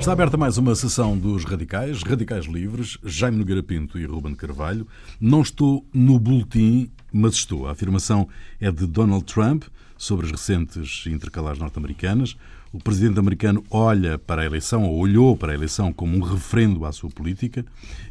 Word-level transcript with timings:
Está 0.00 0.12
aberta 0.12 0.38
mais 0.38 0.56
uma 0.56 0.74
sessão 0.74 1.16
dos 1.16 1.44
Radicais, 1.44 2.02
Radicais 2.02 2.46
Livres, 2.46 2.96
Jaime 3.04 3.36
Nogueira 3.36 3.62
Pinto 3.62 3.98
e 3.98 4.06
Ruben 4.06 4.34
Carvalho. 4.34 4.88
Não 5.20 5.42
estou 5.42 5.86
no 5.92 6.18
boletim, 6.18 6.90
mas 7.12 7.34
estou. 7.34 7.68
A 7.68 7.72
afirmação 7.72 8.26
é 8.58 8.72
de 8.72 8.86
Donald 8.86 9.26
Trump 9.26 9.64
sobre 9.98 10.24
as 10.24 10.32
recentes 10.32 11.04
intercalares 11.06 11.60
norte-americanas. 11.60 12.34
O 12.72 12.78
presidente 12.78 13.18
americano 13.18 13.62
olha 13.70 14.18
para 14.18 14.40
a 14.40 14.46
eleição, 14.46 14.84
ou 14.84 14.98
olhou 14.98 15.36
para 15.36 15.52
a 15.52 15.54
eleição 15.54 15.92
como 15.92 16.16
um 16.16 16.22
referendo 16.22 16.86
à 16.86 16.92
sua 16.92 17.10
política 17.10 17.62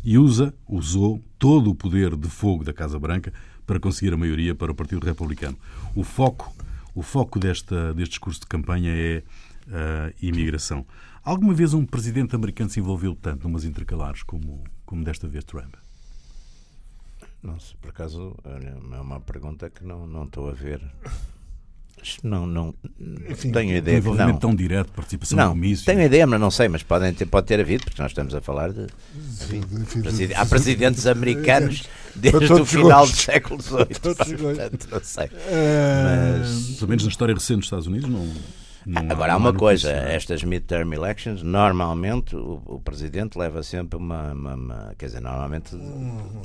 e 0.03 0.15
usa, 0.15 0.53
usou 0.67 1.19
todo 1.39 1.71
o 1.71 1.75
poder 1.75 2.15
de 2.15 2.29
fogo 2.29 2.63
da 2.63 2.71
Casa 2.71 2.99
Branca 2.99 3.33
para 3.65 3.79
conseguir 3.79 4.13
a 4.13 4.17
maioria 4.17 4.53
para 4.53 4.71
o 4.71 4.75
Partido 4.75 5.03
Republicano. 5.03 5.57
O 5.95 6.03
foco, 6.03 6.53
o 6.93 7.01
foco 7.01 7.39
desta, 7.39 7.95
deste 7.95 8.11
discurso 8.11 8.41
de 8.41 8.45
campanha 8.45 8.91
é 8.91 9.23
a 9.71 10.11
imigração. 10.21 10.85
Alguma 11.23 11.53
vez 11.53 11.73
um 11.73 11.85
presidente 11.85 12.35
americano 12.35 12.69
se 12.69 12.79
envolveu 12.79 13.15
tanto 13.15 13.43
numas 13.43 13.65
intercalares 13.65 14.23
como, 14.23 14.63
como 14.85 15.03
desta 15.03 15.27
vez 15.27 15.43
Trump? 15.43 15.75
Não 17.41 17.59
sei, 17.59 17.75
por 17.81 17.89
acaso 17.89 18.35
é 18.45 18.99
uma 18.99 19.19
pergunta 19.21 19.69
que 19.69 19.83
não, 19.83 20.05
não 20.05 20.25
estou 20.25 20.49
a 20.49 20.53
ver. 20.53 20.81
Não, 22.23 22.45
não 22.45 22.73
Enfim, 23.29 23.51
tenho 23.51 23.75
ideia. 23.75 23.97
Um 23.97 23.99
envolvimento 23.99 24.33
não. 24.33 24.39
tão 24.39 24.55
direto, 24.55 24.91
participação 24.91 25.37
não, 25.37 25.49
comício. 25.49 25.85
Tenho 25.85 26.01
ideia, 26.01 26.25
mas 26.25 26.39
não 26.39 26.51
sei, 26.51 26.67
mas 26.67 26.83
podem 26.83 27.13
ter, 27.13 27.25
pode 27.25 27.47
ter 27.47 27.59
havido, 27.59 27.83
porque 27.85 28.01
nós 28.01 28.11
estamos 28.11 28.33
a 28.33 28.41
falar 28.41 28.71
de. 28.71 28.87
Enfim, 29.51 30.01
presid, 30.01 30.33
há 30.33 30.45
presidentes 30.45 31.05
americanos 31.05 31.83
desde 32.15 32.53
o 32.53 32.65
final 32.65 33.05
do 33.05 33.15
século 33.15 33.61
XVIII. 33.61 34.37
Portanto, 34.37 34.87
não 34.91 35.03
sei. 35.03 35.29
Mas... 35.29 36.77
Pelo 36.77 36.89
menos 36.89 37.03
na 37.03 37.09
história 37.09 37.33
recente 37.33 37.57
dos 37.57 37.65
Estados 37.65 37.87
Unidos, 37.87 38.09
não. 38.09 38.33
Não 38.89 39.03
Agora 39.11 39.33
há, 39.33 39.37
uma 39.37 39.53
coisa, 39.53 39.91
é? 39.91 40.15
estas 40.15 40.43
midterm 40.43 40.93
elections, 40.93 41.43
normalmente 41.43 42.35
o, 42.35 42.59
o 42.65 42.79
presidente 42.79 43.37
leva 43.37 43.61
sempre 43.61 43.99
uma, 43.99 44.33
uma, 44.33 44.55
uma, 44.55 44.95
quer 44.97 45.05
dizer, 45.05 45.21
normalmente 45.21 45.75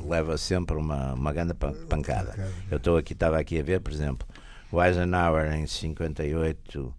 leva 0.06 0.36
sempre 0.36 0.76
uma, 0.76 1.14
uma 1.14 1.32
grande 1.32 1.54
pancada. 1.54 2.34
Eu 2.70 2.76
estou 2.76 2.98
aqui, 2.98 3.14
estava 3.14 3.38
aqui 3.38 3.58
a 3.58 3.62
ver, 3.62 3.80
por 3.80 3.90
exemplo, 3.90 4.28
o 4.70 4.82
Eisenhower 4.82 5.54
em 5.54 5.66
58 5.66 6.94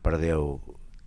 perdeu 0.00 0.60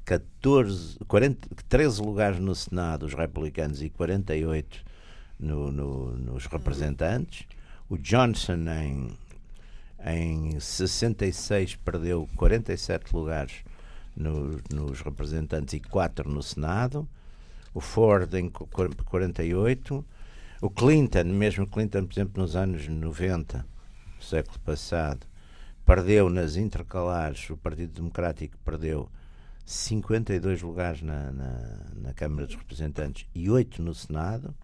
14, 0.03 0.99
40, 1.07 1.47
13 1.69 2.01
lugares 2.01 2.39
no 2.39 2.53
Senado, 2.53 3.05
os 3.05 3.13
republicanos, 3.13 3.81
e 3.81 3.89
48 3.89 4.83
no, 5.39 5.71
no, 5.71 6.11
nos 6.17 6.45
representantes. 6.45 7.47
O 7.89 7.97
Johnson 7.97 8.65
em, 8.67 9.17
em 10.05 10.59
66 10.59 11.75
perdeu 11.75 12.27
47 12.35 13.15
lugares 13.15 13.63
no, 14.17 14.59
nos 14.73 15.01
representantes 15.01 15.75
e 15.75 15.79
4 15.79 16.29
no 16.29 16.41
Senado. 16.41 17.07
O 17.73 17.79
Ford 17.79 18.33
em 18.33 18.49
48. 18.49 20.05
O 20.59 20.69
Clinton, 20.69 21.25
mesmo 21.25 21.67
Clinton, 21.67 22.05
por 22.05 22.13
exemplo, 22.13 22.41
nos 22.41 22.55
anos 22.55 22.87
90, 22.87 23.65
do 24.17 24.25
século 24.25 24.59
passado, 24.59 25.27
perdeu 25.85 26.29
nas 26.29 26.55
intercalares, 26.55 27.47
o 27.51 27.57
Partido 27.57 27.93
Democrático 27.93 28.57
perdeu 28.65 29.07
52 29.63 30.63
lugares 30.63 31.01
na, 31.03 31.31
na, 31.31 31.85
na 31.95 32.13
Câmara 32.13 32.47
dos 32.47 32.55
Representantes 32.55 33.27
e 33.35 33.49
8 33.49 33.81
no 33.83 33.93
Senado, 33.93 34.55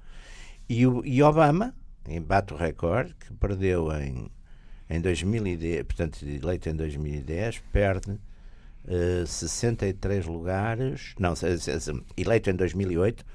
e, 0.68 0.88
o, 0.88 1.06
e 1.06 1.22
Obama, 1.22 1.76
em 2.08 2.20
bate 2.20 2.54
o 2.54 2.58
recorde, 2.58 3.14
que 3.14 3.32
perdeu 3.34 3.92
em, 3.92 4.32
em 4.90 5.00
2010, 5.00 5.84
portanto, 5.84 6.24
eleito 6.24 6.70
em 6.70 6.76
2010, 6.76 7.60
perde 7.72 8.20
uh, 8.86 9.24
eh, 9.24 9.26
63 9.26 10.26
lugares, 10.26 11.14
não, 11.20 11.34
eleito 12.18 12.50
em 12.50 12.56
2008, 12.56 13.26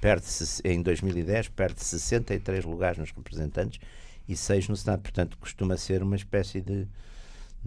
perde 0.00 0.26
em 0.64 0.82
2010, 0.82 1.48
perde 1.48 1.82
63 1.82 2.64
lugares 2.64 2.98
nos 2.98 3.10
representantes 3.10 3.80
e 4.28 4.36
6 4.36 4.68
no 4.68 4.76
Senado, 4.76 5.02
portanto, 5.02 5.38
costuma 5.38 5.76
ser 5.76 6.02
uma 6.02 6.16
espécie 6.16 6.60
de 6.60 6.86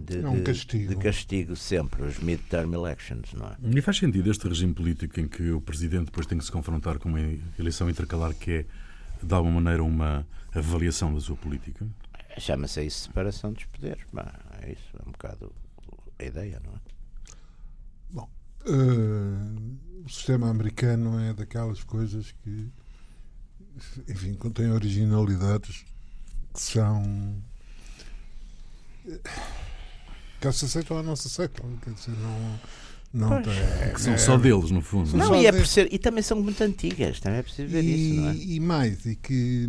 de, 0.00 0.20
é 0.20 0.28
um 0.28 0.42
castigo. 0.42 0.88
de 0.88 0.96
castigo 0.96 1.56
sempre, 1.56 2.02
os 2.02 2.18
midterm 2.18 2.72
elections, 2.74 3.34
não 3.34 3.48
é? 3.48 3.56
E 3.76 3.82
faz 3.82 3.98
sentido 3.98 4.30
este 4.30 4.48
regime 4.48 4.72
político 4.72 5.20
em 5.20 5.28
que 5.28 5.50
o 5.50 5.60
Presidente 5.60 6.06
depois 6.06 6.26
tem 6.26 6.38
que 6.38 6.44
se 6.44 6.50
confrontar 6.50 6.98
com 6.98 7.08
uma 7.08 7.20
eleição 7.58 7.88
intercalar 7.90 8.34
que 8.34 8.50
é, 8.50 8.66
de 9.22 9.34
alguma 9.34 9.60
maneira, 9.60 9.82
uma 9.82 10.26
avaliação 10.54 11.12
da 11.12 11.20
sua 11.20 11.36
política? 11.36 11.86
Chama-se 12.38 12.82
isso 12.82 13.00
separação 13.00 13.52
dos 13.52 13.64
poderes. 13.64 14.02
Bah, 14.12 14.32
é 14.62 14.72
isso, 14.72 14.96
é 14.98 15.08
um 15.08 15.12
bocado 15.12 15.52
a 16.18 16.24
ideia, 16.24 16.60
não 16.64 16.72
é? 16.72 16.89
Uh, 18.66 20.04
o 20.04 20.08
sistema 20.08 20.50
americano 20.50 21.18
é 21.18 21.32
daquelas 21.32 21.82
coisas 21.82 22.32
que, 22.42 22.70
enfim, 24.08 24.34
contém 24.34 24.70
originalidades 24.70 25.84
que 26.52 26.60
são 26.60 27.42
Quer 30.40 30.54
se 30.54 30.64
aceitam 30.64 30.96
ou 30.96 31.02
não 31.02 31.14
se 31.14 31.26
aceitam. 31.26 31.66
Quer 31.82 31.92
dizer, 31.92 32.12
não. 32.18 32.60
Não 33.12 33.42
tem, 33.42 33.52
é, 33.52 33.90
que 33.92 34.00
são 34.00 34.12
é, 34.12 34.18
só 34.18 34.38
deles, 34.38 34.70
no 34.70 34.80
fundo. 34.80 35.16
Não, 35.16 35.34
e, 35.34 35.44
é 35.44 35.64
ser, 35.64 35.92
e 35.92 35.98
também 35.98 36.22
são 36.22 36.40
muito 36.40 36.62
antigas, 36.62 37.18
também 37.18 37.40
é 37.40 37.42
preciso 37.42 37.66
ver 37.66 37.82
e, 37.82 38.12
isso. 38.12 38.20
Não 38.20 38.30
é? 38.30 38.34
E 38.36 38.60
mais, 38.60 39.04
e 39.04 39.16
que, 39.16 39.68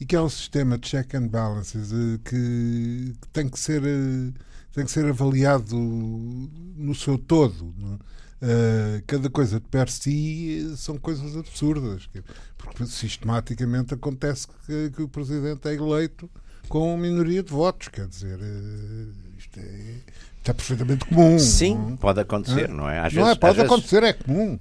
e 0.00 0.06
que 0.06 0.16
é 0.16 0.20
um 0.22 0.28
sistema 0.30 0.78
de 0.78 0.88
check 0.88 1.14
and 1.14 1.28
balances 1.28 1.92
eh, 1.92 2.18
que, 2.24 3.14
que 3.20 3.28
tem, 3.28 3.46
que 3.46 3.60
ser, 3.60 3.82
eh, 3.84 4.32
tem 4.76 4.84
que 4.84 4.90
ser 4.90 5.06
avaliado 5.06 5.74
no 5.74 6.94
seu 6.94 7.16
todo. 7.16 7.64
Uh, 7.64 9.02
cada 9.06 9.30
coisa 9.30 9.58
de 9.58 9.66
per 9.66 9.88
si 9.88 10.70
são 10.76 10.98
coisas 10.98 11.34
absurdas, 11.34 12.10
porque 12.58 12.84
sistematicamente 12.84 13.94
acontece 13.94 14.46
que, 14.66 14.90
que 14.90 15.02
o 15.02 15.08
presidente 15.08 15.66
é 15.66 15.72
eleito 15.72 16.30
com 16.68 16.94
minoria 16.98 17.42
de 17.42 17.50
votos, 17.50 17.88
quer 17.88 18.06
dizer. 18.06 18.38
Uh, 18.38 19.14
isto 19.38 19.58
é, 19.58 19.94
isto 20.36 20.50
é 20.50 20.52
perfeitamente 20.52 21.06
comum. 21.06 21.38
Sim, 21.38 21.74
não? 21.74 21.96
pode 21.96 22.20
acontecer, 22.20 22.68
não 22.68 22.86
é? 22.86 22.98
Às 22.98 23.14
não 23.14 23.22
é, 23.22 23.24
vezes, 23.24 23.36
é, 23.38 23.40
pode 23.40 23.60
acontecer, 23.62 24.00
vezes... 24.02 24.20
é 24.20 24.24
comum. 24.24 24.58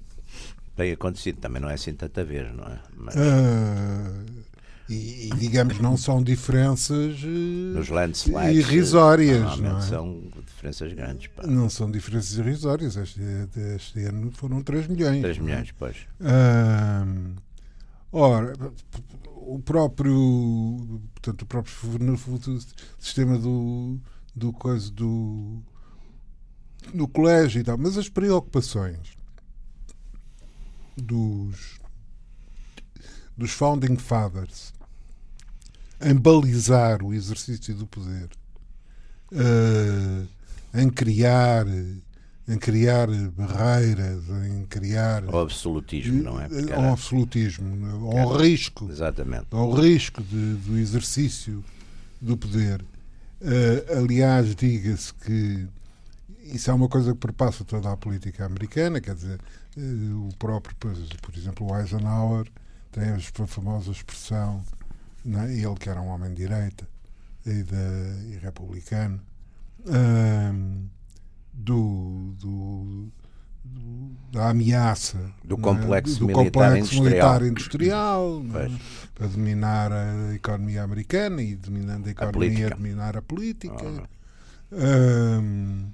Tem 0.78 0.92
acontecido, 0.94 1.40
também 1.42 1.62
não 1.62 1.70
é 1.70 1.74
assim 1.74 1.94
tanta 1.94 2.24
vez, 2.24 2.56
não 2.56 2.64
é? 2.64 2.80
Mas... 2.96 3.16
Uh, 3.16 4.44
e, 4.88 5.28
e, 5.28 5.29
digamos, 5.38 5.79
não 5.79 5.97
são 5.97 6.22
diferenças 6.22 7.22
uh, 7.23 7.28
Nos 7.28 7.90
landslides, 7.90 8.68
irrisórias. 8.69 9.57
Não 9.57 9.78
é? 9.78 9.81
são 9.81 10.22
diferenças 10.46 10.94
grandes. 10.94 11.28
Pá. 11.28 11.47
Não 11.47 11.69
são 11.69 11.90
diferenças 11.90 12.38
irrisórias. 12.38 12.95
Este, 12.95 13.22
este 13.75 14.03
ano 14.03 14.31
foram 14.31 14.62
3 14.62 14.88
milhões. 14.88 15.22
3 15.22 15.38
milhões, 15.40 15.74
pois. 15.78 15.97
Uh, 16.22 17.35
ora, 18.12 18.53
o 19.47 19.59
próprio, 19.59 21.01
portanto, 21.13 21.41
o 21.41 21.45
próprio 21.45 21.74
sistema 23.00 23.38
do 23.38 24.00
do 24.35 24.51
coisa 24.51 24.91
do 24.91 25.63
no 26.94 27.07
colégio 27.07 27.62
e 27.62 27.63
tal, 27.63 27.78
mas 27.78 27.97
as 27.97 28.09
preocupações 28.09 29.18
dos 30.97 31.79
dos 33.38 33.51
founding 33.51 33.97
fathers 33.97 34.74
em 36.01 36.16
balizar 36.16 37.03
o 37.03 37.13
exercício 37.13 37.73
do 37.75 37.85
poder, 37.85 38.29
uh, 39.31 40.28
em 40.73 40.89
criar 40.89 41.66
em 42.47 42.59
criar 42.59 43.07
barreiras, 43.31 44.23
em 44.47 44.66
criar 44.66 45.25
o 45.25 45.39
absolutismo, 45.39 46.22
não 46.22 46.39
é? 46.39 46.47
Porque 46.47 46.72
ao 46.72 46.94
absolutismo, 46.94 48.11
ao 48.19 48.38
risco, 48.38 48.88
exatamente, 48.91 49.47
ao 49.50 49.72
risco 49.72 50.22
de, 50.22 50.53
do 50.53 50.78
exercício 50.78 51.65
do 52.21 52.38
poder 52.38 52.83
Uh, 53.41 54.00
aliás, 54.00 54.56
diga-se 54.56 55.13
que 55.13 55.68
isso 56.45 56.71
é 56.71 56.74
uma 56.74 56.88
coisa 56.88 57.13
que 57.13 57.19
perpassa 57.19 57.63
toda 57.65 57.91
a 57.91 57.98
política 57.98 58.45
americana, 58.45 59.01
quer 59.01 59.13
dizer, 59.13 59.39
uh, 59.77 60.27
o 60.27 60.36
próprio, 60.39 60.75
por 60.77 61.36
exemplo, 61.38 61.69
o 61.69 61.77
Eisenhower 61.77 62.48
tem 62.91 63.09
a 63.09 63.19
famosa 63.48 63.91
expressão, 63.91 64.63
é? 65.25 65.54
ele 65.54 65.75
que 65.75 65.89
era 65.89 66.01
um 66.01 66.07
homem 66.07 66.30
de 66.33 66.44
direita 66.44 66.88
e, 67.45 67.63
de, 67.63 68.33
e 68.33 68.39
republicano, 68.42 69.22
uh, 69.81 70.89
do, 71.54 72.33
do 72.39 73.12
da 74.31 74.50
ameaça 74.50 75.18
do 75.44 75.57
complexo, 75.57 76.19
do, 76.19 76.27
militar, 76.27 76.44
complexo 76.45 76.95
industrial, 76.95 77.39
militar 77.39 77.44
industrial 77.44 78.44
é? 78.56 78.72
para 79.16 79.27
dominar 79.27 79.92
a 79.92 80.36
economia 80.36 80.83
americana 80.83 81.42
e 81.42 81.56
dominando 81.56 82.07
a 82.07 82.12
economia, 82.12 82.68
a 82.68 82.69
dominar 82.69 83.18
a 83.18 83.22
política. 83.22 83.75
Ah. 83.75 84.07
Um, 85.42 85.88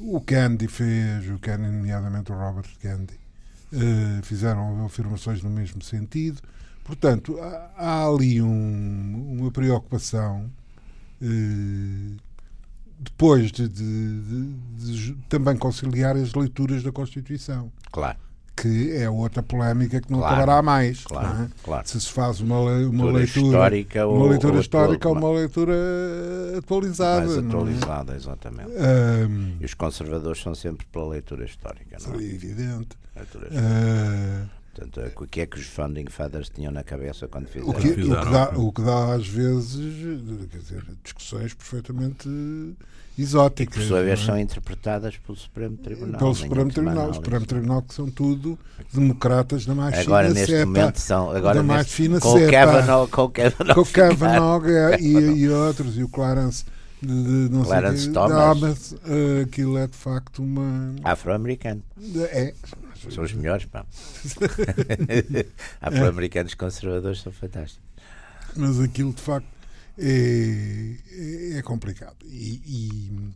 o 0.00 0.20
Kennedy 0.20 0.66
fez, 0.66 1.28
o 1.28 1.38
Kennedy, 1.38 1.72
nomeadamente 1.72 2.32
o 2.32 2.34
Robert 2.34 2.70
Kennedy, 2.80 3.18
uh, 3.72 4.22
fizeram 4.22 4.84
afirmações 4.84 5.42
no 5.42 5.50
mesmo 5.50 5.82
sentido. 5.82 6.40
Portanto, 6.84 7.38
há, 7.40 7.70
há 7.76 8.06
ali 8.06 8.40
um, 8.42 9.36
uma 9.40 9.50
preocupação. 9.50 10.50
Uh, 11.22 12.16
depois 12.98 13.50
de, 13.50 13.68
de, 13.68 14.20
de, 14.22 14.52
de, 14.78 15.12
também 15.28 15.56
conciliar 15.56 16.16
as 16.16 16.32
leituras 16.34 16.82
da 16.82 16.92
Constituição. 16.92 17.70
Claro. 17.90 18.18
que 18.56 18.92
é 18.92 19.10
outra 19.10 19.42
polémica 19.42 20.00
que 20.00 20.10
não 20.10 20.20
Claro, 20.20 20.36
acabará 20.36 20.62
mais. 20.62 21.02
claro, 21.04 21.44
é? 21.44 21.48
claro. 21.62 21.88
Se 21.88 22.00
se 22.00 22.08
faz 22.10 22.40
uma, 22.40 22.60
uma 22.60 22.70
Leitura 22.70 23.12
leitura 23.12 23.46
histórica 23.46 24.06
uma 24.06 24.18
ou- 24.22 24.28
leitura 24.28 24.52
ou 24.54 24.60
histórica 24.60 25.08
ou 25.08 25.16
uma 25.16 25.32
leitura 25.32 25.74
atualizada. 26.56 27.26
mais 27.26 27.36
é? 27.36 27.40
atualizada, 27.48 28.14
exatamente. 28.16 28.70
Ahm, 28.76 29.56
E 29.60 29.64
os 29.64 29.74
conservadores 29.74 30.40
são 30.40 30.54
sempre 30.54 30.86
pela 30.86 31.08
leitura 31.08 31.44
histórica, 31.44 31.96
não 32.06 32.14
é 32.18 32.22
é? 32.22 32.26
evidente. 32.26 32.96
Leitura 33.16 33.48
histórica. 33.48 33.68
Ah, 33.68 34.46
Portanto, 34.74 35.00
é- 35.00 35.12
o 35.16 35.26
que 35.26 35.40
é 35.40 35.46
que 35.46 35.58
os 35.58 35.66
founding 35.66 36.06
fathers 36.10 36.48
tinham 36.48 36.72
na 36.72 36.82
cabeça 36.82 37.28
quando 37.28 37.46
fizeram? 37.46 37.70
o, 37.70 37.74
que, 37.74 37.88
o, 37.88 37.94
que 37.94 38.30
dá, 38.30 38.50
o 38.56 38.72
que 38.72 38.82
dá 38.82 39.14
às 39.14 39.26
vezes 39.26 39.80
quer 40.50 40.58
dizer, 40.58 40.84
discussões 41.04 41.54
perfeitamente 41.54 42.28
exóticas. 43.16 43.76
Por 43.76 43.84
sua 43.86 44.02
vez, 44.02 44.18
não 44.20 44.26
são 44.26 44.36
é? 44.36 44.40
interpretadas 44.40 45.16
pelo 45.16 45.38
Supremo 45.38 45.76
Tribunal. 45.76 46.18
Pelo 46.18 46.34
Supremo 46.34 46.72
Tribunal. 46.72 47.10
O. 47.10 47.14
Supremo 47.14 47.46
Tribunal 47.46 47.82
que 47.82 47.94
são 47.94 48.10
tudo 48.10 48.58
democratas 48.92 49.64
da 49.64 49.74
mais 49.74 49.96
Agora, 49.98 50.26
fina 50.28 50.40
neste 50.40 50.52
cepa. 50.56 50.66
momento, 50.66 50.98
são. 50.98 51.30
Agora, 51.30 51.54
da 51.54 51.62
mais 51.62 51.82
neste, 51.82 51.94
fina 51.94 52.20
com, 52.20 52.28
o 52.32 52.38
cepa. 52.38 52.50
Kavanaugh, 52.50 53.08
com 53.08 53.22
o 53.22 53.28
Kavanaugh. 53.30 53.74
Com 53.74 53.80
o 53.80 53.84
ficar- 53.84 54.08
Kavanaugh 54.08 54.62
e, 55.00 55.06
e 55.12 55.48
outros, 55.48 55.96
e 55.96 56.02
o 56.02 56.08
Clarence 56.08 56.64
de, 57.00 57.08
de 57.48 57.54
não 57.54 57.62
Clarence 57.62 58.04
sei 58.04 58.12
Thomas. 58.12 58.58
Thomas, 58.60 58.94
eh, 59.06 59.42
aquilo 59.42 59.78
é 59.78 59.86
de 59.86 59.96
facto 59.96 60.42
uma. 60.42 60.94
Afro-americano. 61.04 61.82
É. 62.32 62.52
São 63.10 63.24
os 63.24 63.32
melhores, 63.32 63.64
pá. 63.66 63.84
Afro-americanos 65.80 66.54
conservadores 66.54 67.20
são 67.20 67.32
fantásticos. 67.32 67.84
Mas 68.56 68.80
aquilo 68.80 69.12
de 69.12 69.20
facto 69.20 69.48
é, 69.98 70.96
é- 71.10 71.58
é 71.58 71.62
complicado. 71.62 72.16
E, 72.24 72.60
e, 72.64 73.30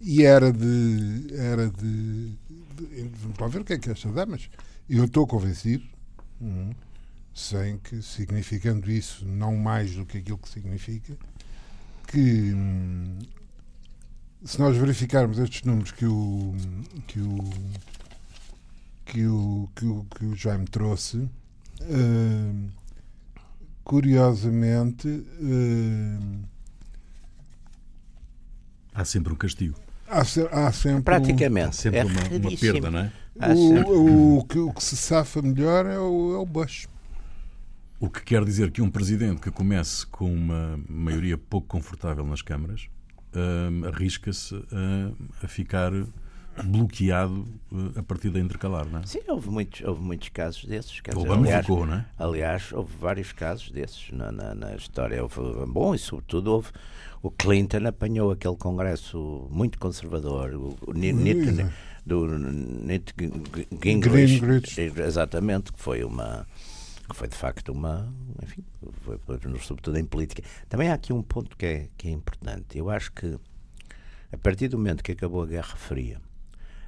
e 0.00 0.22
era 0.24 0.52
de. 0.52 1.26
Era 1.34 1.68
de, 1.68 2.28
de 2.30 3.10
vamos 3.20 3.38
lá 3.38 3.48
ver 3.48 3.60
o 3.60 3.64
que 3.64 3.72
é 3.74 3.78
que 3.78 3.90
esta 3.90 4.10
dá, 4.10 4.26
mas 4.26 4.48
eu 4.88 5.04
estou 5.04 5.26
convencido, 5.26 5.84
hum, 6.40 6.70
sem 7.34 7.78
que 7.78 8.02
significando 8.02 8.90
isso 8.90 9.24
não 9.26 9.56
mais 9.56 9.94
do 9.94 10.04
que 10.04 10.18
aquilo 10.18 10.38
que 10.38 10.48
significa, 10.48 11.16
que 12.08 12.52
hum, 12.54 13.18
se 14.44 14.58
nós 14.58 14.76
verificarmos 14.76 15.38
estes 15.38 15.62
números 15.62 15.90
que 15.92 16.04
o 16.06 16.54
que 17.06 17.20
o 17.20 17.38
que 19.04 19.26
o, 19.26 19.68
que 19.74 19.84
o, 19.84 20.04
que 20.04 20.24
o 20.24 20.34
Jaime 20.34 20.66
trouxe, 20.66 21.28
hum, 21.82 22.68
curiosamente 23.82 25.08
hum, 25.40 26.42
Há 28.94 29.04
sempre 29.04 29.32
um 29.32 29.36
castigo. 29.36 29.74
há, 30.08 30.24
se- 30.24 30.48
há 30.52 30.70
sempre 30.72 30.94
um- 30.94 30.98
Há 30.98 31.02
Praticamente. 31.02 31.76
sempre 31.76 31.98
é 32.00 32.04
uma, 32.04 32.20
uma 32.22 32.56
perda, 32.56 32.90
não 32.90 32.98
é? 33.00 33.12
O, 33.56 34.38
o, 34.38 34.44
que, 34.44 34.58
o 34.58 34.72
que 34.72 34.82
se 34.84 34.96
safa 34.96 35.42
melhor 35.42 35.84
é 35.86 35.98
o, 35.98 36.34
é 36.34 36.38
o 36.38 36.46
Bush. 36.46 36.86
O 37.98 38.08
que 38.08 38.22
quer 38.22 38.44
dizer 38.44 38.70
que 38.70 38.80
um 38.80 38.88
presidente 38.90 39.40
que 39.40 39.50
comece 39.50 40.06
com 40.06 40.32
uma 40.32 40.78
maioria 40.88 41.36
pouco 41.36 41.66
confortável 41.66 42.24
nas 42.24 42.42
câmaras 42.42 42.88
hum, 43.34 43.86
arrisca-se 43.88 44.54
a 45.42 45.48
ficar 45.48 45.90
bloqueado 46.62 47.46
hum, 47.72 47.92
a 47.96 48.02
partir 48.02 48.30
da 48.30 48.38
intercalar, 48.38 48.86
não 48.86 49.00
é? 49.00 49.06
Sim, 49.06 49.20
houve 49.28 49.50
muitos, 49.50 49.80
houve 49.82 50.02
muitos 50.02 50.28
casos 50.28 50.64
desses. 50.64 51.00
Quer 51.00 51.14
dizer, 51.14 51.30
aliás, 51.30 51.66
ficou, 51.66 51.86
não 51.86 51.94
é? 51.94 52.06
aliás, 52.18 52.72
houve 52.72 52.96
vários 52.98 53.32
casos 53.32 53.70
desses 53.70 54.10
na, 54.12 54.30
na, 54.30 54.54
na 54.54 54.74
história. 54.76 55.22
Houve, 55.22 55.40
bom, 55.66 55.94
e 55.94 55.98
sobretudo 55.98 56.52
houve. 56.52 56.68
O 57.22 57.30
Clinton 57.30 57.86
apanhou 57.86 58.30
aquele 58.30 58.56
congresso 58.56 59.48
muito 59.50 59.78
conservador, 59.78 60.50
o, 60.54 60.76
o 60.86 60.94
Exato. 60.94 61.72
do 62.04 62.26
Nit 62.38 63.14
Gingrich, 63.82 64.36
Gingrich. 64.36 65.00
exatamente, 65.00 65.72
que 65.72 65.80
foi 65.80 66.04
uma 66.04 66.46
que 67.08 67.14
foi 67.16 67.28
de 67.28 67.36
facto 67.36 67.70
uma, 67.70 68.12
enfim, 68.42 68.64
foi, 69.02 69.18
foi, 69.18 69.38
sobretudo 69.60 69.98
em 69.98 70.04
política. 70.04 70.42
Também 70.68 70.88
há 70.88 70.94
aqui 70.94 71.12
um 71.12 71.22
ponto 71.22 71.56
que 71.56 71.66
é, 71.66 71.88
que 71.96 72.08
é 72.08 72.10
importante. 72.10 72.78
Eu 72.78 72.88
acho 72.88 73.12
que 73.12 73.38
a 74.32 74.36
partir 74.38 74.68
do 74.68 74.76
momento 74.76 75.02
que 75.02 75.12
acabou 75.12 75.42
a 75.42 75.46
Guerra 75.46 75.76
Fria, 75.76 76.20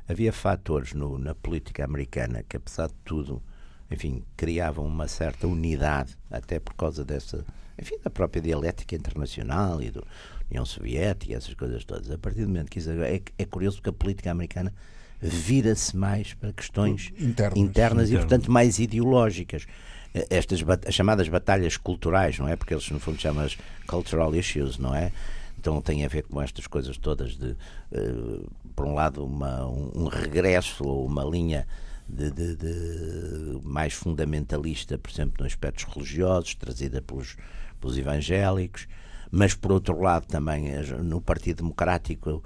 havia 0.09 0.33
fatores 0.33 0.93
no, 0.93 1.19
na 1.19 1.35
política 1.35 1.85
americana 1.85 2.45
que, 2.49 2.57
apesar 2.57 2.89
de 2.89 2.95
tudo, 3.05 3.43
enfim, 3.91 4.23
criavam 4.37 4.87
uma 4.87 5.09
certa 5.09 5.47
unidade, 5.47 6.17
até 6.31 6.59
por 6.59 6.75
causa 6.75 7.05
dessa, 7.05 7.45
enfim, 7.81 7.97
da 8.03 8.11
própria 8.11 8.41
dialética 8.43 8.95
internacional 8.95 9.81
e 9.83 9.91
da 9.91 10.03
União 10.51 10.65
Soviética, 10.65 11.35
essas 11.35 11.55
coisas 11.55 11.85
todas. 11.85 12.11
A 12.11 12.19
partir 12.19 12.43
do 12.43 12.49
momento 12.49 12.71
que 12.71 12.79
isso 12.79 12.91
é, 12.91 13.21
é 13.39 13.45
curioso 13.45 13.77
porque 13.79 13.91
a 13.91 13.93
política 13.93 14.31
americana 14.31 14.73
vira-se 15.21 15.97
mais 15.97 16.35
para 16.35 16.53
questões 16.53 17.13
Internas. 17.19 17.59
internas 17.59 18.11
e, 18.11 18.17
portanto, 18.17 18.51
mais 18.51 18.79
ideológicas. 18.79 19.67
Eh, 20.15 20.27
Estas 20.31 20.61
as 20.87 20.95
chamadas 20.95 21.29
batalhas 21.29 21.77
culturais, 21.77 22.39
não 22.39 22.47
é? 22.49 22.55
Porque 22.55 22.75
eles, 22.75 22.89
no 22.91 23.01
fundo, 23.01 23.21
chamam 23.21 23.45
as 23.45 23.57
cultural 23.87 24.35
issues, 24.35 24.79
não 24.79 24.95
é? 24.95 25.11
Então 25.59 25.81
tem 25.81 26.05
a 26.05 26.09
ver 26.09 26.23
com 26.25 26.41
estas 26.41 26.67
coisas 26.67 26.97
todas 26.99 27.37
de, 27.37 27.57
eh, 27.93 28.41
por 28.77 28.87
um 28.87 28.95
lado, 28.95 29.25
uma, 29.25 29.67
um, 29.67 29.91
um 29.95 30.07
regresso 30.07 30.85
ou 30.85 31.07
uma 31.07 31.25
linha 31.25 31.67
de, 32.09 32.31
de- 32.31 32.57
de 32.57 33.61
mais 33.65 33.95
fundamentalista, 33.95 34.97
por 34.99 35.11
exemplo, 35.11 35.43
nos 35.43 35.53
aspectos 35.53 35.85
religiosos, 35.93 36.55
trazida 36.55 37.03
pelos, 37.03 37.37
pelos 37.81 37.99
evangélicos, 37.99 38.87
mas 39.31 39.55
por 39.55 39.73
outro 39.73 39.99
lado 40.01 40.27
também 40.27 40.71
no 41.03 41.21
Partido 41.21 41.59
Democrático 41.59 42.45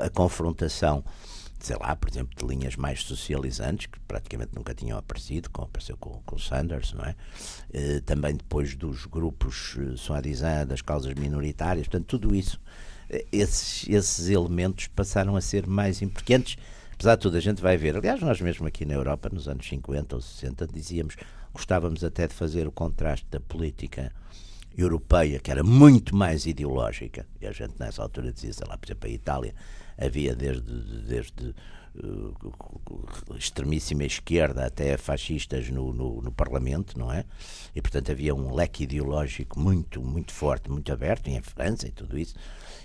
a 0.00 0.08
confrontação 0.08 1.04
sei 1.62 1.76
lá, 1.76 1.94
por 1.94 2.10
exemplo, 2.10 2.34
de 2.36 2.44
linhas 2.44 2.74
mais 2.74 3.02
socializantes, 3.04 3.86
que 3.86 3.98
praticamente 4.00 4.50
nunca 4.54 4.74
tinham 4.74 4.98
aparecido, 4.98 5.48
como 5.48 5.66
apareceu 5.68 5.96
com, 5.96 6.20
o 6.32 6.38
Sanders, 6.38 6.92
não 6.92 7.04
é? 7.04 7.14
Eh, 7.72 8.00
também 8.04 8.34
depois 8.34 8.74
dos 8.74 9.06
grupos 9.06 9.76
eh, 9.78 9.96
suadizan, 9.96 10.66
das 10.66 10.82
causas 10.82 11.14
minoritárias, 11.14 11.86
portanto, 11.86 12.06
tudo 12.18 12.34
isso, 12.34 12.60
esses, 13.30 13.88
esses 13.88 14.28
elementos 14.28 14.86
passaram 14.88 15.36
a 15.36 15.40
ser 15.40 15.66
mais 15.66 16.02
importantes. 16.02 16.56
Apesar 16.94 17.16
de 17.16 17.22
tudo, 17.22 17.36
a 17.36 17.40
gente 17.40 17.60
vai 17.60 17.76
ver, 17.76 17.96
aliás, 17.96 18.20
nós 18.20 18.40
mesmo 18.40 18.66
aqui 18.66 18.84
na 18.84 18.94
Europa, 18.94 19.28
nos 19.32 19.48
anos 19.48 19.66
50 19.68 20.14
ou 20.14 20.22
60, 20.22 20.66
dizíamos, 20.68 21.16
gostávamos 21.52 22.04
até 22.04 22.26
de 22.26 22.34
fazer 22.34 22.66
o 22.66 22.72
contraste 22.72 23.26
da 23.30 23.40
política 23.40 24.12
europeia, 24.76 25.38
que 25.38 25.50
era 25.50 25.62
muito 25.62 26.16
mais 26.16 26.46
ideológica, 26.46 27.26
e 27.40 27.46
a 27.46 27.52
gente 27.52 27.74
nessa 27.78 28.02
altura 28.02 28.32
dizia, 28.32 28.52
sei 28.52 28.66
lá, 28.66 28.78
por 28.78 28.86
exemplo, 28.86 29.08
a 29.08 29.12
Itália 29.12 29.54
havia 29.98 30.34
desde, 30.34 30.72
desde 31.02 31.54
uh, 31.96 33.36
extremíssima 33.36 34.04
esquerda 34.04 34.66
até 34.66 34.96
fascistas 34.96 35.68
no, 35.68 35.92
no, 35.92 36.22
no, 36.22 36.32
Parlamento, 36.32 36.98
não 36.98 37.12
é? 37.12 37.24
E 37.74 37.82
portanto 37.82 38.10
havia 38.10 38.34
um 38.34 38.54
leque 38.54 38.84
ideológico 38.84 39.58
muito, 39.58 40.00
muito 40.00 40.32
forte, 40.32 40.70
muito 40.70 40.92
aberto, 40.92 41.28
em 41.28 41.40
França 41.42 41.86
e 41.86 41.90
tudo 41.90 42.18
isso. 42.18 42.34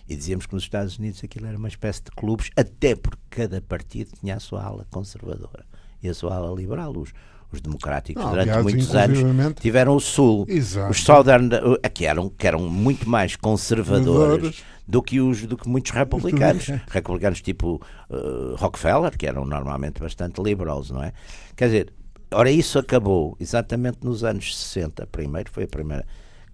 E 0.08 0.16
dizíamos 0.16 0.46
que 0.46 0.54
nos 0.54 0.64
Estados 0.64 0.98
Unidos 0.98 1.22
aquilo 1.24 1.48
era 1.48 1.58
uma 1.58 1.68
espécie 1.68 2.04
de 2.04 2.12
clubes, 2.12 2.50
até 2.56 2.96
porque 2.96 3.20
cada 3.30 3.62
partido 3.62 4.12
tinha 4.20 4.36
a 4.36 4.40
sua 4.40 4.64
ala 4.64 4.86
conservadora 4.90 5.66
e 6.02 6.08
a 6.08 6.14
sua 6.14 6.36
ala 6.36 6.56
liberal. 6.56 6.96
Os, 6.96 7.14
os 7.52 7.62
democráticos 7.62 8.24
Não, 8.24 8.32
durante 8.32 8.50
aliás, 8.50 8.64
muitos 8.64 8.96
anos 8.96 9.20
tiveram 9.60 9.96
o 9.96 10.00
Sul. 10.00 10.46
Exato. 10.48 10.92
Os 10.92 11.04
Southern, 11.04 11.50
uh, 11.56 11.90
que 11.94 12.06
eram, 12.06 12.30
que 12.30 12.48
eram 12.48 12.70
muito 12.70 13.10
mais 13.10 13.36
conservadores 13.36 14.64
do 14.88 15.02
que, 15.02 15.20
os, 15.20 15.46
do 15.46 15.58
que 15.58 15.68
muitos 15.68 15.92
republicanos. 15.92 16.68
republicanos 16.88 17.42
tipo 17.42 17.82
uh, 18.10 18.56
Rockefeller, 18.56 19.18
que 19.18 19.28
eram 19.28 19.46
normalmente 19.46 20.00
bastante 20.02 20.42
liberals, 20.42 20.92
não 20.92 21.04
é? 21.04 21.14
Quer 21.56 21.66
dizer, 21.66 21.94
ora, 22.32 22.52
isso 22.52 22.80
acabou 22.80 23.36
exatamente 23.40 24.00
nos 24.04 24.24
anos 24.24 24.56
60. 24.58 25.08
Primeiro 25.08 25.50
foi 25.52 25.64
a 25.64 25.68
primeira, 25.68 26.06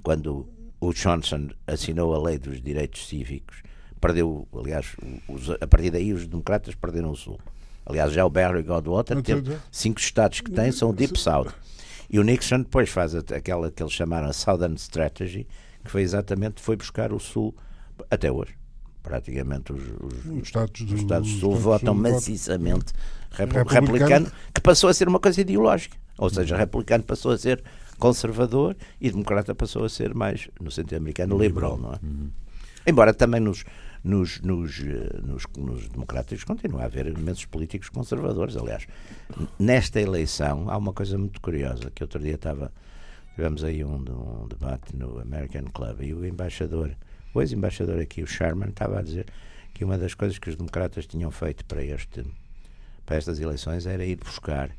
quando 0.03 0.47
o 0.87 0.93
Johnson 0.93 1.49
assinou 1.67 2.13
a 2.15 2.21
lei 2.21 2.37
dos 2.37 2.61
direitos 2.61 3.07
cívicos, 3.07 3.57
perdeu, 4.01 4.47
aliás, 4.53 4.87
os, 5.27 5.49
a 5.49 5.67
partir 5.67 5.89
daí 5.91 6.13
os 6.13 6.27
democratas 6.27 6.75
perderam 6.75 7.11
o 7.11 7.15
Sul. 7.15 7.39
Aliás, 7.85 8.11
já 8.13 8.25
o 8.25 8.29
Barry 8.29 8.63
Goldwater 8.63 9.21
teve 9.21 9.53
eh, 9.53 9.57
cinco 9.71 9.99
estados 9.99 10.39
que 10.41 10.51
tem 10.51 10.71
são 10.71 10.89
o 10.89 10.93
Deep 10.93 11.17
South. 11.19 11.51
E 12.09 12.19
o 12.19 12.23
Nixon 12.23 12.59
depois 12.59 12.89
faz 12.89 13.13
aquela 13.15 13.69
que 13.71 13.81
eles 13.83 13.91
chamaram 13.93 14.27
a 14.27 14.33
Southern 14.33 14.75
Strategy, 14.75 15.47
que 15.83 15.91
foi 15.91 16.01
exatamente, 16.01 16.61
foi 16.61 16.75
buscar 16.75 17.11
o 17.11 17.19
Sul 17.19 17.53
até 18.09 18.31
hoje. 18.31 18.53
Praticamente 19.01 19.73
os, 19.73 19.81
os- 19.81 20.25
Os 20.25 20.43
Estados 20.43 20.81
do, 20.81 20.93
os 20.95 21.01
Estados 21.01 21.27
do 21.29 21.33
os 21.35 21.39
Sul 21.41 21.55
votam 21.57 21.93
maciçamente 21.93 22.93
repu- 23.31 23.53
Republicano. 23.57 23.87
republicano, 23.87 24.31
que 24.53 24.61
passou 24.61 24.89
a 24.89 24.93
ser 24.93 25.07
uma 25.09 25.19
coisa 25.19 25.41
ideológica. 25.41 25.97
Ou 26.17 26.29
seja, 26.29 26.55
republicano 26.55 27.03
passou 27.03 27.31
a 27.31 27.37
ser 27.37 27.61
conservador 27.97 28.75
e 28.99 29.09
democrata 29.09 29.53
passou 29.55 29.83
a 29.83 29.89
ser 29.89 30.13
mais, 30.13 30.49
no 30.59 30.71
sentido 30.71 30.97
americano, 30.97 31.37
liberal, 31.37 31.77
não 31.77 31.93
é? 31.93 31.99
Embora 32.85 33.13
também 33.13 33.39
nos, 33.39 33.63
nos, 34.03 34.41
nos, 34.41 34.79
eh, 34.79 35.19
nos, 35.23 35.43
nos 35.57 35.87
democráticos 35.87 36.43
continue 36.43 36.81
a 36.81 36.85
haver 36.85 37.07
imensos 37.07 37.45
políticos 37.45 37.89
conservadores. 37.89 38.57
Aliás, 38.57 38.85
nesta 39.57 40.01
eleição 40.01 40.69
há 40.69 40.77
uma 40.77 40.91
coisa 40.91 41.17
muito 41.17 41.39
curiosa 41.39 41.89
que 41.89 42.03
outro 42.03 42.19
dia 42.19 42.35
estava. 42.35 42.71
Tivemos 43.35 43.63
aí 43.63 43.83
um, 43.83 43.95
um 43.95 44.47
debate 44.47 44.95
no 44.95 45.19
American 45.19 45.63
Club 45.73 46.01
e 46.01 46.13
o 46.13 46.25
embaixador, 46.25 46.91
o 47.33 47.41
ex-embaixador 47.41 47.99
aqui, 47.99 48.21
o 48.21 48.27
Sherman, 48.27 48.69
estava 48.69 48.99
a 48.99 49.01
dizer 49.01 49.25
que 49.73 49.83
uma 49.83 49.97
das 49.97 50.13
coisas 50.13 50.37
que 50.37 50.49
os 50.49 50.55
democratas 50.55 51.07
tinham 51.07 51.31
feito 51.31 51.65
para, 51.65 51.83
este, 51.83 52.23
para 53.05 53.15
estas 53.15 53.39
eleições 53.39 53.87
era 53.87 54.05
ir 54.05 54.17
buscar 54.17 54.69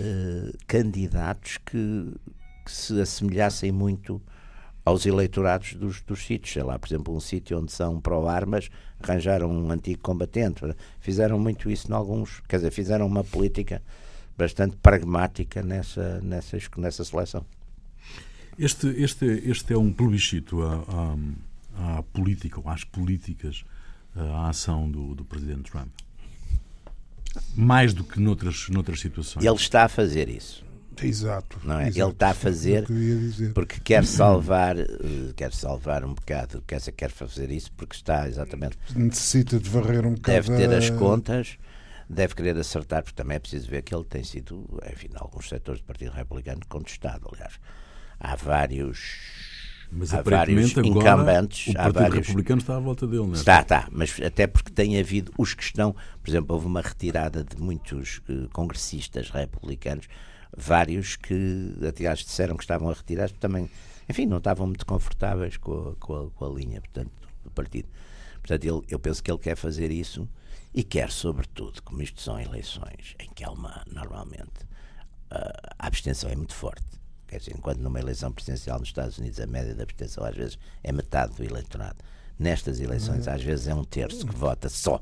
uh, 0.00 0.58
candidatos 0.66 1.58
que, 1.58 2.14
que, 2.64 2.70
se 2.70 3.00
assemelhassem 3.00 3.70
muito 3.70 4.20
aos 4.84 5.06
eleitorados 5.06 5.74
dos, 5.74 6.00
dos 6.02 6.24
sítios. 6.24 6.52
Sei 6.52 6.62
lá, 6.62 6.78
por 6.78 6.88
exemplo, 6.88 7.14
um 7.14 7.20
sítio 7.20 7.58
onde 7.58 7.72
são 7.72 8.00
pró-armas, 8.00 8.70
arranjaram 9.00 9.50
um 9.50 9.70
antigo 9.70 10.00
combatente. 10.00 10.62
Fizeram 11.00 11.38
muito 11.38 11.70
isso 11.70 11.90
em 11.90 11.94
alguns. 11.94 12.40
Quer 12.48 12.56
dizer, 12.56 12.70
fizeram 12.70 13.06
uma 13.06 13.22
política 13.22 13.82
bastante 14.36 14.76
pragmática 14.76 15.62
nessa, 15.62 16.20
nessa, 16.20 16.56
nessa 16.78 17.04
seleção. 17.04 17.44
Este, 18.58 18.88
este, 18.88 19.24
este 19.24 19.72
é 19.72 19.78
um 19.78 19.92
plebiscito 19.92 20.62
à, 20.62 20.84
à, 21.76 21.98
à 21.98 22.02
política, 22.02 22.60
ou 22.60 22.68
às 22.68 22.84
políticas, 22.84 23.64
à 24.14 24.48
ação 24.48 24.90
do, 24.90 25.14
do 25.14 25.24
Presidente 25.24 25.70
Trump. 25.70 25.90
Mais 27.54 27.94
do 27.94 28.04
que 28.04 28.20
noutras, 28.20 28.68
noutras 28.68 29.00
situações. 29.00 29.44
Ele 29.44 29.56
está 29.56 29.84
a 29.84 29.88
fazer 29.88 30.28
isso. 30.28 30.64
Exato. 31.02 31.58
Não 31.64 31.78
é? 31.78 31.88
Exato. 31.88 31.98
Ele 31.98 32.10
está 32.10 32.30
a 32.30 32.34
fazer 32.34 32.86
porque 33.54 33.80
quer 33.80 34.04
salvar, 34.04 34.78
eh, 34.78 34.86
quer 35.34 35.52
salvar 35.52 36.04
um 36.04 36.14
bocado, 36.14 36.62
quer, 36.66 36.80
quer 36.92 37.10
fazer 37.10 37.50
isso 37.50 37.72
porque 37.72 37.96
está 37.96 38.28
exatamente. 38.28 38.76
Necessita 38.94 39.58
de 39.58 39.68
varrer 39.68 40.06
um 40.06 40.14
bocado. 40.14 40.48
Deve 40.48 40.56
ter 40.56 40.74
as 40.74 40.90
contas, 40.90 41.58
deve 42.08 42.34
querer 42.34 42.56
acertar, 42.58 43.02
porque 43.02 43.16
também 43.16 43.36
é 43.36 43.38
preciso 43.38 43.70
ver 43.70 43.82
que 43.82 43.94
ele 43.94 44.04
tem 44.04 44.22
sido, 44.22 44.66
enfim, 44.92 45.08
em 45.08 45.16
alguns 45.16 45.48
setores 45.48 45.80
do 45.80 45.86
Partido 45.86 46.12
Republicano 46.12 46.60
contestado. 46.68 47.28
Aliás, 47.32 47.54
há 48.18 48.36
vários 48.36 49.49
mas 49.90 50.14
há 50.14 50.22
vários 50.22 50.76
incumbentes. 50.76 51.68
O 51.68 51.74
Partido 51.74 51.92
vários... 51.94 52.26
Republicano 52.28 52.60
está 52.60 52.76
à 52.76 52.80
volta 52.80 53.06
dele, 53.06 53.24
não 53.24 53.32
é? 53.32 53.36
Está, 53.36 53.60
está, 53.60 53.88
mas 53.90 54.20
até 54.24 54.46
porque 54.46 54.70
tem 54.70 54.98
havido 54.98 55.32
os 55.36 55.52
que 55.52 55.62
estão, 55.62 55.94
por 56.22 56.30
exemplo, 56.30 56.54
houve 56.54 56.66
uma 56.66 56.80
retirada 56.80 57.42
de 57.42 57.60
muitos 57.60 58.20
uh, 58.28 58.48
congressistas 58.52 59.30
republicanos, 59.30 60.06
vários 60.56 61.16
que, 61.16 61.74
aliás, 61.82 62.20
disseram 62.20 62.56
que 62.56 62.62
estavam 62.62 62.88
a 62.88 62.92
retirar, 62.92 63.30
também, 63.32 63.68
enfim, 64.08 64.26
não 64.26 64.38
estavam 64.38 64.66
muito 64.66 64.86
confortáveis 64.86 65.56
com 65.56 65.90
a, 65.90 65.96
com 65.96 66.14
a, 66.14 66.30
com 66.30 66.44
a 66.44 66.48
linha, 66.48 66.80
portanto, 66.80 67.10
do 67.42 67.50
partido. 67.50 67.88
Portanto, 68.34 68.64
ele, 68.64 68.82
eu 68.88 68.98
penso 68.98 69.22
que 69.22 69.30
ele 69.30 69.38
quer 69.38 69.56
fazer 69.56 69.90
isso 69.90 70.28
e 70.72 70.84
quer, 70.84 71.10
sobretudo, 71.10 71.82
como 71.82 72.00
isto 72.00 72.20
são 72.20 72.38
eleições 72.38 73.16
em 73.18 73.28
que 73.34 73.44
há 73.44 73.50
uma, 73.50 73.82
normalmente, 73.92 74.64
uh, 75.32 75.74
a 75.78 75.86
abstenção 75.86 76.30
é 76.30 76.36
muito 76.36 76.54
forte 76.54 76.99
Quer 77.30 77.38
dizer, 77.38 77.54
enquanto 77.56 77.78
numa 77.78 78.00
eleição 78.00 78.32
presidencial 78.32 78.80
nos 78.80 78.88
Estados 78.88 79.16
Unidos 79.16 79.38
a 79.38 79.46
média 79.46 79.72
da 79.72 79.84
abstenção 79.84 80.24
às 80.24 80.34
vezes 80.34 80.58
é 80.82 80.90
metade 80.90 81.32
do 81.36 81.44
eleitorado, 81.44 81.98
nestas 82.36 82.80
eleições 82.80 83.28
às 83.28 83.40
vezes 83.40 83.68
é 83.68 83.74
um 83.74 83.84
terço 83.84 84.26
que 84.26 84.34
vota 84.34 84.68
só. 84.68 85.00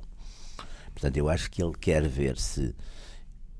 Portanto, 0.93 1.17
eu 1.17 1.31
acho 1.31 1.51
que 1.51 1.63
ele 1.63 1.73
quer 1.81 2.07
ver 2.07 2.37
se, 2.37 2.75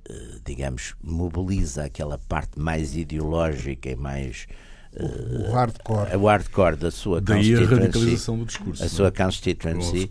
eh, 0.07 0.39
digamos, 0.45 0.95
mobiliza 1.03 1.85
aquela 1.85 2.19
parte 2.19 2.61
mais 2.61 2.95
ideológica 2.95 3.89
e 3.89 3.97
mais 3.97 4.47
o 4.93 5.51
hardcore. 5.51 6.17
o 6.17 6.27
hardcore 6.27 6.77
da 6.77 6.91
sua 6.91 7.23
Daí 7.23 7.55
a 7.55 7.61
radicalização 7.61 8.39
do 8.39 8.45
discurso. 8.45 8.85
A 8.85 8.89
sua 8.89 9.09
é? 9.09 9.11
constituency, 9.11 10.11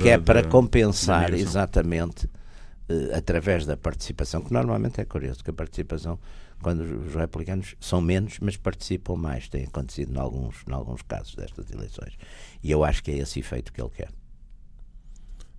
que 0.00 0.08
é 0.08 0.16
para 0.16 0.44
compensar 0.44 1.34
exatamente 1.34 2.26
uh, 2.26 3.16
através 3.16 3.66
da 3.66 3.76
participação, 3.76 4.40
que 4.40 4.52
normalmente 4.52 4.98
é 4.98 5.04
curioso, 5.04 5.44
que 5.44 5.50
a 5.50 5.52
participação 5.52 6.18
quando 6.62 6.80
os 6.80 7.14
republicanos 7.14 7.74
são 7.80 8.00
menos, 8.00 8.38
mas 8.40 8.56
participam 8.56 9.16
mais. 9.16 9.48
Tem 9.48 9.64
acontecido 9.64 10.12
em 10.12 10.18
alguns, 10.18 10.56
em 10.68 10.72
alguns 10.72 11.02
casos 11.02 11.34
destas 11.34 11.70
eleições. 11.70 12.14
E 12.62 12.70
eu 12.70 12.84
acho 12.84 13.02
que 13.02 13.10
é 13.10 13.18
esse 13.18 13.38
efeito 13.38 13.72
que 13.72 13.80
ele 13.80 13.90
quer. 13.90 14.10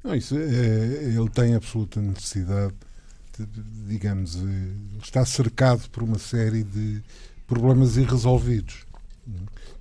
Não, 0.04 0.16
isso 0.16 0.38
é, 0.38 0.40
ele 0.40 1.30
tem 1.30 1.56
absoluta 1.56 2.02
necessidade, 2.02 2.74
de, 3.38 3.46
digamos, 3.88 4.36
eh, 4.36 5.00
está 5.02 5.26
cercado 5.26 5.90
por 5.90 6.04
uma 6.04 6.20
série 6.20 6.64
de 6.64 7.02
problemas 7.48 7.98
irresolvidos. 7.98 8.86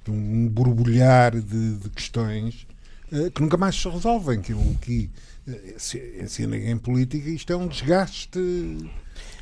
Um 0.09 0.49
borbulhar 0.49 1.33
de, 1.39 1.77
de 1.77 1.91
questões 1.91 2.67
uh, 3.13 3.31
que 3.31 3.43
nunca 3.43 3.57
mais 3.57 3.75
se 3.75 3.89
resolvem. 3.89 4.41
Que, 4.41 4.55
que 4.81 5.11
se 5.77 5.99
ensina 6.23 6.57
em 6.57 6.79
política, 6.79 7.29
isto 7.29 7.53
é 7.53 7.57
um 7.57 7.69
desgaste 7.69 8.39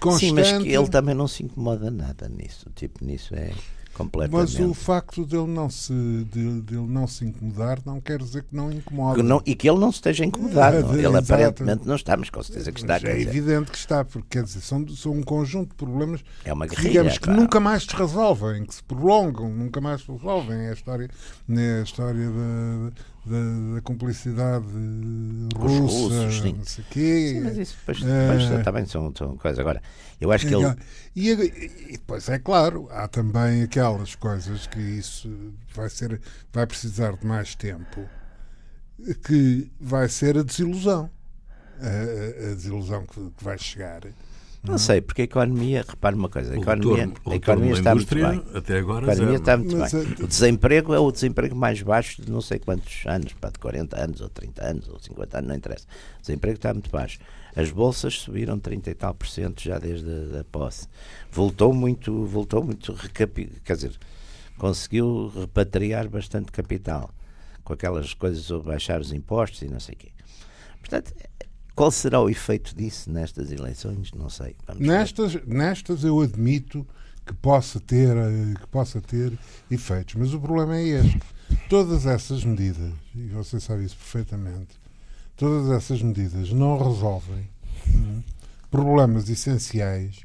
constante. 0.01 0.29
Sim, 0.29 0.33
mas 0.33 0.63
que 0.63 0.69
ele 0.69 0.89
também 0.89 1.15
não 1.15 1.29
se 1.29 1.43
incomoda 1.43 1.91
nada 1.91 2.29
nisso. 2.29 2.71
Tipo, 2.75 3.05
nisso 3.05 3.35
é 3.35 3.53
completamente. 3.97 4.59
Mas 4.59 4.61
o 4.61 4.75
facto 4.75 5.25
dele 5.25 5.47
não 5.47 5.71
se, 5.71 5.93
de, 5.93 6.61
de 6.61 6.75
ele 6.75 6.87
não 6.87 7.07
se 7.07 7.25
incomodar 7.25 7.79
não 7.85 8.01
quer 8.01 8.19
dizer 8.19 8.43
que 8.43 8.55
não 8.55 8.71
incomoda. 8.71 9.17
Que 9.17 9.23
não, 9.23 9.43
e 9.47 9.55
que 9.55 9.69
ele 9.69 9.79
não 9.79 9.91
se 9.91 9.97
esteja 9.97 10.25
a 10.25 10.27
incomodar. 10.27 10.75
É, 10.75 10.79
ele 10.79 11.07
exato. 11.07 11.17
aparentemente 11.17 11.87
não 11.87 11.97
está, 11.97 12.17
mas 12.17 12.29
com 12.29 12.43
certeza 12.43 12.71
que 12.71 12.81
está. 12.81 12.99
é 13.09 13.21
evidente 13.21 13.71
que 13.71 13.79
está, 13.79 14.05
porque 14.05 14.27
quer 14.31 14.45
dizer, 14.45 14.61
são, 14.61 14.87
são 14.89 15.13
um 15.13 15.23
conjunto 15.23 15.71
de 15.71 15.77
problemas 15.77 16.23
é 16.45 16.53
uma 16.53 16.67
guerrilha, 16.67 16.91
digamos, 16.91 17.19
que 17.19 17.31
nunca 17.31 17.59
mais 17.59 17.85
se 17.85 17.97
resolvem, 17.97 18.65
que 18.65 18.75
se 18.75 18.83
prolongam, 18.83 19.49
nunca 19.49 19.81
mais 19.81 20.03
se 20.03 20.13
resolvem. 20.13 20.59
É 20.67 20.71
a 20.71 20.75
história, 20.75 21.09
é 21.49 21.81
a 21.81 21.83
história 21.83 22.31
da, 22.31 22.93
da, 23.27 23.75
da 23.75 23.81
cumplicidade 23.83 24.67
russa, 25.55 26.15
russos, 26.15 26.43
sim. 26.43 26.53
não 26.53 26.65
sei 26.65 26.85
quê. 26.91 27.29
Sim, 27.35 27.41
mas 27.41 27.59
isso 27.59 27.77
depois, 27.79 28.01
depois 28.01 28.61
uh, 28.61 28.65
também 28.65 28.87
são, 28.87 29.13
são 29.17 29.37
coisas. 29.37 29.59
Agora, 29.59 29.83
eu 30.21 30.31
acho 30.31 30.47
que 30.47 30.55
ele. 30.55 30.75
E, 31.15 31.31
e, 31.31 31.93
depois, 31.93 32.29
é 32.29 32.39
claro, 32.39 32.89
há 32.91 33.09
também 33.09 33.63
aquelas 33.63 34.15
coisas 34.15 34.67
que 34.67 34.79
isso 34.79 35.55
vai, 35.75 35.89
ser, 35.91 36.21
vai 36.53 36.67
precisar 36.67 37.17
de 37.17 37.27
mais 37.27 37.55
tempo, 37.55 38.09
que 39.25 39.71
vai 39.81 40.09
ser 40.09 40.39
a 40.39 40.43
desilusão. 40.43 41.11
A, 41.79 42.53
a 42.53 42.55
desilusão 42.55 43.05
que, 43.05 43.31
que 43.37 43.45
vai 43.45 43.59
chegar 43.59 44.01
não 44.67 44.79
sei, 44.79 45.01
porque 45.01 45.23
a 45.23 45.25
economia, 45.25 45.85
repare 45.87 46.17
uma 46.17 46.29
coisa, 46.29 46.53
a 46.53 46.57
economia, 46.57 47.13
a 47.27 47.35
economia 47.35 47.73
está 47.73 47.95
muito 47.95 48.15
bem. 48.15 48.43
Até 48.55 48.79
agora 48.79 49.11
a 49.11 49.13
economia 49.15 49.39
está 49.39 49.57
muito 49.57 49.77
Mas, 49.77 49.93
bem. 49.93 50.03
É- 50.03 50.25
o 50.25 50.27
desemprego 50.27 50.95
é 50.95 50.99
o 50.99 51.13
desemprego 51.13 51.55
mais 51.55 51.81
baixo 51.83 52.23
de 52.23 52.31
não 52.31 52.41
sei 52.41 52.59
quantos 52.59 53.05
anos, 53.07 53.33
para 53.35 53.51
de 53.51 53.59
40 53.59 54.03
anos, 54.03 54.21
ou 54.21 54.29
30 54.29 54.65
anos, 54.65 54.89
ou 54.89 54.99
50 54.99 55.39
anos, 55.39 55.49
não 55.49 55.57
interessa. 55.57 55.87
O 56.19 56.21
desemprego 56.23 56.57
está 56.57 56.73
muito 56.73 56.91
baixo. 56.91 57.19
As 57.55 57.71
bolsas 57.71 58.19
subiram 58.21 58.59
30 58.59 58.91
e 58.91 58.95
tal 58.95 59.15
por 59.15 59.27
cento 59.27 59.63
já 59.63 59.79
desde 59.79 60.09
a, 60.37 60.41
a 60.41 60.45
posse. 60.45 60.87
Voltou 61.31 61.73
muito, 61.73 62.27
voltou 62.27 62.63
muito, 62.63 62.93
recapi, 62.93 63.51
quer 63.65 63.77
dizer, 63.77 63.99
conseguiu 64.59 65.33
repatriar 65.35 66.09
bastante 66.09 66.53
capital 66.53 67.11
com 67.65 67.73
aquelas 67.73 68.15
coisas 68.15 68.45
sobre 68.45 68.69
baixar 68.69 69.01
os 69.01 69.13
impostos 69.13 69.63
e 69.63 69.69
não 69.69 69.81
sei 69.81 69.95
o 69.95 69.99
quê. 69.99 70.09
Portanto, 70.81 71.13
qual 71.77 71.91
será 71.91 72.21
o 72.21 72.31
efeito 72.31 72.75
disso 72.75 73.13
nestas 73.13 73.53
eleições? 73.53 74.11
Não 74.13 74.31
sei. 74.31 74.57
nestas, 74.79 75.35
nestas 75.47 76.03
eu 76.03 76.21
admito 76.23 76.87
que 77.27 77.35
possa 77.35 77.79
ter 77.79 78.17
eh, 78.17 78.55
que 78.59 78.67
possa 78.69 79.01
ter 79.01 79.39
efeitos, 79.71 80.15
mas 80.15 80.33
o 80.33 80.41
problema 80.41 80.77
é 80.77 80.85
este. 80.85 81.21
Todas 81.69 82.07
essas 82.07 82.45
medidas, 82.45 82.93
e 83.15 83.29
você 83.29 83.61
sabe 83.61 83.85
isso 83.85 83.97
perfeitamente, 83.97 84.79
todas 85.37 85.71
essas 85.71 86.01
medidas 86.01 86.51
não 86.51 86.79
resolvem 86.79 87.49
hum, 87.89 88.23
problemas 88.71 89.29
essenciais 89.29 90.21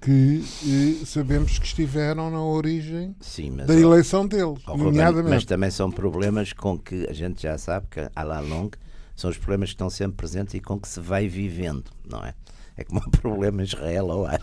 que 0.00 0.42
eh, 0.64 1.04
sabemos 1.04 1.58
que 1.58 1.66
estiveram 1.66 2.30
na 2.30 2.40
origem 2.40 3.14
Sim, 3.20 3.56
da 3.56 3.74
eleição 3.74 4.26
deles, 4.26 4.64
nomeadamente. 4.66 5.34
Mas 5.34 5.44
também 5.44 5.70
são 5.70 5.90
problemas 5.90 6.52
com 6.52 6.78
que 6.78 7.06
a 7.06 7.12
gente 7.12 7.42
já 7.42 7.58
sabe 7.58 7.86
que, 7.90 8.08
à 8.14 8.22
la 8.22 8.40
longue, 8.40 8.78
são 9.16 9.30
os 9.30 9.38
problemas 9.38 9.70
que 9.70 9.74
estão 9.74 9.88
sempre 9.88 10.16
presentes 10.18 10.54
e 10.54 10.60
com 10.60 10.78
que 10.78 10.88
se 10.88 11.00
vai 11.00 11.26
vivendo, 11.26 11.90
não 12.08 12.22
é? 12.22 12.34
É 12.76 12.84
como 12.84 13.00
um 13.00 13.10
problema 13.10 13.62
Israel 13.62 14.10
ao 14.10 14.26
ar. 14.26 14.42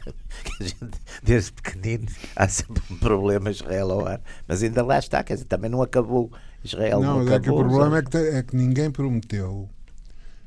Gente, 0.59 0.99
desde 1.21 1.51
pequenino 1.53 2.07
há 2.35 2.47
sempre 2.47 2.81
um 2.89 2.97
problema 2.97 3.51
Israel 3.51 3.91
ao 3.91 4.07
ar. 4.07 4.21
Mas 4.47 4.63
ainda 4.63 4.83
lá 4.83 4.97
está, 4.97 5.23
quer 5.23 5.35
dizer, 5.35 5.45
também 5.45 5.69
não 5.69 5.81
acabou. 5.81 6.31
Israel 6.63 6.99
não, 6.99 7.19
não 7.19 7.21
acabou. 7.21 7.35
É 7.35 7.39
que 7.39 7.49
o 7.49 7.55
problema 7.55 7.97
é 7.99 8.01
que, 8.01 8.17
é 8.17 8.43
que 8.43 8.55
ninguém 8.55 8.89
prometeu, 8.89 9.69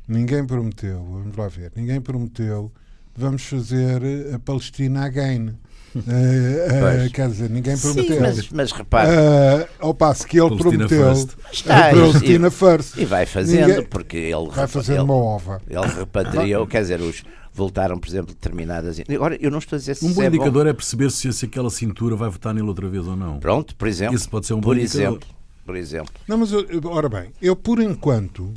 ninguém 0.09 0.45
prometeu, 0.45 1.05
vamos 1.05 1.37
lá 1.37 1.47
ver, 1.47 1.73
ninguém 1.77 2.01
prometeu, 2.01 2.73
vamos 3.15 3.45
fazer 3.45 4.35
a 4.35 4.39
Palestina 4.39 5.05
again. 5.05 5.57
Uh, 6.01 7.07
uh, 7.07 7.11
quer 7.11 7.29
dizer, 7.29 7.49
ninguém 7.49 7.77
prometeu. 7.79 8.17
Sim, 8.17 8.21
mas, 8.21 8.49
mas 8.51 8.73
repare. 8.73 9.11
Uh, 9.11 9.69
ao 9.79 9.95
passo 9.95 10.27
que 10.27 10.39
ele 10.39 10.51
Palestina 10.51 10.87
prometeu. 10.89 11.15
First. 11.15 11.31
Está, 11.53 11.89
a 11.89 11.91
Palestina 11.91 12.49
e, 12.49 12.51
First. 12.51 12.97
E 12.97 13.05
vai 13.05 13.27
fazendo, 13.27 13.69
ninguém 13.69 13.87
porque 13.87 14.17
ele. 14.17 14.49
Vai 14.51 14.67
fazer 14.67 15.01
uma 15.01 15.15
ova. 15.15 15.61
Ele 15.69 15.87
repatriou, 15.87 16.67
quer 16.67 16.83
dizer, 16.83 17.01
os 17.01 17.25
voltaram, 17.57 17.99
por 17.99 18.09
exemplo, 18.09 18.35
determinadas. 18.35 19.01
Agora, 19.09 19.37
eu 19.41 19.51
não 19.51 19.59
estou 19.59 19.77
a 19.77 19.79
dizer 19.79 19.95
se 19.95 20.05
Um 20.05 20.13
bom 20.13 20.23
é 20.23 20.27
indicador 20.27 20.65
bom. 20.65 20.71
é 20.71 20.73
perceber 20.75 21.11
se, 21.11 21.33
se 21.33 21.47
aquela 21.47 21.71
cintura 21.71 22.15
vai 22.15 22.29
votar 22.29 22.53
nele 22.53 22.69
outra 22.69 22.87
vez 22.89 23.07
ou 23.07 23.17
não. 23.17 23.39
Pronto, 23.41 23.75
por 23.75 23.89
exemplo. 23.89 24.15
Isso 24.15 24.29
pode 24.29 24.47
ser 24.47 24.53
um 24.53 24.61
bom 24.61 24.69
por 24.69 24.77
indicador. 24.77 25.01
exemplo, 25.01 25.29
por 25.65 25.77
exemplo. 25.77 26.15
Não, 26.29 26.37
mas, 26.37 26.53
eu, 26.53 26.67
ora 26.85 27.09
bem, 27.09 27.33
eu 27.41 27.57
por 27.57 27.81
enquanto 27.81 28.53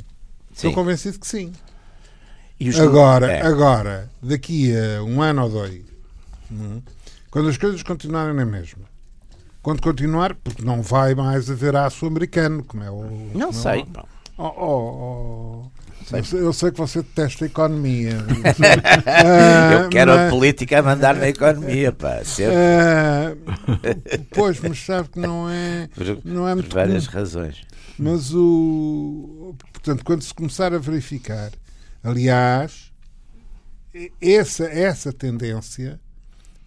estou 0.52 0.72
convencido 0.72 1.18
que 1.18 1.26
sim. 1.26 1.52
Agora, 2.78 3.32
é. 3.32 3.40
agora, 3.40 4.10
daqui 4.22 4.70
a 4.76 5.02
um 5.02 5.22
ano 5.22 5.44
ou 5.44 5.48
dois, 5.48 5.80
hum, 6.52 6.82
quando 7.30 7.48
as 7.48 7.56
coisas 7.56 7.82
continuarem 7.82 8.34
na 8.34 8.44
mesma, 8.44 8.84
quando 9.62 9.82
continuar, 9.82 10.34
porque 10.34 10.62
não 10.62 10.82
vai 10.82 11.14
mais 11.14 11.50
haver 11.50 11.76
aço 11.76 12.06
americano, 12.06 12.64
como 12.64 12.82
é 12.82 12.90
o. 12.90 13.30
Não 13.34 13.52
sei. 13.52 13.86
Oh, 14.38 14.52
oh, 14.56 15.70
oh, 16.10 16.16
Eu 16.16 16.24
sei, 16.24 16.40
eu 16.40 16.52
sei 16.52 16.70
que 16.70 16.78
você 16.78 17.02
detesta 17.02 17.44
a 17.44 17.46
economia. 17.46 18.16
eu 19.82 19.88
quero 19.90 20.12
a 20.12 20.30
política 20.30 20.78
a 20.78 20.82
mandar 20.82 21.14
na 21.14 21.28
economia, 21.28 21.92
pá. 21.92 22.22
Ah, 22.50 23.36
pois, 24.30 24.58
mas 24.60 24.78
sabe 24.78 25.10
que 25.10 25.20
não 25.20 25.48
é. 25.48 25.88
Por, 25.94 26.24
não 26.24 26.48
é 26.48 26.52
por 26.52 26.62
muito 26.62 26.74
várias 26.74 27.06
comum. 27.06 27.18
razões. 27.18 27.60
Mas 27.98 28.32
o. 28.34 29.54
Portanto, 29.74 30.02
quando 30.04 30.22
se 30.22 30.32
começar 30.32 30.72
a 30.72 30.78
verificar, 30.78 31.52
aliás, 32.02 32.90
essa, 34.22 34.64
essa 34.64 35.12
tendência 35.12 36.00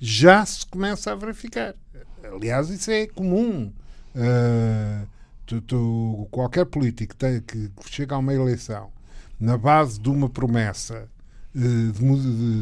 já 0.05 0.45
se 0.45 0.65
começa 0.65 1.13
a 1.13 1.15
verificar. 1.15 1.73
Aliás, 2.21 2.69
isso 2.69 2.91
é 2.91 3.07
comum. 3.07 3.71
Uh, 4.13 5.07
tu, 5.45 5.61
tu, 5.61 6.27
qualquer 6.29 6.65
político 6.65 7.15
tem, 7.15 7.39
que 7.39 7.71
chega 7.85 8.13
a 8.13 8.17
uma 8.17 8.33
eleição 8.33 8.91
na 9.39 9.57
base 9.57 9.97
de 9.97 10.09
uma 10.09 10.27
promessa 10.27 11.07
uh, 11.55 11.91
de, 11.93 12.03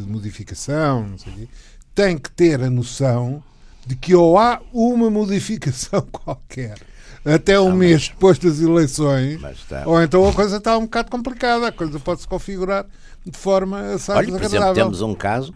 modificação, 0.07 1.07
não 1.07 1.17
sei, 1.17 1.49
tem 1.95 2.15
que 2.15 2.29
ter 2.29 2.61
a 2.61 2.69
noção 2.69 3.43
de 3.87 3.95
que 3.95 4.13
ou 4.13 4.37
há 4.37 4.61
uma 4.71 5.09
modificação 5.09 6.01
qualquer 6.13 6.77
até 7.25 7.59
um 7.59 7.71
ah, 7.71 7.75
mês 7.75 8.09
depois 8.09 8.37
das 8.37 8.59
eleições, 8.59 9.41
tá. 9.67 9.83
ou 9.87 10.01
então 10.01 10.27
a 10.27 10.33
coisa 10.33 10.57
está 10.57 10.77
um 10.77 10.83
bocado 10.83 11.09
complicada, 11.09 11.67
a 11.67 11.71
coisa 11.71 11.99
pode 11.99 12.21
se 12.21 12.27
configurar 12.27 12.85
de 13.25 13.35
forma 13.35 13.95
Olha, 14.09 14.27
por 14.27 14.43
exemplo, 14.43 14.73
temos 14.73 15.01
um 15.01 15.15
caso 15.15 15.53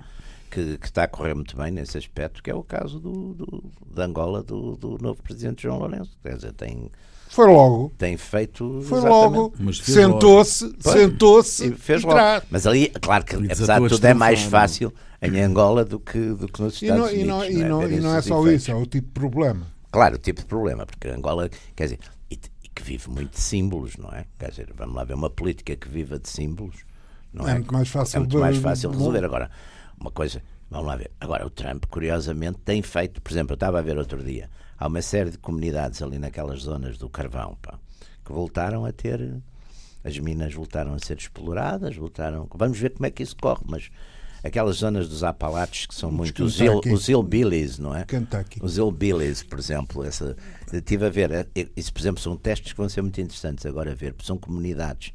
que, 0.56 0.78
que, 0.78 0.86
está 0.86 1.04
a 1.04 1.08
correr 1.08 1.34
muito 1.34 1.58
bem 1.58 1.70
nesse 1.70 1.98
aspecto, 1.98 2.42
que 2.42 2.50
é 2.50 2.56
o 2.56 2.64
caso 2.64 2.98
do, 2.98 3.34
do 3.34 3.64
de 3.94 4.02
Angola 4.02 4.42
do, 4.42 4.78
do, 4.78 4.98
novo 5.02 5.22
presidente 5.22 5.64
João 5.64 5.80
Lourenço. 5.80 6.18
Quer 6.24 6.36
dizer, 6.36 6.54
tem. 6.54 6.90
Foi 7.28 7.48
logo. 7.48 7.92
Tem 7.98 8.16
feito. 8.16 8.82
Foi 8.84 9.02
logo. 9.02 9.54
Sentou-se, 9.74 10.74
sentou-se. 10.80 11.72
Fez 11.74 12.04
logo. 12.04 12.18
Mas 12.50 12.66
ali, 12.66 12.88
claro 13.02 13.26
que, 13.26 13.36
apesar 13.36 13.82
de 13.82 13.90
tudo, 13.90 14.06
é 14.06 14.14
mais 14.14 14.44
fácil 14.44 14.94
em 15.22 15.42
Angola 15.42 15.84
do 15.84 16.00
que, 16.00 16.20
do 16.20 16.48
que 16.48 16.62
nos 16.62 16.82
Estados 16.82 17.12
e 17.12 17.26
não, 17.26 17.40
Unidos. 17.40 17.62
E 17.62 17.64
não, 17.66 17.82
é, 17.82 17.92
e 17.92 18.00
não 18.00 18.16
é 18.16 18.22
só 18.22 18.40
efeitos. 18.40 18.62
isso, 18.62 18.72
é 18.72 18.76
o 18.76 18.86
tipo 18.86 19.08
de 19.08 19.14
problema. 19.14 19.68
Claro, 19.92 20.16
o 20.16 20.20
tipo 20.20 20.40
de 20.40 20.48
problema, 20.48 20.86
porque 20.86 21.10
Angola, 21.10 21.50
quer 21.76 21.84
dizer, 21.86 22.00
e, 22.32 22.40
e, 22.64 22.70
que 22.70 22.82
vive 22.82 23.10
muito 23.10 23.32
de 23.32 23.42
símbolos, 23.42 23.98
não 23.98 24.10
é? 24.10 24.26
Quer 24.40 24.52
dizer, 24.52 24.70
vamos 24.74 24.96
lá 24.96 25.04
ver, 25.04 25.16
uma 25.16 25.30
política 25.30 25.76
que 25.76 25.90
viva 25.90 26.18
de 26.18 26.30
símbolos. 26.30 26.78
Não 27.34 27.46
é, 27.46 27.52
é 27.52 27.54
muito 27.56 27.74
mais 27.74 27.90
fácil, 27.90 28.18
é 28.18 28.20
muito 28.20 28.40
mais 28.40 28.58
fácil 28.58 28.92
de 28.92 28.98
resolver. 28.98 29.26
Agora, 29.26 29.52
uma 30.00 30.12
coisa, 30.12 30.42
vamos 30.70 30.88
lá 30.88 30.96
ver. 30.96 31.12
Agora, 31.20 31.46
o 31.46 31.50
Trump, 31.50 31.86
curiosamente, 31.86 32.60
tem 32.60 32.82
feito, 32.82 33.22
por 33.22 33.32
exemplo, 33.32 33.54
eu 33.54 33.56
estava 33.56 33.80
a 33.80 33.82
ver 33.82 33.98
outro 33.98 34.24
dia, 34.24 34.50
há 34.78 34.88
uma 34.88 35.02
série 35.02 35.32
de 35.32 35.38
comunidades 35.38 36.02
ali 36.02 36.20
naquelas 36.20 36.62
zonas 36.62 36.98
do 36.98 37.10
carvão, 37.10 37.58
pá, 37.62 37.80
que 38.24 38.32
voltaram 38.32 38.86
a 38.86 38.92
ter. 38.92 39.42
As 40.04 40.20
minas 40.20 40.54
voltaram 40.54 40.94
a 40.94 41.00
ser 41.00 41.18
exploradas, 41.18 41.96
voltaram. 41.96 42.48
Vamos 42.54 42.78
ver 42.78 42.92
como 42.92 43.08
é 43.08 43.10
que 43.10 43.24
isso 43.24 43.36
corre, 43.36 43.64
mas 43.66 43.90
aquelas 44.44 44.78
zonas 44.78 45.10
dos 45.10 45.24
Apalaches 45.24 45.88
que 45.88 45.96
são 45.96 46.12
muito 46.12 46.44
os, 46.44 46.58
Kentucky. 46.58 46.94
os 46.94 47.80
não 47.80 47.96
é? 47.96 48.06
Kentucky. 48.06 48.60
Os 48.62 48.78
hillbillies, 48.78 49.42
por 49.42 49.58
exemplo, 49.58 50.04
essa, 50.04 50.38
estive 50.72 51.08
a 51.08 51.10
ver, 51.10 51.32
eh, 51.32 51.68
isso, 51.76 51.92
por 51.92 52.00
exemplo, 52.00 52.22
são 52.22 52.38
testes 52.38 52.72
que 52.72 52.78
vão 52.78 52.88
ser 52.88 53.02
muito 53.02 53.20
interessantes 53.20 53.66
agora 53.66 53.92
a 53.92 53.96
ver, 53.96 54.14
porque 54.14 54.28
são 54.28 54.38
comunidades 54.38 55.12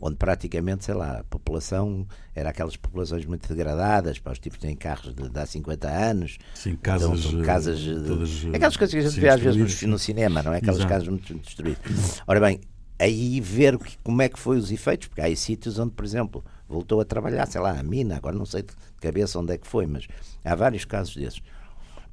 onde 0.00 0.16
praticamente, 0.16 0.84
sei 0.84 0.94
lá, 0.94 1.20
a 1.20 1.24
população 1.24 2.06
era 2.34 2.50
aquelas 2.50 2.76
populações 2.76 3.24
muito 3.24 3.48
degradadas, 3.48 4.18
para 4.18 4.32
os 4.32 4.38
tipos 4.38 4.58
têm 4.58 4.76
carros 4.76 5.14
de, 5.14 5.28
de 5.28 5.38
há 5.38 5.46
50 5.46 5.88
anos. 5.88 6.38
Sim, 6.54 6.76
casas. 6.76 7.24
Então, 7.26 7.42
casas 7.42 7.80
todas, 8.06 8.44
aquelas 8.54 8.76
coisas 8.76 8.94
que 8.94 8.98
a 8.98 9.10
gente 9.10 9.20
vê 9.20 9.28
às 9.28 9.40
vezes 9.40 9.82
no, 9.82 9.88
no 9.90 9.98
cinema, 9.98 10.42
não 10.42 10.52
é? 10.52 10.58
Aquelas 10.58 10.76
Exato. 10.76 10.88
casas 10.88 11.08
muito 11.08 11.34
destruídas. 11.34 12.22
Ora 12.26 12.40
bem, 12.40 12.60
aí 12.98 13.40
ver 13.40 13.78
como 14.02 14.22
é 14.22 14.28
que 14.28 14.38
foi 14.38 14.56
os 14.56 14.70
efeitos, 14.70 15.08
porque 15.08 15.20
há 15.20 15.24
aí 15.24 15.36
sítios 15.36 15.78
onde, 15.78 15.92
por 15.92 16.04
exemplo, 16.04 16.44
voltou 16.68 17.00
a 17.00 17.04
trabalhar, 17.04 17.46
sei 17.46 17.60
lá, 17.60 17.78
a 17.78 17.82
mina, 17.82 18.16
agora 18.16 18.36
não 18.36 18.46
sei 18.46 18.62
de 18.62 18.72
cabeça 19.00 19.38
onde 19.38 19.52
é 19.52 19.58
que 19.58 19.66
foi, 19.66 19.86
mas 19.86 20.06
há 20.44 20.54
vários 20.54 20.84
casos 20.84 21.16
desses. 21.16 21.42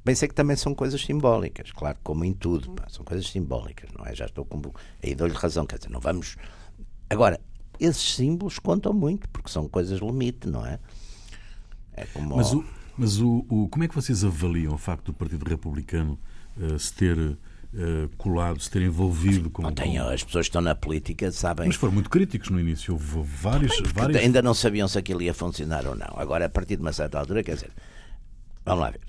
Bem, 0.04 0.16
sei 0.16 0.26
que 0.26 0.34
também 0.34 0.56
são 0.56 0.74
coisas 0.74 1.00
simbólicas, 1.00 1.70
claro, 1.70 1.96
como 2.02 2.24
em 2.24 2.32
tudo, 2.32 2.72
pá, 2.72 2.88
são 2.88 3.04
coisas 3.04 3.28
simbólicas, 3.28 3.88
não 3.96 4.04
é? 4.04 4.14
Já 4.14 4.26
estou 4.26 4.44
com. 4.44 4.60
Aí 5.02 5.14
dou-lhe 5.14 5.34
razão, 5.34 5.64
quer 5.64 5.78
dizer, 5.78 5.90
não 5.90 6.00
vamos. 6.00 6.36
Agora, 7.08 7.38
esses 7.84 8.14
símbolos 8.14 8.58
contam 8.58 8.92
muito, 8.92 9.28
porque 9.30 9.50
são 9.50 9.68
coisas 9.68 10.00
limite, 10.00 10.48
não 10.48 10.64
é? 10.64 10.78
É 11.94 12.04
como. 12.06 12.36
Mas, 12.36 12.52
o, 12.52 12.64
mas 12.96 13.18
o, 13.20 13.44
o- 13.48 13.68
como 13.68 13.84
é 13.84 13.88
que 13.88 13.94
vocês 13.94 14.24
avaliam 14.24 14.74
o 14.74 14.78
facto 14.78 15.06
do 15.06 15.12
Partido 15.12 15.44
Republicano 15.44 16.18
eh, 16.60 16.78
se 16.78 16.92
ter 16.94 17.18
eh, 17.74 18.08
colado, 18.16 18.60
se 18.60 18.70
ter 18.70 18.82
envolvido 18.82 19.50
com. 19.50 19.62
Não 19.62 19.72
tenho, 19.72 20.08
as 20.08 20.22
pessoas 20.24 20.46
que 20.46 20.50
estão 20.50 20.62
na 20.62 20.74
política 20.74 21.30
sabem. 21.32 21.66
Mas 21.66 21.76
foram 21.76 21.92
muito 21.92 22.08
críticos 22.10 22.48
no 22.50 22.58
início. 22.60 22.94
Houve 22.94 23.22
vários. 23.22 23.80
vários... 23.94 24.18
Ainda 24.20 24.40
não 24.42 24.54
sabiam 24.54 24.88
se 24.88 24.98
aquilo 24.98 25.22
ia 25.22 25.34
funcionar 25.34 25.86
ou 25.86 25.94
não. 25.94 26.14
Agora, 26.16 26.46
a 26.46 26.48
partir 26.48 26.76
de 26.76 26.82
uma 26.82 26.92
certa 26.92 27.18
altura, 27.18 27.42
quer 27.42 27.54
dizer, 27.54 27.70
vamos 28.64 28.82
lá 28.84 28.90
ver. 28.90 29.00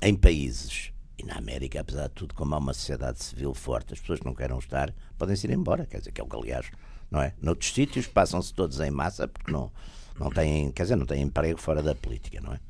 Em 0.00 0.14
países, 0.14 0.92
e 1.18 1.24
na 1.24 1.36
América, 1.36 1.80
apesar 1.80 2.06
de 2.08 2.14
tudo, 2.14 2.32
como 2.34 2.54
há 2.54 2.58
uma 2.58 2.72
sociedade 2.72 3.22
civil 3.22 3.52
forte, 3.52 3.92
as 3.94 4.00
pessoas 4.00 4.20
que 4.20 4.26
não 4.26 4.34
queiram 4.34 4.58
estar 4.58 4.94
podem-se 5.18 5.46
ir 5.46 5.50
embora. 5.50 5.86
Quer 5.86 5.98
dizer, 5.98 6.12
que 6.12 6.20
é 6.20 6.24
o 6.24 6.28
que, 6.28 6.36
aliás, 6.36 6.70
não 7.10 7.20
é? 7.20 7.32
Noutros 7.40 7.72
sítios 7.72 8.06
passam-se 8.06 8.52
todos 8.52 8.80
em 8.80 8.90
massa 8.90 9.26
porque 9.26 9.50
não, 9.50 9.70
não 10.18 10.30
têm, 10.30 10.70
quer 10.70 10.82
dizer, 10.82 10.96
não 10.96 11.06
têm 11.06 11.22
emprego 11.22 11.60
fora 11.60 11.82
da 11.82 11.94
política, 11.94 12.40
não 12.40 12.52
é? 12.52 12.60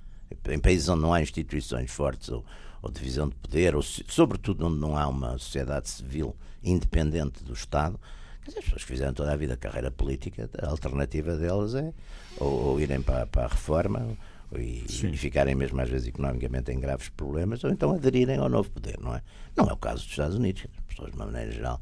Em 0.53 0.59
países 0.59 0.89
onde 0.89 1.03
não 1.03 1.13
há 1.13 1.23
instituições 1.23 1.91
fortes 1.91 2.29
ou, 2.29 2.45
ou 2.83 2.91
divisão 2.91 3.29
de 3.29 3.35
poder, 3.37 3.75
ou 3.75 3.83
sobretudo 3.83 4.67
onde 4.67 4.79
não 4.79 4.97
há 4.97 5.09
uma 5.09 5.39
sociedade 5.39 5.89
civil 5.89 6.37
independente 6.63 7.43
do 7.43 7.53
Estado, 7.53 7.99
quer 8.43 8.49
dizer, 8.49 8.59
as 8.59 8.65
pessoas 8.65 8.83
que 8.83 8.89
fizeram 8.89 9.15
toda 9.15 9.33
a 9.33 9.37
vida 9.37 9.57
carreira 9.57 9.91
política, 9.91 10.49
a 10.61 10.69
alternativa 10.69 11.37
delas 11.37 11.75
é 11.75 11.93
ou, 12.39 12.67
ou 12.67 12.81
irem 12.81 13.01
para, 13.01 13.27
para 13.27 13.45
a 13.45 13.49
reforma 13.49 14.17
e, 14.57 14.85
e 14.87 15.17
ficarem 15.17 15.55
mesmo 15.55 15.81
às 15.81 15.89
vezes 15.89 16.09
economicamente 16.09 16.71
em 16.71 16.79
graves 16.79 17.09
problemas, 17.09 17.65
ou 17.65 17.71
então 17.71 17.93
aderirem 17.93 18.39
ao 18.39 18.49
novo 18.49 18.71
poder, 18.71 18.99
não 19.01 19.15
é? 19.15 19.23
Não 19.57 19.67
é 19.67 19.73
o 19.73 19.77
caso 19.77 20.03
dos 20.03 20.11
Estados 20.11 20.37
Unidos, 20.37 20.67
as 20.79 20.85
pessoas 20.85 21.11
de 21.11 21.17
uma 21.17 21.27
maneira 21.27 21.51
geral 21.51 21.81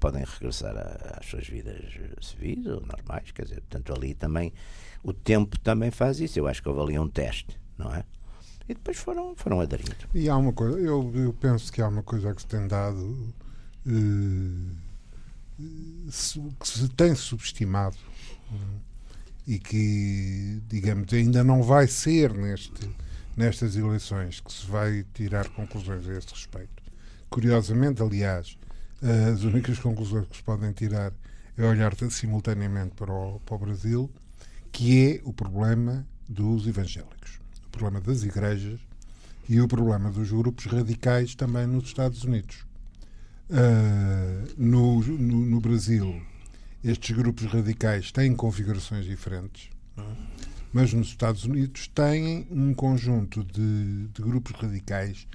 podem 0.00 0.24
regressar 0.24 0.76
a- 0.76 1.18
às 1.20 1.26
suas 1.26 1.46
vidas 1.48 1.82
civis 2.20 2.66
ou 2.66 2.80
normais, 2.80 3.30
quer 3.32 3.42
dizer, 3.44 3.60
portanto 3.62 3.92
ali 3.94 4.14
também 4.14 4.52
o 5.02 5.12
tempo 5.12 5.58
também 5.60 5.90
faz 5.90 6.20
isso, 6.20 6.38
eu 6.38 6.46
acho 6.46 6.62
que 6.62 6.68
houve 6.68 6.80
ali 6.80 6.98
um 6.98 7.08
teste, 7.08 7.58
não 7.76 7.94
é? 7.94 8.04
E 8.68 8.74
depois 8.74 8.98
foram, 8.98 9.34
foram 9.34 9.60
aderindo. 9.60 9.94
E 10.14 10.28
há 10.28 10.36
uma 10.36 10.52
coisa, 10.52 10.78
eu, 10.78 11.10
eu 11.14 11.32
penso 11.32 11.72
que 11.72 11.80
há 11.80 11.88
uma 11.88 12.02
coisa 12.02 12.34
que 12.34 12.42
se 12.42 12.46
tem 12.48 12.66
dado 12.68 13.32
eh, 13.86 14.74
que 16.60 16.68
se 16.68 16.88
tem 16.90 17.14
subestimado 17.14 17.96
e 19.46 19.58
que, 19.58 20.60
digamos, 20.68 21.12
ainda 21.14 21.42
não 21.42 21.62
vai 21.62 21.86
ser 21.86 22.34
neste, 22.34 22.88
nestas 23.36 23.74
eleições 23.76 24.40
que 24.40 24.52
se 24.52 24.66
vai 24.66 25.04
tirar 25.14 25.48
conclusões 25.48 26.06
a 26.06 26.12
este 26.18 26.32
respeito. 26.34 26.82
Curiosamente, 27.30 28.02
aliás, 28.02 28.57
as 29.02 29.42
únicas 29.42 29.78
conclusões 29.78 30.26
que 30.28 30.36
se 30.36 30.42
podem 30.42 30.72
tirar 30.72 31.12
é 31.56 31.64
olhar 31.64 31.94
simultaneamente 32.10 32.94
para 32.94 33.12
o, 33.12 33.40
para 33.40 33.54
o 33.54 33.58
Brasil, 33.58 34.10
que 34.72 35.06
é 35.06 35.20
o 35.24 35.32
problema 35.32 36.06
dos 36.28 36.66
evangélicos, 36.66 37.40
o 37.66 37.70
problema 37.70 38.00
das 38.00 38.22
igrejas 38.22 38.80
e 39.48 39.60
o 39.60 39.66
problema 39.66 40.10
dos 40.10 40.30
grupos 40.30 40.66
radicais 40.66 41.34
também 41.34 41.66
nos 41.66 41.84
Estados 41.84 42.22
Unidos. 42.24 42.66
Ah, 43.50 44.44
no, 44.58 45.00
no, 45.02 45.46
no 45.46 45.60
Brasil, 45.60 46.20
estes 46.84 47.16
grupos 47.16 47.46
radicais 47.46 48.12
têm 48.12 48.36
configurações 48.36 49.06
diferentes, 49.06 49.70
mas 50.72 50.92
nos 50.92 51.08
Estados 51.08 51.44
Unidos 51.44 51.88
têm 51.88 52.46
um 52.50 52.74
conjunto 52.74 53.42
de, 53.42 54.08
de 54.08 54.22
grupos 54.22 54.52
radicais 54.52 55.26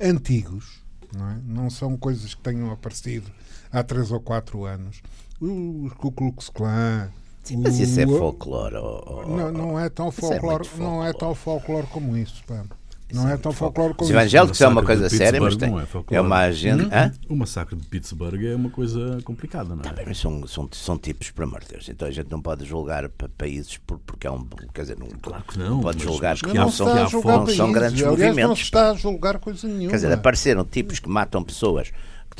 antigos, 0.00 0.79
não, 1.16 1.30
é? 1.30 1.38
não 1.44 1.70
são 1.70 1.96
coisas 1.96 2.34
que 2.34 2.40
tenham 2.42 2.70
aparecido 2.70 3.30
há 3.72 3.82
três 3.82 4.10
ou 4.12 4.20
quatro 4.20 4.64
anos. 4.64 5.02
O 5.40 5.90
Ku 5.98 6.12
Klux 6.12 6.48
Klan. 6.50 7.10
Sim, 7.42 7.56
mas 7.58 7.78
isso 7.78 7.98
é 7.98 8.06
folclore. 8.06 8.76
ó- 8.76 9.02
ó- 9.06 9.26
Não, 9.26 9.50
não 9.50 9.78
é 9.80 9.88
tão 9.88 10.10
Isso 10.10 10.18
é 10.26 10.28
folclore, 10.38 10.68
não 10.76 11.04
é 11.04 11.12
folclore. 11.12 11.18
tão 11.18 11.34
folclore 11.34 11.86
como 11.86 12.16
isso. 12.16 12.44
Pá. 12.46 12.64
Não 13.12 13.28
é 13.28 13.34
é 13.34 13.36
tão 13.36 13.52
folclore 13.52 13.94
como 13.94 14.04
Os 14.04 14.10
evangélicos 14.10 14.60
é 14.60 14.68
uma 14.68 14.82
coisa 14.82 15.08
séria, 15.08 15.40
mas 15.40 15.56
tem, 15.56 15.70
não 15.70 15.80
é 15.80 15.84
é 16.10 16.20
uma 16.20 16.38
agenda. 16.38 16.84
Hã? 16.92 17.12
O 17.28 17.36
massacre 17.36 17.76
de 17.76 17.86
Pittsburgh 17.86 18.42
é 18.44 18.54
uma 18.54 18.70
coisa 18.70 19.18
complicada, 19.24 19.74
não 19.74 19.82
é? 19.84 19.92
Bem, 19.92 20.04
mas 20.06 20.18
são, 20.18 20.46
são, 20.46 20.68
são 20.72 20.98
tipos, 20.98 21.32
amor 21.40 21.60
de 21.60 21.68
Deus. 21.68 21.88
Então 21.88 22.06
a 22.06 22.10
gente 22.10 22.30
não 22.30 22.40
pode 22.40 22.64
julgar 22.64 23.08
pa- 23.08 23.28
países 23.36 23.76
por, 23.78 23.98
porque 24.00 24.26
é 24.26 24.30
um. 24.30 24.44
Quer 24.74 24.82
dizer, 24.82 24.98
não, 24.98 25.08
Claro 25.08 25.44
que 25.44 25.58
não, 25.58 25.80
pode 25.80 26.02
julgar 26.02 26.34
porque 26.36 26.50
que 26.50 26.56
não 26.56 26.64
não 26.64 26.70
são, 26.72 26.86
não 26.94 27.46
são 27.46 27.72
grandes 27.72 28.02
Aliás, 28.02 28.18
não 28.18 28.26
movimentos. 28.28 28.58
se 28.58 28.64
está 28.64 28.90
a 28.90 28.94
julgar 28.94 29.38
coisa 29.38 29.66
nenhuma. 29.66 29.90
Quer 29.90 29.96
dizer, 29.96 30.12
apareceram 30.12 30.64
tipos 30.64 30.98
que 30.98 31.08
matam 31.08 31.42
pessoas, 31.42 31.90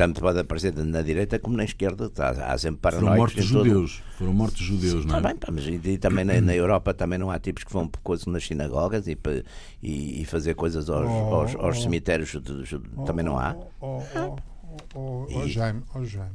tanto 0.00 0.20
pode 0.22 0.38
aparecer 0.38 0.74
na 0.74 1.02
direita 1.02 1.38
como 1.38 1.56
na 1.58 1.64
esquerda. 1.64 2.10
Há, 2.18 2.52
há 2.52 2.56
sempre 2.58 2.80
Foram 2.90 3.00
paranoicos 3.04 3.18
mortos 3.18 3.44
em 3.50 3.52
todo- 3.52 3.64
judeus. 3.68 4.02
Foram 4.16 4.32
mortos 4.32 4.60
judeus, 4.62 5.04
não 5.04 5.16
Está 5.18 5.28
é? 5.28 5.32
bem, 5.32 5.36
pá, 5.38 5.48
mas 5.52 5.66
e, 5.66 5.80
e 5.84 5.98
também 5.98 6.24
na, 6.24 6.40
na 6.40 6.54
Europa 6.54 6.94
também 6.94 7.18
não 7.18 7.30
há 7.30 7.38
tipos 7.38 7.64
que 7.64 7.72
vão 7.72 7.86
por 7.86 8.00
coisas 8.00 8.24
nas 8.26 8.46
sinagogas 8.46 9.06
e, 9.06 9.18
e, 9.82 10.22
e 10.22 10.24
fazer 10.24 10.54
coisas 10.54 10.88
aos, 10.88 11.06
Oh, 11.06 11.34
aos, 11.34 11.54
aos 11.54 11.78
oh. 11.78 11.82
cemintérios 11.82 12.30
jude- 12.30 12.64
jude- 12.64 12.88
também 13.04 13.24
não 13.24 13.38
há. 13.38 13.54
Oh, 13.80 14.00
oh, 14.00 14.02
oh, 14.16 14.36
oh, 14.94 15.26
oh, 15.34 15.46
Jaime, 15.48 15.82
oh, 15.94 16.02
Jaime. 16.04 16.32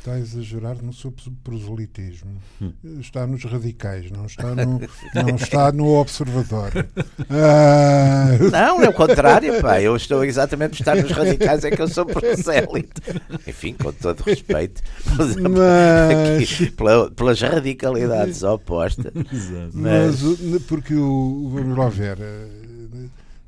Está 0.00 0.12
a 0.12 0.18
exagerar 0.18 0.82
no 0.82 0.94
seu 0.94 1.12
proselitismo. 1.44 2.40
Hum. 2.58 2.72
Está 3.00 3.26
nos 3.26 3.44
radicais, 3.44 4.10
não 4.10 4.24
está 4.24 4.54
no, 4.54 4.80
não 5.14 5.36
está 5.36 5.70
no 5.72 5.88
observatório. 5.88 6.88
Ah... 7.28 8.30
Não, 8.50 8.82
é 8.82 8.88
o 8.88 8.94
contrário, 8.94 9.60
pá. 9.60 9.78
Eu 9.78 9.94
estou 9.94 10.24
exatamente 10.24 10.76
a 10.76 10.80
estar 10.80 10.96
nos 10.96 11.10
radicais, 11.10 11.64
é 11.66 11.70
que 11.70 11.82
eu 11.82 11.88
sou 11.88 12.06
prosélito. 12.06 13.02
Enfim, 13.46 13.74
com 13.74 13.92
todo 13.92 14.22
respeito. 14.22 14.80
Mas... 15.16 16.42
Aqui, 16.42 16.70
pela, 16.70 17.10
pelas 17.10 17.40
radicalidades 17.42 18.42
opostas. 18.42 19.12
Mas... 19.74 20.22
Mas 20.22 20.62
porque 20.62 20.94
o, 20.94 21.50
vamos 21.52 21.76
lá 21.76 21.90
ver 21.90 22.16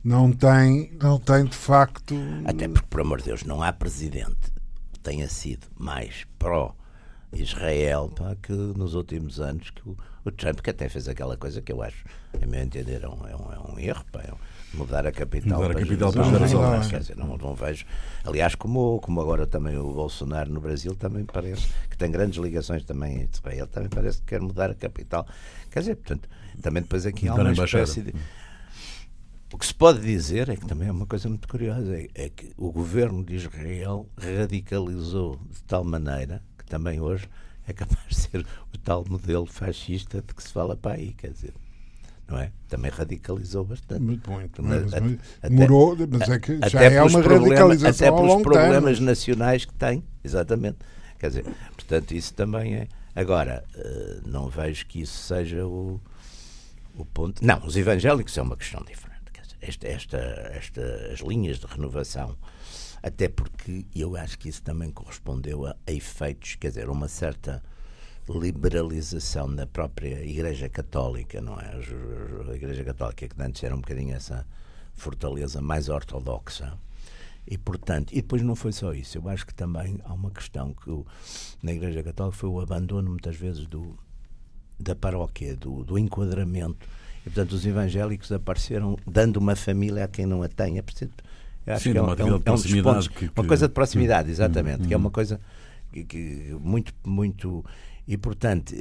não 0.05 0.31
tem, 0.33 0.93
não 1.01 1.19
tem 1.19 1.45
de 1.47 1.57
facto. 1.57 2.15
Até 2.45 2.69
porque, 2.69 2.88
por 2.91 3.01
amor 3.01 3.21
de 3.21 3.27
Deus, 3.27 3.45
não 3.45 3.62
há 3.62 3.73
presidente 3.73 4.53
tenha 5.03 5.29
sido 5.29 5.67
mais 5.77 6.27
pró-Israel 6.38 8.11
que 8.43 8.53
nos 8.53 8.95
últimos 8.95 9.41
anos 9.41 9.71
que 9.71 9.88
o, 9.88 9.97
o, 10.25 10.31
Trump, 10.31 10.61
que 10.61 10.71
até 10.71 10.88
fez 10.88 11.09
aquela 11.09 11.37
coisa 11.37 11.61
que 11.61 11.73
eu 11.73 11.83
acho, 11.83 12.05
a 12.41 12.47
meu 12.47 12.61
entender, 12.61 13.03
é 13.03 13.09
um, 13.09 13.27
é 13.27 13.37
um, 13.37 13.53
é 13.53 13.73
um 13.73 13.79
erro, 13.79 14.05
pá, 14.12 14.23
é 14.23 14.33
um, 14.33 14.37
mudar 14.79 15.07
a 15.07 15.12
capital 15.12 15.59
mudar 15.59 15.71
para 15.71 15.81
a 15.81 15.83
capital 15.83 16.12
para 16.12 16.25
Jerusalém. 16.25 16.88
Quer 16.88 17.01
dizer, 17.01 17.17
não, 17.17 17.37
não 17.37 17.55
vejo. 17.55 17.85
Aliás, 18.25 18.55
como, 18.55 19.01
como 19.01 19.21
agora 19.21 19.47
também 19.47 19.77
o 19.77 19.93
Bolsonaro 19.93 20.51
no 20.51 20.61
Brasil 20.61 20.95
também 20.95 21.25
parece 21.25 21.69
que 21.91 21.97
tem 21.97 22.11
grandes 22.11 22.38
ligações 22.38 22.85
também 22.85 23.21
a 23.21 23.25
Israel, 23.25 23.67
também 23.67 23.88
parece 23.88 24.19
que 24.19 24.27
quer 24.27 24.41
mudar 24.41 24.71
a 24.71 24.75
capital. 24.75 25.27
Quer 25.71 25.81
dizer, 25.81 25.97
portanto, 25.97 26.29
também 26.61 26.83
depois 26.83 27.07
aqui 27.07 27.29
há 27.29 27.35
uma 27.35 27.53
espécie 27.53 28.03
de. 28.03 28.15
O 29.53 29.59
que 29.59 29.67
se 29.67 29.75
pode 29.75 30.01
dizer 30.01 30.49
é 30.49 30.57
que 30.57 30.65
também 30.65 30.88
é 30.88 30.91
uma 30.91 31.05
coisa 31.05 31.29
muito 31.29 31.47
curiosa, 31.47 31.95
é, 31.95 32.09
é, 32.15 32.29
que 32.31 32.53
o 32.57 32.73
governo 32.73 33.23
de 33.23 33.35
Israel 33.35 34.09
radicalizou 34.17 35.38
de 35.51 35.62
tal 35.65 35.85
maneira 35.85 36.43
que 36.57 36.65
também 36.65 37.03
hoje 37.03 37.29
é 37.69 37.73
capaz 37.75 38.01
de 38.09 38.15
ser 38.15 38.47
o 38.73 38.79
tal 38.79 39.05
modelo 39.07 39.45
fascista 39.45 40.23
de 40.27 40.35
que 40.35 40.43
se 40.43 40.51
fala 40.51 40.75
para 40.75 40.95
aí, 40.97 41.12
quer 41.12 41.33
dizer. 41.33 41.53
Não 42.27 42.38
é? 42.38 42.51
Também 42.67 42.91
radicalizou 42.91 43.62
bastante. 43.62 44.01
Muito 44.01 44.31
bom. 44.31 44.41
Mas, 44.61 44.95
até, 44.95 45.49
demorou, 45.51 45.99
mas 46.09 46.31
é 46.31 46.38
que 46.38 46.59
já 46.71 46.83
é 46.85 47.03
uma 47.03 47.21
radicalização 47.21 48.09
Até 48.09 48.17
pelos 48.17 48.43
problemas 48.43 49.01
nacionais 49.01 49.67
que 49.67 49.75
tem, 49.75 50.03
exatamente. 50.25 50.79
Quer 51.19 51.29
dizer, 51.29 51.45
portanto, 51.75 52.12
isso 52.12 52.33
também 52.33 52.75
é. 52.75 52.88
Agora, 53.15 53.62
eh, 53.77 54.21
não 54.25 54.49
vejo 54.49 54.87
que 54.87 55.03
isso 55.03 55.25
seja 55.25 55.67
o, 55.67 56.01
o 56.97 57.05
ponto. 57.05 57.45
Não, 57.45 57.67
os 57.67 57.77
evangélicos 57.77 58.38
é 58.38 58.41
uma 58.41 58.57
questão 58.57 58.83
diferente 58.83 59.12
esta, 59.62 59.87
esta, 59.87 60.18
esta, 60.53 60.83
as 61.12 61.20
linhas 61.20 61.59
de 61.59 61.66
renovação, 61.66 62.37
até 63.03 63.29
porque 63.29 63.87
eu 63.94 64.16
acho 64.16 64.38
que 64.38 64.48
isso 64.48 64.62
também 64.62 64.90
correspondeu 64.90 65.66
a, 65.66 65.77
a 65.87 65.92
efeitos, 65.92 66.57
quer 66.57 66.68
dizer, 66.68 66.90
uma 66.90 67.09
certa 67.09 67.62
liberalização 68.29 69.48
na 69.48 69.66
própria 69.66 70.25
Igreja 70.25 70.68
Católica, 70.68 71.40
não 71.40 71.59
é? 71.59 71.72
A 72.51 72.55
Igreja 72.55 72.85
Católica 72.85 73.29
que 73.29 73.42
antes 73.42 73.62
era 73.62 73.75
um 73.75 73.81
bocadinho 73.81 74.14
essa 74.14 74.46
fortaleza 74.94 75.61
mais 75.61 75.88
ortodoxa. 75.88 76.77
E, 77.46 77.59
portanto, 77.59 78.12
e 78.12 78.22
depois 78.22 78.42
não 78.42 78.55
foi 78.55 78.72
só 78.72 78.92
isso. 78.92 79.18
Eu 79.18 79.29
acho 79.29 79.44
que 79.44 79.55
também 79.55 79.98
há 80.05 80.12
uma 80.12 80.31
questão 80.31 80.72
que 80.72 81.05
na 81.62 81.72
Igreja 81.72 82.03
Católica 82.03 82.37
foi 82.37 82.48
o 82.48 82.61
abandono, 82.61 83.11
muitas 83.11 83.35
vezes, 83.35 83.66
do, 83.66 83.98
da 84.79 84.94
paróquia, 84.94 85.57
do, 85.57 85.83
do 85.83 85.98
enquadramento 85.98 86.87
e, 87.23 87.31
portanto, 87.31 87.53
os 87.53 87.65
evangélicos 87.65 88.33
apareceram 88.33 88.97
dando 89.07 89.37
uma 89.37 89.55
família 89.55 90.05
a 90.05 90.09
quem 90.09 90.27
não 90.27 90.43
a 90.43 90.49
tem. 90.49 90.79
É 90.79 90.83
preciso, 90.83 91.13
acho 91.67 91.85
Sim, 91.85 91.93
que 91.93 91.99
é, 91.99 92.03
uma, 92.03 92.15
é 92.15 92.25
um, 92.25 92.29
é 92.29 92.35
um 92.35 92.41
pontos, 92.41 93.09
que, 93.09 93.29
que... 93.29 93.41
uma 93.41 93.47
coisa 93.47 93.69
de 93.69 93.75
proximidade, 93.75 94.29
hum, 94.29 94.33
exatamente, 94.33 94.83
hum, 94.83 94.87
que 94.87 94.95
é 94.95 94.97
uma 94.97 95.09
hum. 95.09 95.13
coisa 95.13 95.41
que, 95.93 96.05
que, 96.05 96.57
muito, 96.61 96.93
muito. 97.05 97.65
E, 98.07 98.17
portanto, 98.17 98.75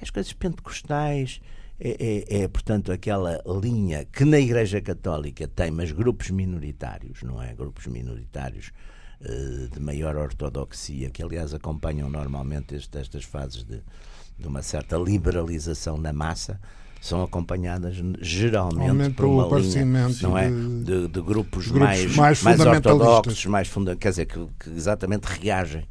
as 0.00 0.10
coisas 0.10 0.32
pentecostais. 0.32 1.40
É, 1.80 2.36
é, 2.38 2.42
é, 2.42 2.48
portanto, 2.48 2.92
aquela 2.92 3.42
linha 3.60 4.04
que 4.04 4.24
na 4.24 4.38
Igreja 4.38 4.80
Católica 4.80 5.48
tem, 5.48 5.72
mas 5.72 5.90
grupos 5.90 6.30
minoritários, 6.30 7.24
não 7.24 7.42
é? 7.42 7.52
Grupos 7.52 7.88
minoritários 7.88 8.70
uh, 9.20 9.68
de 9.68 9.80
maior 9.80 10.14
ortodoxia, 10.14 11.10
que 11.10 11.20
aliás 11.20 11.52
acompanham 11.52 12.08
normalmente 12.08 12.76
este, 12.76 12.96
estas 12.96 13.24
fases 13.24 13.64
de, 13.64 13.82
de 14.38 14.46
uma 14.46 14.62
certa 14.62 14.96
liberalização 14.96 15.96
na 15.96 16.12
massa 16.12 16.60
são 17.04 17.22
acompanhadas 17.22 17.96
geralmente 18.18 18.88
Aumenta 18.88 19.14
por 19.14 19.26
uma 19.26 19.58
linha 19.58 20.08
não 20.22 20.38
é? 20.38 20.48
de, 20.50 21.06
de 21.06 21.20
grupos, 21.20 21.68
grupos, 21.68 22.16
mais, 22.16 22.16
mais, 22.16 22.42
mais 22.42 22.60
ortodoxos, 22.60 23.44
mais 23.44 23.68
funda 23.68 23.94
quer 23.94 24.08
dizer, 24.08 24.24
que, 24.24 24.48
que, 24.58 24.70
exatamente 24.70 25.24
reagem 25.24 25.86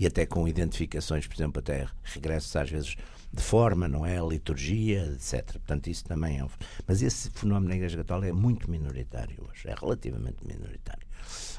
e 0.00 0.06
até 0.06 0.24
com 0.24 0.48
identificações, 0.48 1.26
por 1.26 1.34
exemplo, 1.34 1.58
até 1.58 1.86
regressos 2.02 2.56
às 2.56 2.70
vezes 2.70 2.96
de 3.30 3.42
forma, 3.42 3.86
não 3.86 4.06
é? 4.06 4.18
A 4.18 4.22
liturgia, 4.22 5.04
etc. 5.12 5.44
Portanto, 5.52 5.88
isso 5.88 6.04
também 6.04 6.38
é 6.38 6.44
um... 6.44 6.48
Mas 6.86 7.02
esse 7.02 7.30
fenómeno 7.30 7.68
na 7.68 7.74
Igreja 7.74 7.98
Católica 7.98 8.28
é 8.28 8.32
muito 8.32 8.70
minoritário 8.70 9.36
hoje, 9.46 9.68
é 9.68 9.74
relativamente 9.78 10.46
minoritário. 10.46 11.06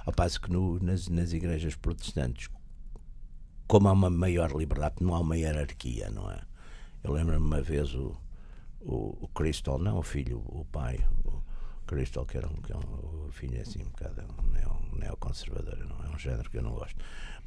Ao 0.04 0.14
passo 0.14 0.42
que 0.42 0.52
no, 0.52 0.80
nas, 0.82 1.10
nas 1.10 1.32
igrejas 1.32 1.76
protestantes, 1.76 2.50
como 3.68 3.88
há 3.88 3.92
uma 3.92 4.10
maior 4.10 4.52
liberdade, 4.52 4.96
não 5.02 5.14
há 5.14 5.20
uma 5.20 5.38
hierarquia, 5.38 6.10
não 6.10 6.32
é? 6.32 6.40
Eu 7.04 7.14
lembro-me 7.14 7.46
uma 7.46 7.62
vez 7.62 7.94
o, 7.94 8.16
o, 8.86 9.18
o 9.22 9.28
Crystal, 9.30 9.80
não 9.80 9.98
o 9.98 10.04
filho, 10.04 10.38
o 10.48 10.66
pai, 10.72 11.00
o 11.26 11.42
Crystal, 11.88 12.26
que 12.26 12.38
era 12.38 12.48
um, 12.48 12.56
que 12.62 12.72
é 12.72 12.78
um 12.78 13.26
o 13.28 13.32
filho 13.32 13.58
é 13.58 13.62
assim 13.62 13.82
um 13.82 13.86
bocado 13.86 14.22
um 14.40 14.52
neo, 14.52 14.78
neoconservador, 14.94 15.78
não 15.88 16.06
é 16.06 16.16
um 16.16 16.18
género 16.18 16.50
que 16.50 16.58
eu 16.58 16.62
não 16.62 16.72
gosto. 16.72 16.96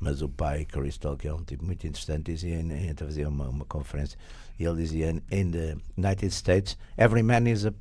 Mas 0.01 0.23
o 0.23 0.29
pai, 0.29 0.65
Crystal, 0.65 1.17
que 1.17 1.27
é 1.27 1.35
um 1.35 1.43
tipo 1.43 1.65
muito 1.65 1.85
interessante, 1.87 2.33
dizia, 2.33 2.61
a 2.61 3.05
fazia 3.05 3.29
uma, 3.29 3.49
uma 3.49 3.65
conferência, 3.65 4.17
e 4.59 4.65
ele 4.65 4.83
dizia: 4.83 5.11
In 5.33 5.51
the 5.51 5.77
United 5.97 6.33
States, 6.33 6.79
every 6.97 7.23
man 7.23 7.49
is 7.49 7.65
a 7.65 7.73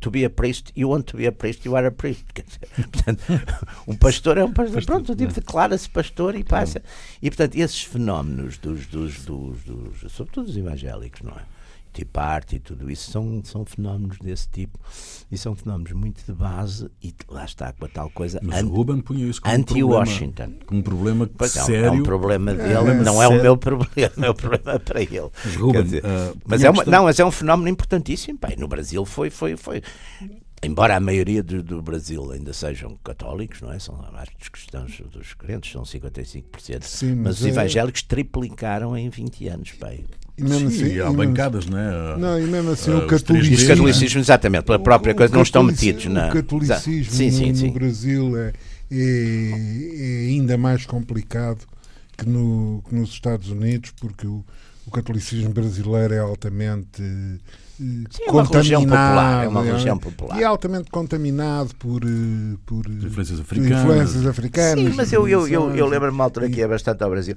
to 0.00 0.10
be 0.10 0.24
a 0.24 0.30
priest, 0.30 0.72
you 0.74 0.88
want 0.88 1.06
to 1.06 1.18
be 1.18 1.26
a 1.26 1.32
priest, 1.32 1.66
you 1.66 1.76
are 1.76 1.86
a 1.86 1.90
priest. 1.90 2.24
portanto, 2.76 3.22
um 3.86 3.94
pastor 3.94 4.38
é 4.38 4.44
um 4.44 4.52
pastor. 4.52 4.84
Pronto, 4.84 5.12
o 5.12 5.16
tipo 5.16 5.34
declara-se 5.34 5.88
pastor 5.90 6.34
e 6.34 6.44
passa. 6.44 6.82
E 7.20 7.30
portanto, 7.30 7.56
esses 7.56 7.82
fenómenos 7.82 8.56
dos, 8.56 8.86
dos, 8.86 9.24
dos, 9.24 9.62
dos 9.64 10.12
sobretudo 10.12 10.48
os 10.48 10.56
evangélicos, 10.56 11.20
não 11.22 11.32
é? 11.32 11.55
Tea 11.96 12.06
Party 12.12 12.56
e 12.56 12.60
tudo 12.60 12.90
isso 12.90 13.10
são, 13.10 13.40
são 13.42 13.64
fenómenos 13.64 14.18
desse 14.18 14.48
tipo 14.48 14.78
e 15.32 15.38
são 15.38 15.54
fenómenos 15.54 15.92
muito 15.92 16.22
de 16.24 16.32
base 16.32 16.90
e 17.02 17.14
lá 17.26 17.44
está 17.46 17.72
com 17.72 17.86
a 17.86 17.88
tal 17.88 18.10
coisa 18.10 18.38
Mas 18.42 18.62
o 18.62 18.68
Ruben 18.68 19.00
punha 19.00 19.26
isso 19.26 19.40
como 19.40 19.54
anti-Washington 19.54 20.44
um 20.44 20.66
como 20.66 20.80
um 20.80 20.82
problema 20.82 21.26
pois 21.26 21.56
é, 21.56 21.62
sério 21.62 21.86
é 21.86 21.90
um 21.90 22.02
problema 22.02 22.54
dele 22.54 22.72
é, 22.72 22.94
não 23.02 23.22
é 23.22 23.26
sério. 23.26 23.40
o 23.40 23.42
meu 23.42 23.56
problema 23.58 24.26
é 24.26 24.30
o 24.30 24.34
problema 24.34 24.78
para 24.78 25.00
ele 25.00 25.20
mas, 25.44 25.56
Ruben, 25.56 25.82
dizer, 25.84 26.04
uh, 26.04 26.36
mas 26.44 26.62
é 26.62 26.70
uma, 26.70 26.84
não 26.84 27.04
mas 27.04 27.18
é 27.18 27.24
um 27.24 27.30
fenómeno 27.30 27.68
importantíssimo 27.70 28.38
Pai, 28.38 28.56
no 28.56 28.68
Brasil 28.68 29.04
foi 29.06 29.30
foi 29.30 29.56
foi 29.56 29.82
embora 30.62 30.96
a 30.96 31.00
maioria 31.00 31.42
do, 31.42 31.62
do, 31.62 31.80
Brasil 31.80 32.32
ainda 32.32 32.52
sejam 32.52 32.96
católicos, 33.04 33.60
não 33.60 33.72
é? 33.72 33.78
São 33.78 33.94
os 34.40 34.48
cristãos 34.48 35.00
dos 35.12 35.34
crentes, 35.34 35.70
são 35.70 35.82
55%. 35.82 36.82
Sim, 36.82 37.14
mas, 37.14 37.24
mas 37.24 37.40
os 37.40 37.46
é... 37.46 37.48
evangélicos 37.50 38.02
triplicaram 38.02 38.96
em 38.96 39.08
20 39.08 39.48
anos, 39.48 39.72
pai. 39.72 40.04
E 40.38 40.44
mesmo 40.44 40.70
Sim, 40.70 40.84
assim, 40.84 41.00
há 41.00 41.10
bancadas, 41.10 41.64
não 41.64 41.78
é? 41.78 42.18
Não, 42.18 42.38
e 42.38 42.46
mesmo 42.46 42.70
assim 42.70 42.90
uh, 42.90 42.98
o 42.98 43.06
catolicismo. 43.06 43.86
Os 43.86 44.16
exatamente, 44.16 44.64
pela 44.64 44.78
própria 44.78 45.12
o, 45.12 45.16
coisa, 45.16 45.32
o 45.32 45.36
não 45.36 45.42
estão 45.42 45.62
metidos 45.62 46.06
na. 46.06 46.28
O 46.28 46.32
catolicismo 46.32 47.12
sim, 47.12 47.30
sim, 47.30 47.52
no, 47.52 47.66
no 47.68 47.72
Brasil 47.72 48.36
é, 48.36 48.52
é, 48.90 48.96
é, 48.98 50.26
ainda 50.28 50.58
mais 50.58 50.84
complicado 50.84 51.66
que, 52.18 52.28
no, 52.28 52.82
que 52.86 52.94
nos 52.94 53.10
Estados 53.10 53.48
Unidos, 53.48 53.92
porque 53.98 54.26
o, 54.26 54.44
o 54.86 54.90
catolicismo 54.90 55.54
brasileiro 55.54 56.12
é 56.12 56.18
altamente 56.18 57.02
Sim, 57.76 58.06
é 58.26 58.30
uma 58.30 58.42
religião 58.42 58.80
popular, 58.82 59.44
é 59.44 59.48
uma 59.48 59.62
religião 59.62 59.98
popular. 59.98 60.38
E 60.38 60.42
é 60.42 60.46
altamente 60.46 60.90
contaminado 60.90 61.74
por, 61.76 62.02
eh, 62.04 62.56
por 62.64 62.86
influências 62.86 63.38
africanas. 63.38 63.80
influências 63.80 64.26
africanas. 64.26 64.90
Sim, 64.90 64.96
mas 64.96 65.12
eu, 65.12 65.28
eu, 65.28 65.46
eu, 65.46 65.76
eu 65.76 65.86
lembro-me 65.86 66.14
uma 66.14 66.24
altura 66.24 66.48
que 66.48 66.62
é 66.62 66.66
bastante 66.66 67.02
ao 67.04 67.10
Brasil. 67.10 67.36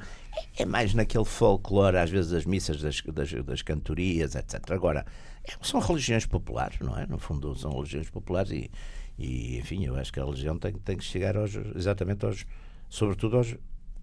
É 0.58 0.66
mais 0.66 0.94
naquele 0.94 1.26
folclore, 1.26 1.98
às 1.98 2.10
vezes, 2.10 2.32
das 2.32 2.46
missas, 2.46 2.82
das, 2.82 3.02
das, 3.02 3.34
das 3.44 3.62
cantorias, 3.62 4.36
etc. 4.36 4.72
Agora, 4.72 5.06
é, 5.44 5.54
são 5.62 5.82
religiões 5.82 6.26
populares, 6.26 6.80
não 6.80 6.98
é? 6.98 7.06
No 7.06 7.20
fundo, 7.20 7.54
são 7.56 7.72
religiões 7.74 8.10
populares 8.10 8.52
e, 8.52 8.72
e 9.18 9.58
enfim, 9.58 9.86
eu 9.86 9.96
acho 9.96 10.14
que 10.14 10.22
a 10.22 10.24
religião 10.24 10.58
tem, 10.58 10.72
tem 10.72 10.96
que 10.96 11.04
chegar 11.04 11.36
aos, 11.36 11.54
exatamente 11.76 12.26
aos, 12.26 12.46
sobretudo 12.88 13.38
aos, 13.38 13.56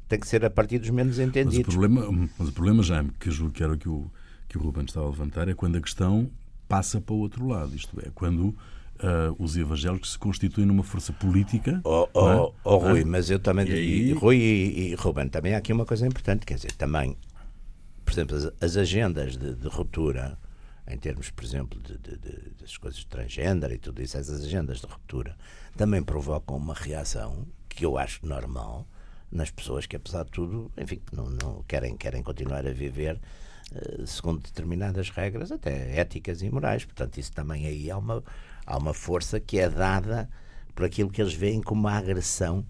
tem 0.07 0.21
que 0.21 0.29
ser 0.29 0.45
a 0.45 0.51
partir 0.51 0.79
dos 0.79 0.91
menos 0.91 1.19
entendidos. 1.19 1.75
Mas 1.75 1.75
o 1.75 1.79
problema, 1.79 2.29
mas 2.39 2.49
o 2.49 2.53
problema 2.53 2.83
Jaime, 2.83 3.11
que 3.19 3.31
julgo 3.31 3.55
que 3.55 3.63
era 3.63 3.73
o 3.73 3.79
que 3.79 3.89
o 3.89 4.11
que 4.57 4.63
o 4.63 4.67
Ruben 4.67 4.85
estava 4.85 5.07
a 5.07 5.11
levantar 5.11 5.49
é 5.49 5.55
quando 5.55 5.77
a 5.77 5.81
questão 5.81 6.31
passa 6.67 7.01
para 7.01 7.15
o 7.15 7.19
outro 7.19 7.47
lado, 7.47 7.75
isto 7.77 7.99
é, 8.01 8.11
quando 8.15 8.49
uh, 8.49 8.57
os 9.39 9.57
evangélicos 9.57 10.13
se 10.13 10.19
constituem 10.19 10.67
numa 10.67 10.83
força 10.83 11.13
política. 11.13 11.81
Oh, 11.85 12.09
oh, 12.13 12.31
é? 12.31 12.53
oh 12.65 12.77
Rui, 12.79 13.03
ah. 13.03 13.07
mas 13.07 13.31
eu 13.31 13.39
também. 13.39 13.69
E 13.69 13.73
aí... 13.73 14.13
Rui 14.13 14.37
e, 14.37 14.91
e 14.91 14.95
Ruben, 14.95 15.29
também 15.29 15.55
há 15.55 15.59
aqui 15.59 15.73
uma 15.73 15.85
coisa 15.85 16.07
importante, 16.07 16.45
quer 16.45 16.55
dizer, 16.55 16.73
também, 16.73 17.17
por 18.05 18.13
exemplo, 18.13 18.37
as, 18.37 18.51
as 18.61 18.77
agendas 18.77 19.37
de, 19.37 19.55
de, 19.55 19.69
ruptura, 19.69 20.39
em 20.89 20.99
termos, 20.99 21.31
por 21.31 21.45
exemplo, 21.45 21.81
de, 21.81 21.99
de, 21.99 22.17
de, 22.17 22.51
das 22.61 22.77
coisas 22.77 23.05
transgênero 23.05 23.73
e 23.73 23.79
tudo 23.79 24.03
isso, 24.03 24.17
essas 24.17 24.45
agendas 24.45 24.81
de 24.81 24.87
ruptura 24.87 25.37
também 25.77 26.03
provocam 26.03 26.57
uma 26.57 26.75
reação 26.75 27.47
que 27.69 27.85
eu 27.85 27.99
acho 27.99 28.25
normal 28.27 28.87
nas 29.31 29.51
pessoas 29.51 29.87
que, 29.87 29.97
apesar 29.97 30.25
de 30.25 30.31
tudo, 30.31 30.71
enfim, 30.79 31.01
não, 31.13 31.29
não 31.29 31.63
querem, 31.69 31.97
querem 31.97 32.23
continuar 32.23 32.67
a 32.67 32.73
viver 32.73 33.21
segundo 34.07 34.41
determinadas 34.43 35.11
regras, 35.11 35.51
até 35.51 35.99
éticas 35.99 36.43
e 36.43 36.51
morais. 36.51 36.85
Portanto, 36.85 37.19
isso 37.19 37.33
também 37.33 37.67
aí 37.67 37.91
há 37.91 37.99
uma, 37.99 38.23
há 38.65 38.77
uma 38.79 38.95
força 38.95 39.41
que 39.41 39.59
é 39.59 39.69
dada 39.69 40.29
por 40.75 40.85
aquilo 40.85 41.11
que 41.11 41.21
eles 41.21 41.35
veem 41.35 41.61
como 41.61 41.81
uma 41.81 41.93
agressão 41.93 42.65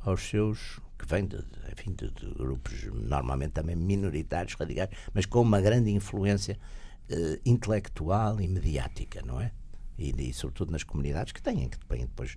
aos 0.00 0.22
seus 0.22 0.80
que 0.98 1.06
vem 1.06 1.26
de, 1.26 1.36
enfim, 1.72 1.92
de, 1.92 2.10
de, 2.10 2.34
grupos 2.34 2.84
normalmente 2.92 3.52
também 3.52 3.76
minoritários, 3.76 4.54
radicais, 4.54 4.90
mas 5.12 5.26
com 5.26 5.42
uma 5.42 5.60
grande 5.60 5.90
influência 5.90 6.58
uh, 7.10 7.40
intelectual 7.44 8.40
e 8.40 8.48
mediática, 8.48 9.20
não 9.22 9.40
é? 9.40 9.50
E, 9.98 10.10
e, 10.28 10.32
sobretudo 10.32 10.72
nas 10.72 10.82
comunidades 10.82 11.32
que 11.32 11.42
têm, 11.42 11.68
que 11.68 11.78
têm 11.86 12.02
depois 12.02 12.36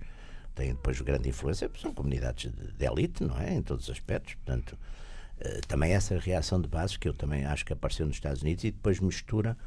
têm 0.54 0.74
depois 0.74 1.00
grande 1.02 1.30
influência, 1.30 1.70
são 1.80 1.94
comunidades 1.94 2.52
de, 2.52 2.72
de 2.74 2.86
elite, 2.86 3.24
não 3.24 3.38
é? 3.40 3.54
Em 3.54 3.62
todos 3.62 3.86
os 3.86 3.92
aspectos, 3.92 4.34
portanto, 4.36 4.78
também 5.68 5.94
essa 5.94 6.18
reação 6.18 6.60
de 6.60 6.68
bases 6.68 6.98
que 6.98 7.08
eu 7.08 7.14
também 7.14 7.46
acho 7.46 7.66
que 7.66 7.74
apareceu 7.74 8.06
nos 8.06 8.16
Estados 8.16 8.42
Unidos 8.42 8.64
e 8.64 8.72
depois 8.72 9.00
mistura 9.00 9.58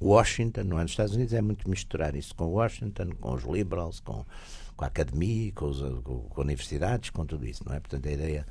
Washington, 0.00 0.64
não 0.64 0.78
é? 0.78 0.82
Nos 0.82 0.92
Estados 0.92 1.14
Unidos 1.14 1.34
é 1.34 1.42
muito 1.42 1.68
misturar 1.68 2.16
isso 2.16 2.34
com 2.34 2.46
Washington, 2.46 3.10
com 3.20 3.34
os 3.34 3.44
liberals, 3.44 4.00
com, 4.00 4.24
com 4.76 4.84
a 4.84 4.88
academia, 4.88 5.52
com, 5.52 5.66
os, 5.66 5.80
com, 6.02 6.20
com 6.20 6.40
universidades, 6.40 7.10
com 7.10 7.26
tudo 7.26 7.46
isso, 7.46 7.62
não 7.66 7.74
é? 7.74 7.80
Portanto, 7.80 8.08
a 8.08 8.12
ideia 8.12 8.46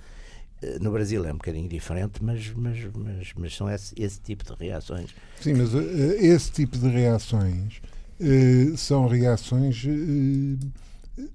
eh, 0.62 0.78
no 0.80 0.92
Brasil 0.92 1.26
é 1.26 1.34
um 1.34 1.38
bocadinho 1.38 1.68
diferente, 1.68 2.24
mas, 2.24 2.52
mas, 2.56 2.78
mas, 2.94 3.34
mas 3.36 3.56
são 3.56 3.70
esse, 3.70 3.94
esse, 3.98 4.22
tipo 4.22 4.44
de 4.44 4.54
reações. 4.64 5.14
Sim, 5.42 5.56
mas 5.56 5.74
uh, 5.74 5.80
esse 5.80 6.52
tipo 6.52 6.78
de 6.78 6.88
reações 6.88 7.82
uh, 8.20 8.78
são 8.78 9.08
reações, 9.08 9.84
uh, 9.86 11.28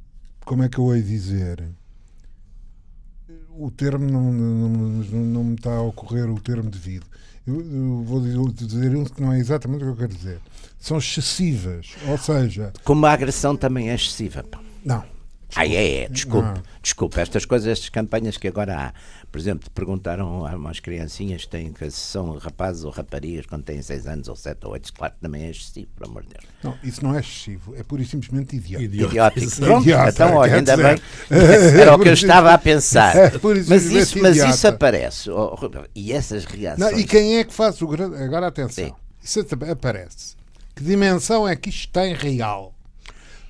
como 0.44 0.62
é 0.62 0.68
que 0.68 0.78
eu 0.78 0.94
hei 0.94 1.02
dizer? 1.02 1.64
O 3.56 3.70
termo 3.70 4.10
não, 4.10 4.32
não, 4.32 4.68
não, 4.68 5.24
não 5.24 5.44
me 5.44 5.54
está 5.54 5.74
a 5.74 5.82
ocorrer 5.82 6.28
o 6.28 6.40
termo 6.40 6.68
devido. 6.68 7.06
Eu, 7.46 7.60
eu 7.60 8.02
vou 8.02 8.20
dizer 8.50 8.96
um 8.96 9.04
que 9.04 9.20
não 9.20 9.32
é 9.32 9.38
exatamente 9.38 9.84
o 9.84 9.86
que 9.86 9.92
eu 9.92 9.96
quero 9.96 10.14
dizer. 10.14 10.40
São 10.78 10.98
excessivas, 10.98 11.94
ou 12.08 12.18
seja... 12.18 12.72
Como 12.82 13.06
a 13.06 13.12
agressão 13.12 13.56
também 13.56 13.90
é 13.90 13.94
excessiva. 13.94 14.44
Não. 14.84 15.04
Ah, 15.56 15.66
é, 15.66 16.02
é, 16.02 16.08
desculpe, 16.08 16.48
não. 16.48 16.62
desculpe. 16.82 17.20
Estas 17.20 17.44
coisas, 17.44 17.68
estas 17.68 17.88
campanhas 17.88 18.36
que 18.36 18.48
agora 18.48 18.76
há, 18.76 18.92
por 19.30 19.38
exemplo, 19.38 19.70
perguntaram 19.70 20.44
a 20.44 20.56
umas 20.56 20.80
criancinhas 20.80 21.44
que, 21.44 21.50
têm, 21.50 21.72
que 21.72 21.90
são 21.90 22.36
rapazes 22.38 22.82
ou 22.82 22.90
raparigas 22.90 23.46
quando 23.46 23.62
têm 23.62 23.80
6 23.80 24.06
anos 24.08 24.28
ou 24.28 24.34
7 24.34 24.66
ou 24.66 24.72
8, 24.72 24.92
claro 24.92 25.14
que 25.14 25.20
também 25.20 25.44
é 25.44 25.50
excessivo, 25.50 25.88
por 25.94 26.06
amor 26.08 26.22
de 26.24 26.30
Deus. 26.30 26.44
Não, 26.62 26.78
isso 26.82 27.04
não 27.04 27.14
é 27.14 27.20
excessivo, 27.20 27.74
é 27.76 27.84
pura 27.84 28.02
e 28.02 28.04
simplesmente 28.04 28.56
idiota. 28.56 28.84
Idiótico. 28.84 29.56
Pronto, 29.56 29.82
idiota, 29.82 30.10
então, 30.10 30.34
olha, 30.34 30.54
ainda 30.56 30.76
dizer, 30.76 31.00
bem, 31.30 31.80
era 31.80 31.94
o 31.94 31.98
que 32.00 32.08
eu 32.08 32.14
estava 32.14 32.52
a 32.52 32.58
pensar. 32.58 33.14
É, 33.24 33.30
mas, 33.68 33.86
isso, 33.86 34.18
mas 34.20 34.36
isso 34.36 34.66
aparece, 34.66 35.30
oh, 35.30 35.56
e 35.94 36.12
essas 36.12 36.44
reações... 36.44 36.92
Não, 36.92 36.98
e 36.98 37.04
quem 37.04 37.38
é 37.38 37.44
que 37.44 37.52
faz 37.52 37.80
o 37.80 37.86
grande... 37.86 38.16
Agora, 38.16 38.48
atenção, 38.48 38.86
Sim. 38.86 38.92
isso 39.22 39.40
aparece. 39.70 40.34
Que 40.74 40.82
dimensão 40.82 41.46
é 41.46 41.54
que 41.54 41.70
isto 41.70 41.92
tem 41.92 42.14
real? 42.14 42.73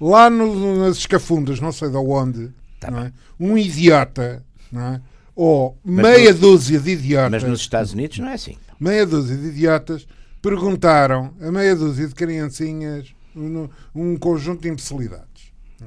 Lá 0.01 0.29
no, 0.29 0.79
nas 0.79 0.99
escafundas, 0.99 1.61
não 1.61 1.73
sei 1.73 1.89
de 1.89 1.97
onde, 1.97 2.51
tá 2.81 2.89
é? 3.07 3.13
um 3.39 3.57
idiota, 3.57 4.45
é? 4.75 5.01
ou 5.35 5.79
mas 5.85 6.05
meia 6.05 6.33
no, 6.33 6.39
dúzia 6.39 6.79
de 6.79 6.91
idiotas. 6.91 7.31
Mas 7.31 7.51
nos 7.51 7.61
Estados 7.61 7.93
Unidos 7.93 8.19
não 8.19 8.29
é 8.29 8.35
assim. 8.35 8.57
Meia 8.79 9.07
dúzia 9.07 9.37
de 9.37 9.47
idiotas 9.47 10.07
perguntaram 10.43 11.35
a 11.41 11.51
meia 11.51 11.75
dúzia 11.75 12.07
de 12.07 12.15
criancinhas 12.15 13.15
um, 13.35 13.69
um 13.95 14.17
conjunto 14.17 14.63
de 14.63 14.69
imbecilidades. 14.69 15.53
É? 15.81 15.87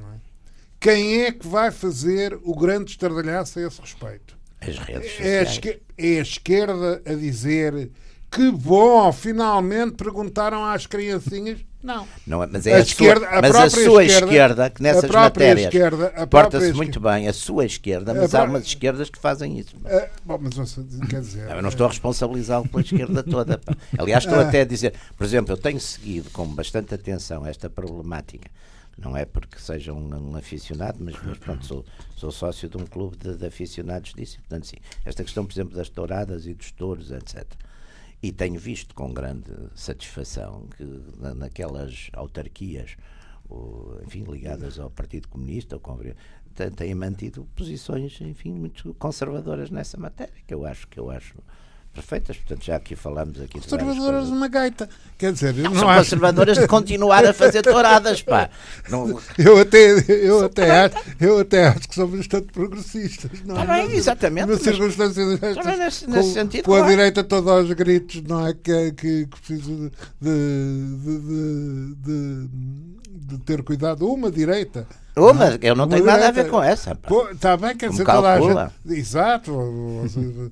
Quem 0.80 1.22
é 1.22 1.32
que 1.32 1.46
vai 1.46 1.70
fazer 1.70 2.38
o 2.42 2.54
grande 2.54 2.90
estardalhaço 2.90 3.58
a 3.58 3.66
esse 3.66 3.80
respeito? 3.80 4.36
As 4.60 4.78
redes 4.78 5.10
sociais. 5.12 5.60
É 5.64 5.68
a, 5.68 6.16
é 6.16 6.18
a 6.18 6.22
esquerda 6.22 7.02
a 7.06 7.14
dizer 7.14 7.90
que 8.30 8.50
bom, 8.50 9.10
finalmente 9.12 9.92
perguntaram 9.92 10.64
às 10.64 10.86
criancinhas 10.86 11.64
não. 11.82 12.08
não 12.26 12.42
é, 12.42 12.46
mas 12.46 12.66
é 12.66 12.74
a, 12.74 12.76
a 12.78 12.80
esquerda, 12.80 13.26
sua, 13.26 13.38
a 13.38 13.42
mas 13.42 13.54
a 13.54 13.70
sua 13.70 14.04
esquerda, 14.04 14.26
esquerda, 14.26 14.70
que 14.70 14.82
nessas 14.82 15.10
matérias 15.10 15.66
esquerda, 15.66 16.26
porta-se 16.26 16.72
muito 16.72 16.98
bem, 16.98 17.28
a 17.28 17.32
sua 17.32 17.64
esquerda, 17.64 18.12
mas 18.12 18.34
há 18.34 18.44
umas 18.44 18.64
esquerdas 18.64 19.08
que 19.08 19.18
fazem 19.18 19.58
isso. 19.58 19.76
É, 19.84 20.10
bom, 20.24 20.38
mas 20.40 20.76
quer 21.08 21.20
dizer, 21.20 21.48
eu 21.48 21.62
não 21.62 21.68
estou 21.68 21.86
a 21.86 21.90
responsabilizá-lo 21.90 22.68
pela 22.68 22.82
esquerda 22.82 23.22
toda. 23.22 23.58
Pá. 23.58 23.76
Aliás, 23.96 24.24
estou 24.24 24.40
até 24.40 24.62
a 24.62 24.64
dizer, 24.64 24.92
por 25.16 25.24
exemplo, 25.24 25.52
eu 25.52 25.56
tenho 25.56 25.80
seguido 25.80 26.30
com 26.30 26.46
bastante 26.46 26.94
atenção 26.94 27.46
esta 27.46 27.70
problemática. 27.70 28.50
Não 28.98 29.16
é 29.16 29.24
porque 29.24 29.60
seja 29.60 29.92
um, 29.92 30.32
um 30.32 30.36
aficionado, 30.36 30.98
mas, 31.00 31.14
mas 31.24 31.38
pronto, 31.38 31.64
sou, 31.64 31.84
sou 32.16 32.32
sócio 32.32 32.68
de 32.68 32.76
um 32.76 32.84
clube 32.84 33.16
de, 33.16 33.36
de 33.36 33.46
aficionados 33.46 34.12
disso. 34.12 34.38
Portanto, 34.38 34.66
sim, 34.66 34.76
esta 35.04 35.22
questão, 35.22 35.46
por 35.46 35.52
exemplo, 35.52 35.76
das 35.76 35.88
touradas 35.88 36.46
e 36.46 36.54
dos 36.54 36.72
touros, 36.72 37.12
etc 37.12 37.46
e 38.22 38.32
tenho 38.32 38.58
visto 38.58 38.94
com 38.94 39.12
grande 39.12 39.52
satisfação 39.74 40.66
que 40.76 40.84
naquelas 41.36 42.10
autarquias, 42.12 42.96
enfim, 44.04 44.24
ligadas 44.24 44.78
ao 44.78 44.90
Partido 44.90 45.28
Comunista, 45.28 45.76
ou 45.76 45.82
têm 46.76 46.94
mantido 46.94 47.46
posições, 47.54 48.20
enfim, 48.20 48.52
muito 48.52 48.92
conservadoras 48.94 49.70
nessa 49.70 49.96
matéria, 49.96 50.34
que 50.46 50.52
eu 50.52 50.64
acho 50.64 50.88
que 50.88 50.98
eu 50.98 51.10
acho 51.10 51.36
perfeitas, 51.94 52.36
portanto 52.36 52.64
já 52.64 52.76
aqui 52.76 52.94
falamos 52.94 53.40
aqui 53.40 53.60
conservadoras 53.60 54.26
de 54.26 54.32
uma 54.32 54.48
gaita. 54.48 54.88
Quer 55.16 55.32
dizer, 55.32 55.54
não, 55.54 55.70
não 55.70 55.80
são 55.80 55.88
acho... 55.88 55.98
conservadoras 55.98 56.58
de 56.58 56.66
continuar 56.66 57.24
a 57.24 57.32
fazer 57.32 57.62
touradas 57.62 58.22
pá. 58.22 58.50
Não... 58.88 59.20
eu 59.36 59.58
até 59.58 59.92
eu 60.08 60.44
até 60.44 60.70
acho, 60.84 60.96
eu 61.20 61.38
até 61.38 61.66
acho 61.68 61.88
que 61.88 61.94
são 61.94 62.06
bastante 62.06 62.52
progressistas 62.52 63.30
não 63.44 63.56
tá 63.56 63.62
é? 63.62 63.86
bem, 63.86 63.96
exatamente 63.96 64.46
mas, 64.46 64.62
circunstâncias 64.62 65.40
tá 65.40 65.76
nesse, 65.76 66.08
nesse 66.08 66.28
com, 66.28 66.34
sentido, 66.34 66.64
com 66.64 66.74
a 66.74 66.78
claro. 66.78 66.90
direita 66.90 67.24
toda 67.24 67.50
aos 67.50 67.72
gritos 67.72 68.22
não 68.22 68.46
é? 68.46 68.54
Que, 68.54 68.92
que, 68.92 69.26
que 69.26 69.40
precisa 69.40 69.90
de, 70.20 70.30
de, 71.02 71.18
de, 71.20 71.94
de, 72.04 72.48
de 73.08 73.38
ter 73.38 73.62
cuidado 73.62 74.06
uma 74.06 74.30
direita 74.30 74.86
Oh, 75.18 75.34
mas 75.34 75.58
eu 75.60 75.74
não 75.74 75.88
tenho 75.88 76.04
nada 76.04 76.28
a 76.28 76.30
ver 76.30 76.48
com 76.48 76.62
essa. 76.62 76.98
Está 77.32 77.56
bem, 77.56 77.76
quer 77.76 77.90
dizer, 77.90 78.04
toda 78.04 78.32
a 78.32 78.40
gente. 78.40 78.98
Exato. 78.98 79.52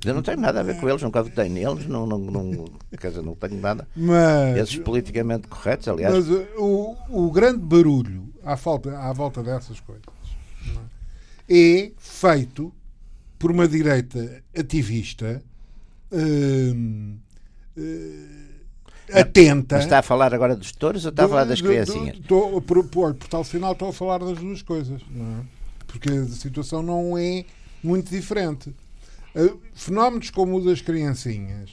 eu 0.04 0.14
não 0.14 0.22
tenho 0.22 0.40
nada 0.40 0.60
a 0.60 0.62
ver 0.62 0.78
com 0.80 0.88
eles, 0.88 1.02
nunca 1.02 1.22
votei 1.22 1.48
neles, 1.48 1.86
não, 1.86 2.06
não, 2.06 2.18
não, 2.18 2.64
quer 2.98 3.08
dizer, 3.08 3.22
não 3.22 3.34
tenho 3.34 3.60
nada. 3.60 3.86
Mas, 3.96 4.58
Esses 4.58 4.78
politicamente 4.78 5.48
corretos, 5.48 5.88
aliás. 5.88 6.14
Mas 6.14 6.28
o, 6.56 6.96
o 7.10 7.30
grande 7.30 7.58
barulho 7.58 8.32
à, 8.44 8.56
falta, 8.56 8.98
à 8.98 9.12
volta 9.12 9.42
dessas 9.42 9.80
coisas 9.80 10.04
é? 11.48 11.84
é 11.84 11.92
feito 11.98 12.72
por 13.38 13.50
uma 13.50 13.68
direita 13.68 14.42
ativista. 14.56 15.42
Hum, 16.12 17.18
hum, 17.76 18.45
atenta. 19.12 19.76
Mas 19.76 19.84
está 19.84 19.98
a 19.98 20.02
falar 20.02 20.34
agora 20.34 20.56
dos 20.56 20.72
touros 20.72 21.04
ou 21.04 21.10
está 21.10 21.22
do, 21.22 21.26
a 21.26 21.28
falar 21.28 21.44
das 21.44 21.60
do, 21.60 21.68
criancinhas? 21.68 22.18
Do, 22.18 22.60
por, 22.62 22.84
por, 22.84 23.14
por, 23.14 23.28
tal 23.28 23.44
sinal 23.44 23.72
estou 23.72 23.88
a 23.88 23.92
falar 23.92 24.18
das 24.18 24.38
duas 24.38 24.62
coisas. 24.62 25.00
É? 25.02 25.44
Porque 25.86 26.10
a 26.10 26.26
situação 26.26 26.82
não 26.82 27.16
é 27.16 27.44
muito 27.82 28.10
diferente. 28.10 28.74
Uh, 29.34 29.58
fenómenos 29.74 30.30
como 30.30 30.56
o 30.56 30.64
das 30.64 30.80
criancinhas 30.80 31.70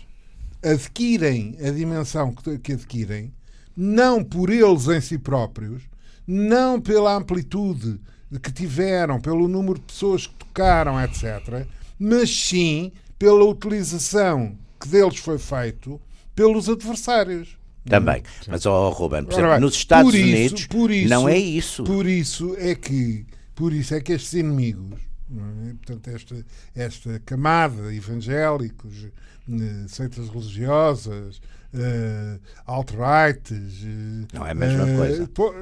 adquirem 0.64 1.58
a 1.62 1.72
dimensão 1.72 2.34
que, 2.34 2.58
que 2.58 2.74
adquirem, 2.74 3.34
não 3.76 4.24
por 4.24 4.50
eles 4.50 4.88
em 4.88 5.02
si 5.02 5.18
próprios, 5.18 5.84
não 6.26 6.80
pela 6.80 7.16
amplitude 7.16 8.00
que 8.42 8.52
tiveram, 8.52 9.20
pelo 9.20 9.48
número 9.48 9.80
de 9.80 9.86
pessoas 9.86 10.26
que 10.26 10.34
tocaram, 10.36 11.02
etc., 11.02 11.68
mas 12.00 12.30
sim 12.30 12.92
pela 13.20 13.44
utilização 13.44 14.58
que 14.80 14.88
deles 14.88 15.18
foi 15.18 15.38
feito 15.38 16.00
pelos 16.36 16.70
adversários. 16.70 17.58
Também. 17.86 18.24
Sim. 18.42 18.52
Mas, 18.52 18.66
oh, 18.66 18.90
Ruben, 18.90 19.26
por 19.26 19.34
exemplo, 19.34 19.60
nos 19.60 19.76
Estados 19.76 20.14
isso, 20.14 20.24
Unidos 20.24 20.68
isso, 20.92 21.10
não 21.10 21.28
é 21.28 21.38
isso. 21.38 21.84
Por 21.84 22.08
isso 22.08 22.56
é 22.58 22.76
que, 22.76 23.26
por 23.54 23.74
isso 23.74 23.94
é 23.94 24.00
que 24.00 24.14
estes 24.14 24.34
inimigos, 24.34 25.02
é? 25.32 25.74
portanto, 25.74 26.08
esta, 26.08 26.46
esta 26.76 27.22
camada 27.26 27.94
evangélicos, 27.94 29.08
eh, 29.50 29.86
seitas 29.88 30.30
religiosas, 30.30 31.42
uh, 31.74 32.40
alt-right. 32.66 33.54
Uh, 33.54 34.28
não 34.34 34.46
é 34.46 34.52
a 34.52 34.56
mesma 34.56 34.84
uh, 34.86 34.98
coisa. 34.98 35.28
Pô... 35.34 35.54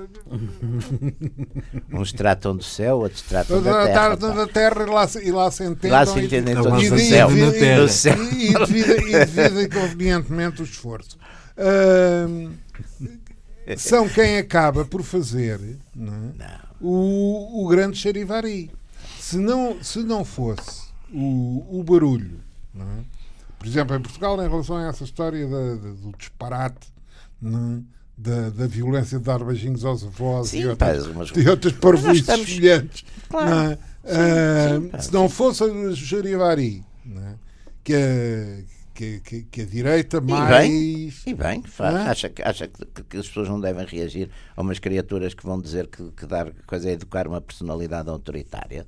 Uns 1.94 2.14
tratam 2.14 2.56
do 2.56 2.64
céu, 2.64 3.00
outros 3.00 3.22
tratam 3.22 3.62
da 3.62 3.86
terra. 3.86 4.16
da 4.16 4.48
terra 4.48 4.84
e 4.84 4.90
lá, 4.90 5.10
e 5.24 5.32
lá 5.32 5.52
se 5.52 5.64
entendem. 5.64 5.92
Lá 5.92 6.06
se 6.06 6.20
entendem 6.20 6.56
todos 6.56 6.90
do 6.90 7.00
céu. 7.00 8.18
E 8.34 8.54
dividem 8.66 9.70
convenientemente 9.70 10.62
o 10.62 10.66
esforço. 10.66 11.18
Uh, 11.58 12.52
são 13.78 14.08
quem 14.10 14.38
acaba 14.38 14.84
por 14.86 15.04
fazer 15.04 15.60
não 15.96 16.14
é? 16.14 16.18
não. 16.38 16.72
O, 16.82 17.64
o 17.64 17.68
grande 17.68 17.98
charivari. 17.98 18.72
Se 19.32 19.38
não, 19.38 19.82
se 19.82 20.00
não 20.04 20.26
fosse 20.26 20.92
o, 21.14 21.80
o 21.80 21.84
barulho 21.84 22.42
não 22.74 22.86
é? 22.86 23.04
por 23.58 23.66
exemplo, 23.66 23.96
em 23.96 24.02
Portugal, 24.02 24.44
em 24.44 24.50
relação 24.50 24.76
a 24.76 24.88
essa 24.88 25.06
história 25.06 25.48
da, 25.48 25.76
da, 25.76 25.92
do 25.92 26.12
disparate, 26.18 26.92
é? 27.42 27.48
da, 28.18 28.50
da, 28.50 28.68
violência 28.68 29.20
de 29.20 29.24
dar 29.24 29.42
beijinhos 29.42 29.86
aos 29.86 30.04
avós 30.04 30.50
Sim, 30.50 30.62
e 30.62 30.68
outras, 30.68 31.08
mas... 31.08 31.30
e 31.30 31.48
outras 31.48 31.74
parvoices 31.74 32.22
estamos... 32.22 32.50
semelhantes. 32.50 33.06
Claro. 33.30 33.78
Uh, 34.04 35.02
se 35.02 35.14
não 35.14 35.30
fosse 35.30 35.64
a 35.64 35.92
Jarivari, 35.92 36.84
né, 37.06 37.36
que, 37.86 37.94
a, 37.94 38.64
que, 38.94 39.20
que, 39.22 39.44
que, 39.44 39.62
a 39.62 39.66
direita 39.66 40.20
mais. 40.20 40.66
E 40.66 40.68
bem, 40.68 41.14
e 41.28 41.34
bem 41.34 41.64
faz, 41.64 41.96
é? 41.96 42.10
acha, 42.10 42.32
acha 42.44 42.68
que, 42.68 43.04
que, 43.04 43.18
as 43.18 43.28
pessoas 43.28 43.48
não 43.48 43.62
devem 43.62 43.86
reagir 43.86 44.30
a 44.58 44.62
umas 44.62 44.80
criaturas 44.80 45.34
que 45.34 45.46
vão 45.46 45.62
dizer 45.62 45.88
que, 45.88 46.04
que 46.12 46.26
dar 46.26 46.52
coisa 46.66 46.90
é 46.90 46.94
educar 46.94 47.28
uma 47.28 47.40
personalidade 47.40 48.10
autoritária? 48.10 48.86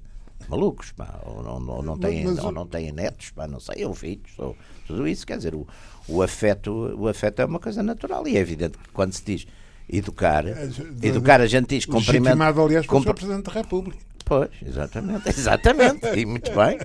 Malucos, 0.47 0.91
pá, 0.91 1.19
ou 1.25 1.41
não, 1.41 1.59
não, 1.59 1.81
não, 1.81 1.97
têm, 1.97 2.25
mas, 2.25 2.39
ou 2.39 2.51
não 2.51 2.67
têm 2.67 2.91
netos, 2.91 3.31
pá, 3.31 3.47
não 3.47 3.59
sei, 3.59 3.85
ou 3.85 3.93
filhos, 3.93 4.31
ou 4.37 4.55
tudo 4.85 5.07
isso. 5.07 5.25
Quer 5.25 5.37
dizer, 5.37 5.55
o, 5.55 5.67
o, 6.07 6.21
afeto, 6.21 6.71
o 6.71 7.07
afeto 7.07 7.41
é 7.41 7.45
uma 7.45 7.59
coisa 7.59 7.81
natural 7.81 8.27
e 8.27 8.37
é 8.37 8.39
evidente 8.39 8.77
que 8.77 8.89
quando 8.89 9.13
se 9.13 9.23
diz 9.23 9.47
educar, 9.89 10.45
é, 10.47 10.69
educar 11.01 11.41
a 11.41 11.47
gente 11.47 11.67
diz 11.67 11.85
cumprimento. 11.85 12.41
aliás, 12.41 12.85
pelo 12.85 12.99
compre... 12.99 13.13
Presidente 13.13 13.45
da 13.45 13.51
República. 13.51 14.13
Pois, 14.25 14.49
exatamente, 14.65 15.27
exatamente, 15.29 16.07
e 16.15 16.25
muito 16.25 16.51
bem, 16.53 16.77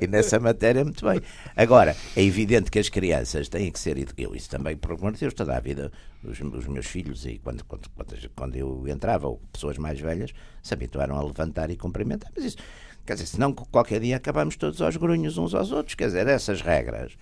e 0.00 0.06
nessa 0.06 0.40
matéria 0.40 0.82
muito 0.82 1.04
bem. 1.06 1.20
Agora, 1.54 1.94
é 2.16 2.22
evidente 2.22 2.70
que 2.70 2.78
as 2.78 2.88
crianças 2.88 3.48
têm 3.48 3.70
que 3.70 3.78
ser, 3.78 3.98
eu 4.16 4.34
isso 4.34 4.48
também, 4.48 4.76
por 4.76 4.92
amor 4.92 5.12
de 5.12 5.20
Deus, 5.20 5.34
toda 5.34 5.56
a 5.56 5.60
vida, 5.60 5.92
os, 6.24 6.40
os 6.40 6.66
meus 6.66 6.86
filhos, 6.86 7.26
e 7.26 7.38
quando, 7.38 7.64
quando, 7.64 7.88
quando 8.34 8.56
eu 8.56 8.88
entrava, 8.88 9.28
ou 9.28 9.40
pessoas 9.52 9.76
mais 9.76 10.00
velhas, 10.00 10.32
se 10.62 10.72
habituaram 10.72 11.16
a 11.16 11.22
levantar 11.22 11.70
e 11.70 11.76
cumprimentar, 11.76 12.32
mas 12.34 12.46
isso, 12.46 12.56
quer 13.06 13.14
dizer, 13.14 13.26
senão 13.26 13.52
qualquer 13.52 14.00
dia 14.00 14.16
acabamos 14.16 14.56
todos 14.56 14.80
aos 14.80 14.96
grunhos 14.96 15.38
uns 15.38 15.54
aos 15.54 15.72
outros, 15.72 15.94
quer 15.94 16.06
dizer, 16.06 16.26
essas 16.26 16.60
regras, 16.60 17.16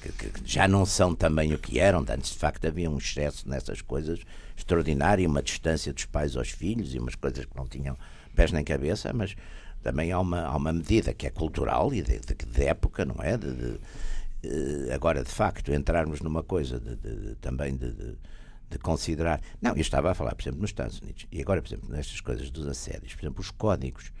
que, 0.00 0.12
que 0.12 0.40
já 0.44 0.68
não 0.68 0.86
são 0.86 1.14
também 1.14 1.52
o 1.52 1.58
que 1.58 1.78
eram, 1.78 2.04
antes 2.08 2.30
de 2.32 2.38
facto 2.38 2.66
havia 2.66 2.90
um 2.90 2.98
excesso 2.98 3.48
nessas 3.48 3.80
coisas 3.82 4.20
extraordinário, 4.56 5.28
uma 5.28 5.42
distância 5.42 5.92
dos 5.92 6.04
pais 6.04 6.36
aos 6.36 6.50
filhos 6.50 6.94
e 6.94 6.98
umas 6.98 7.14
coisas 7.14 7.44
que 7.44 7.56
não 7.56 7.66
tinham 7.66 7.96
pés 8.34 8.52
nem 8.52 8.64
cabeça, 8.64 9.12
mas 9.12 9.34
também 9.82 10.12
há 10.12 10.20
uma, 10.20 10.42
há 10.42 10.56
uma 10.56 10.72
medida 10.72 11.12
que 11.12 11.26
é 11.26 11.30
cultural 11.30 11.92
e 11.92 12.02
de, 12.02 12.18
de, 12.18 12.34
de 12.34 12.64
época, 12.64 13.04
não 13.04 13.16
é? 13.22 13.36
De, 13.36 13.54
de, 13.54 13.80
eh, 14.42 14.94
agora, 14.94 15.22
de 15.24 15.30
facto, 15.30 15.72
entrarmos 15.72 16.20
numa 16.20 16.42
coisa 16.42 16.80
também 17.40 17.76
de, 17.76 18.16
considerar. 18.82 19.40
Não, 19.60 19.72
eu 19.72 19.80
estava 19.80 20.10
a 20.10 20.14
falar, 20.14 20.34
por 20.34 20.42
exemplo, 20.42 20.60
nos 20.60 20.70
Estados 20.70 21.00
Unidos, 21.00 21.26
e 21.32 21.40
agora, 21.40 21.62
por 21.62 21.68
exemplo, 21.68 21.88
nestas 21.90 22.20
coisas 22.20 22.50
dos 22.50 22.66
assédios, 22.66 23.14
por 23.14 23.24
exemplo, 23.24 23.40
os 23.40 23.50
códigos. 23.50 24.12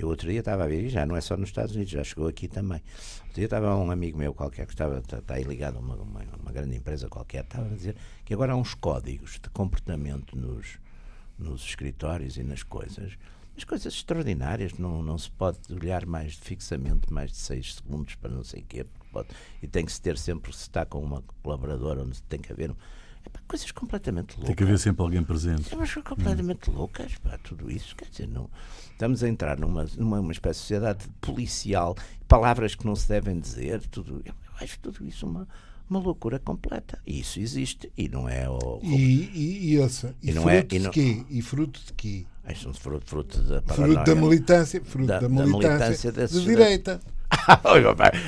Eu 0.00 0.08
outro 0.08 0.30
dia 0.30 0.40
estava 0.40 0.64
a 0.64 0.66
ver, 0.66 0.84
e 0.84 0.88
já 0.88 1.04
não 1.04 1.14
é 1.14 1.20
só 1.20 1.36
nos 1.36 1.50
Estados 1.50 1.74
Unidos, 1.74 1.92
já 1.92 2.02
chegou 2.02 2.26
aqui 2.26 2.48
também. 2.48 2.82
Outro 3.18 3.34
dia 3.34 3.44
estava 3.44 3.76
um 3.76 3.90
amigo 3.90 4.16
meu 4.16 4.32
qualquer, 4.32 4.66
que 4.66 4.72
estava, 4.72 4.98
está, 4.98 5.18
está 5.18 5.34
aí 5.34 5.44
ligado 5.44 5.76
a 5.76 5.80
uma, 5.80 5.94
uma, 5.94 6.20
uma 6.40 6.52
grande 6.52 6.74
empresa 6.74 7.06
qualquer, 7.08 7.44
estava 7.44 7.66
a 7.66 7.74
dizer 7.74 7.94
que 8.24 8.32
agora 8.32 8.54
há 8.54 8.56
uns 8.56 8.74
códigos 8.74 9.38
de 9.42 9.50
comportamento 9.50 10.36
nos, 10.36 10.78
nos 11.38 11.62
escritórios 11.62 12.38
e 12.38 12.42
nas 12.42 12.62
coisas 12.62 13.18
as 13.60 13.64
coisas 13.64 13.92
extraordinárias, 13.92 14.72
não, 14.78 15.02
não 15.02 15.18
se 15.18 15.30
pode 15.30 15.58
olhar 15.70 16.06
mais 16.06 16.34
fixamente 16.34 17.12
mais 17.12 17.30
de 17.30 17.36
6 17.36 17.74
segundos 17.74 18.14
para 18.14 18.30
não 18.30 18.42
sei 18.42 18.62
o 18.62 18.64
quê, 18.64 18.86
pode, 19.12 19.28
e 19.62 19.68
tem 19.68 19.84
que 19.84 19.92
se 19.92 20.00
ter 20.00 20.16
sempre, 20.16 20.50
se 20.54 20.62
está 20.62 20.86
com 20.86 20.98
uma 20.98 21.22
colaboradora 21.42 22.02
onde 22.02 22.22
tem 22.22 22.40
que 22.40 22.50
haver. 22.50 22.74
Coisas 23.46 23.70
completamente 23.72 24.34
loucas. 24.34 24.46
Tem 24.46 24.54
que 24.54 24.62
haver 24.62 24.78
sempre 24.78 25.02
alguém 25.02 25.22
presente. 25.22 25.72
É, 25.72 25.76
mas 25.76 25.92
completamente 25.94 26.70
hum. 26.70 26.74
loucas, 26.74 27.14
pá, 27.16 27.38
tudo 27.42 27.70
isso. 27.70 27.96
Quer 27.96 28.08
dizer, 28.08 28.28
não, 28.28 28.48
estamos 28.92 29.22
a 29.24 29.28
entrar 29.28 29.58
numa, 29.58 29.86
numa 29.96 30.20
uma 30.20 30.32
espécie 30.32 30.58
de 30.58 30.62
sociedade 30.62 31.08
policial, 31.20 31.96
palavras 32.28 32.74
que 32.74 32.86
não 32.86 32.94
se 32.94 33.08
devem 33.08 33.38
dizer, 33.40 33.80
tudo. 33.88 34.22
Eu 34.24 34.34
acho 34.60 34.78
tudo 34.78 35.04
isso 35.04 35.26
uma 35.26 35.48
uma 35.90 35.98
loucura 35.98 36.38
completa. 36.38 37.00
E 37.04 37.18
isso 37.18 37.40
existe 37.40 37.92
e 37.98 38.08
não 38.08 38.28
é 38.28 38.48
o. 38.48 38.78
E, 38.80 38.94
e, 38.94 39.72
e, 39.72 39.78
ouça, 39.80 40.14
e, 40.22 40.30
e 40.30 40.32
não 40.32 40.42
fruto 40.42 40.74
é, 40.74 40.76
e 40.76 40.78
não... 40.78 40.90
de 40.90 40.94
quê? 40.94 41.24
E 41.28 41.42
fruto 41.42 41.80
de 41.84 41.92
quê? 41.94 42.26
Fruto, 42.74 43.06
fruto 43.06 43.42
da 43.42 43.62
Fruto 43.62 44.04
da 44.04 44.14
militância, 44.14 44.82
fruto 44.82 45.06
da, 45.06 45.20
da 45.20 45.28
militância, 45.28 46.10
da 46.10 46.22
militância 46.22 46.40
de 46.40 46.44
direita. 46.44 47.00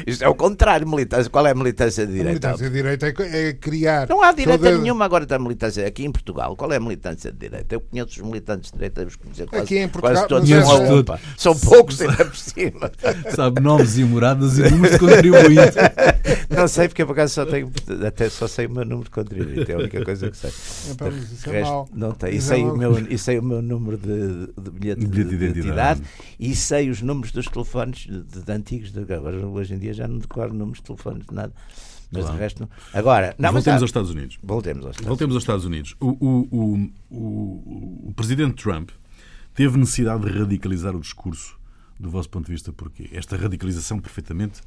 Isto 0.06 0.24
é 0.24 0.28
o 0.28 0.34
contrário, 0.34 0.88
militância. 0.88 1.30
Qual 1.30 1.46
é 1.46 1.50
a 1.50 1.54
militância 1.54 2.06
de 2.06 2.12
direita? 2.12 2.48
A 2.48 2.50
militância 2.52 2.70
de 2.70 2.74
direita 2.74 3.06
é, 3.06 3.48
é 3.48 3.52
criar. 3.52 4.08
Não 4.08 4.22
há 4.22 4.32
direita 4.32 4.64
toda... 4.64 4.78
nenhuma 4.78 5.04
agora 5.04 5.26
da 5.26 5.38
militância. 5.38 5.86
Aqui 5.86 6.04
em 6.04 6.12
Portugal, 6.12 6.56
qual 6.56 6.72
é 6.72 6.76
a 6.76 6.80
militância 6.80 7.32
de 7.32 7.38
direita? 7.38 7.74
Eu 7.74 7.80
conheço 7.80 8.20
os 8.20 8.26
militantes 8.26 8.70
de 8.70 8.76
direita, 8.76 9.04
os 9.04 9.16
conhecer 9.16 9.46
quase, 9.46 9.64
Aqui 9.64 9.78
em 9.78 9.88
Portugal, 9.88 10.14
quase 10.14 10.28
todos. 10.28 10.50
É 10.50 10.62
todos. 10.62 11.20
São 11.36 11.58
poucos 11.58 12.00
ainda 12.00 12.24
por 12.24 12.36
cima. 12.36 12.90
Sabe 13.34 13.60
nomes 13.60 13.98
e 13.98 14.04
moradas 14.04 14.58
e 14.58 14.62
números 14.70 14.92
de 14.92 14.98
contribuinte. 14.98 15.76
Não 16.54 16.68
sei, 16.68 16.88
porque 16.88 17.04
por 17.04 17.12
acaso 17.12 17.34
só 17.34 17.46
tenho, 17.46 17.70
até 18.06 18.28
só 18.28 18.46
sei 18.46 18.66
o 18.66 18.70
meu 18.70 18.84
número 18.84 19.04
de 19.04 19.10
contribuinte. 19.10 19.72
É 19.72 19.74
a 19.74 19.78
única 19.78 20.04
coisa 20.04 20.30
que 20.30 20.36
sei. 20.36 20.50
É, 20.90 20.94
pá, 20.94 21.08
isso 21.08 21.50
é 21.50 21.52
resto, 21.52 21.88
não 21.92 22.12
tem. 22.12 22.34
E 22.34 22.40
sei, 22.40 22.62
o 22.62 22.76
meu, 22.76 22.98
e 22.98 23.18
sei 23.18 23.38
o 23.38 23.42
meu 23.42 23.62
número 23.62 23.96
de, 23.96 24.52
de 24.60 24.70
bilhete 24.70 25.00
de, 25.00 25.24
de, 25.24 25.24
de 25.24 25.34
identidade. 25.34 26.02
e 26.38 26.54
sei 26.54 26.90
os 26.90 27.00
números 27.00 27.32
dos 27.32 27.46
telefones 27.46 28.06
de, 28.06 28.42
de 28.42 28.52
antigos 28.52 28.92
de, 28.92 29.01
agora, 29.10 29.46
hoje 29.46 29.74
em 29.74 29.78
dia 29.78 29.92
já 29.92 30.06
não 30.06 30.18
decoro 30.18 30.52
números 30.52 30.78
de 30.78 30.84
telefone 30.84 31.20
de 31.20 31.34
nada. 31.34 31.52
Mas 32.10 32.24
claro. 32.24 32.36
de 32.36 32.42
resto. 32.42 32.70
Agora, 32.92 33.34
não, 33.38 33.52
voltemos 33.52 33.74
mas, 33.74 33.82
aos 33.82 33.88
Estados 33.88 34.10
Unidos. 34.10 34.38
Voltemos 34.42 34.84
aos 34.84 34.96
Estados, 34.96 35.08
voltemos 35.08 35.34
aos 35.34 35.42
Estados 35.42 35.64
Unidos. 35.64 35.96
O, 35.98 36.08
o, 36.08 36.48
o, 36.50 36.90
o, 37.10 38.08
o 38.08 38.12
presidente 38.14 38.62
Trump 38.62 38.90
teve 39.54 39.78
necessidade 39.78 40.22
de 40.22 40.38
radicalizar 40.38 40.94
o 40.94 41.00
discurso, 41.00 41.56
do 41.98 42.10
vosso 42.10 42.28
ponto 42.28 42.46
de 42.46 42.52
vista, 42.52 42.70
porque 42.70 43.08
esta 43.12 43.34
radicalização 43.36 43.98
perfeitamente 43.98 44.60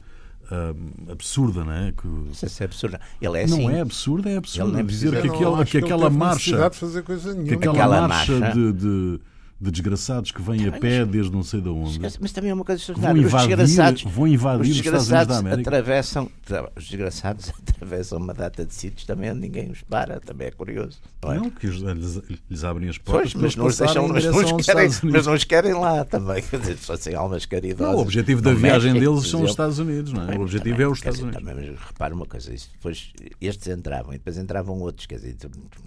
uh, 0.45 1.11
absurda, 1.11 1.63
não 1.63 1.71
é? 1.71 1.91
Que... 1.91 2.07
Não 2.07 2.33
sei 2.33 2.49
se 2.49 2.63
é 2.63 2.65
absurda. 2.65 2.99
Ele 3.21 3.39
é 3.39 3.43
assim. 3.43 3.63
Não 3.63 3.69
é 3.69 3.81
absurda, 3.81 4.29
é 4.31 4.37
absurda. 4.37 4.83
Dizer 4.83 5.21
que, 5.21 5.27
aquela, 5.27 5.65
que 5.65 5.77
aquela 5.77 6.09
marcha. 6.09 6.69
De 6.69 6.77
fazer 6.77 7.03
coisa 7.03 7.31
nenhuma. 7.31 7.47
Que 7.47 7.53
aquela, 7.55 7.73
aquela 7.73 8.07
marcha, 8.07 8.39
marcha 8.39 8.53
de, 8.55 8.73
de 8.73 9.19
de 9.59 9.71
desgraçados 9.71 10.31
que 10.31 10.41
vêm 10.41 10.67
a 10.67 10.71
pé 10.71 11.05
desde 11.05 11.31
não 11.31 11.41
sei 11.41 11.61
de 11.61 11.69
onde. 11.69 11.99
Mas 11.99 12.31
também 12.33 12.51
é 12.51 12.53
uma 12.53 12.65
coisa 12.65 12.81
extraordinária. 12.81 13.21
Vão 13.21 13.27
invadir, 13.27 13.49
os 13.49 13.55
desgraçados, 13.55 14.03
vão 14.03 14.27
invadir 14.27 14.61
os, 14.61 14.67
desgraçados 14.67 15.37
os. 15.37 15.45
Atravessam, 15.45 16.31
os 16.75 16.87
desgraçados 16.87 17.53
atravessam 17.65 18.17
uma 18.17 18.33
data 18.33 18.65
de 18.65 18.73
sítios, 18.73 19.05
também 19.05 19.33
ninguém 19.33 19.71
os 19.71 19.81
para, 19.81 20.19
também 20.19 20.47
é 20.47 20.51
curioso. 20.51 20.99
Não, 21.23 21.31
é? 21.31 21.37
não 21.37 21.49
que 21.49 21.67
lhes, 21.67 22.21
lhes, 22.49 22.63
abrem 22.65 22.89
as 22.89 22.97
portas. 22.97 23.31
Pois, 23.31 23.43
mas, 23.43 23.55
não 23.55 23.65
os 23.67 23.77
deixam, 23.77 24.07
mas, 24.09 24.25
não 24.25 24.57
os 24.57 24.65
querem, 24.65 24.89
mas 25.03 25.25
não 25.25 25.33
os 25.33 25.43
querem 25.45 25.73
lá 25.73 26.03
também. 26.03 26.41
Quer 26.43 26.59
dizer, 26.59 26.75
fossem 26.75 27.15
almas 27.15 27.45
caridosas. 27.45 27.93
Não, 27.93 27.99
o 27.99 28.01
objetivo 28.01 28.41
da 28.41 28.53
viagem 28.53 28.93
México, 28.93 29.13
deles 29.13 29.29
são 29.29 29.41
os 29.41 29.51
Estados 29.51 29.79
Unidos, 29.79 30.11
não 30.11 30.29
é? 30.29 30.37
o 30.37 30.41
objetivo 30.41 30.75
também, 30.75 30.85
é 30.85 30.89
os 30.89 30.97
Estados 30.97 31.19
dizer, 31.19 31.29
Unidos. 31.29 31.49
Também, 31.49 31.69
mas 31.71 31.87
repara 31.87 32.13
uma 32.13 32.25
coisa, 32.25 32.53
isso, 32.53 32.69
depois 32.73 33.13
estes 33.39 33.67
entravam 33.67 34.13
e 34.13 34.17
depois 34.17 34.37
entravam 34.37 34.79
outros, 34.81 35.07
quer 35.07 35.15
dizer, 35.15 35.37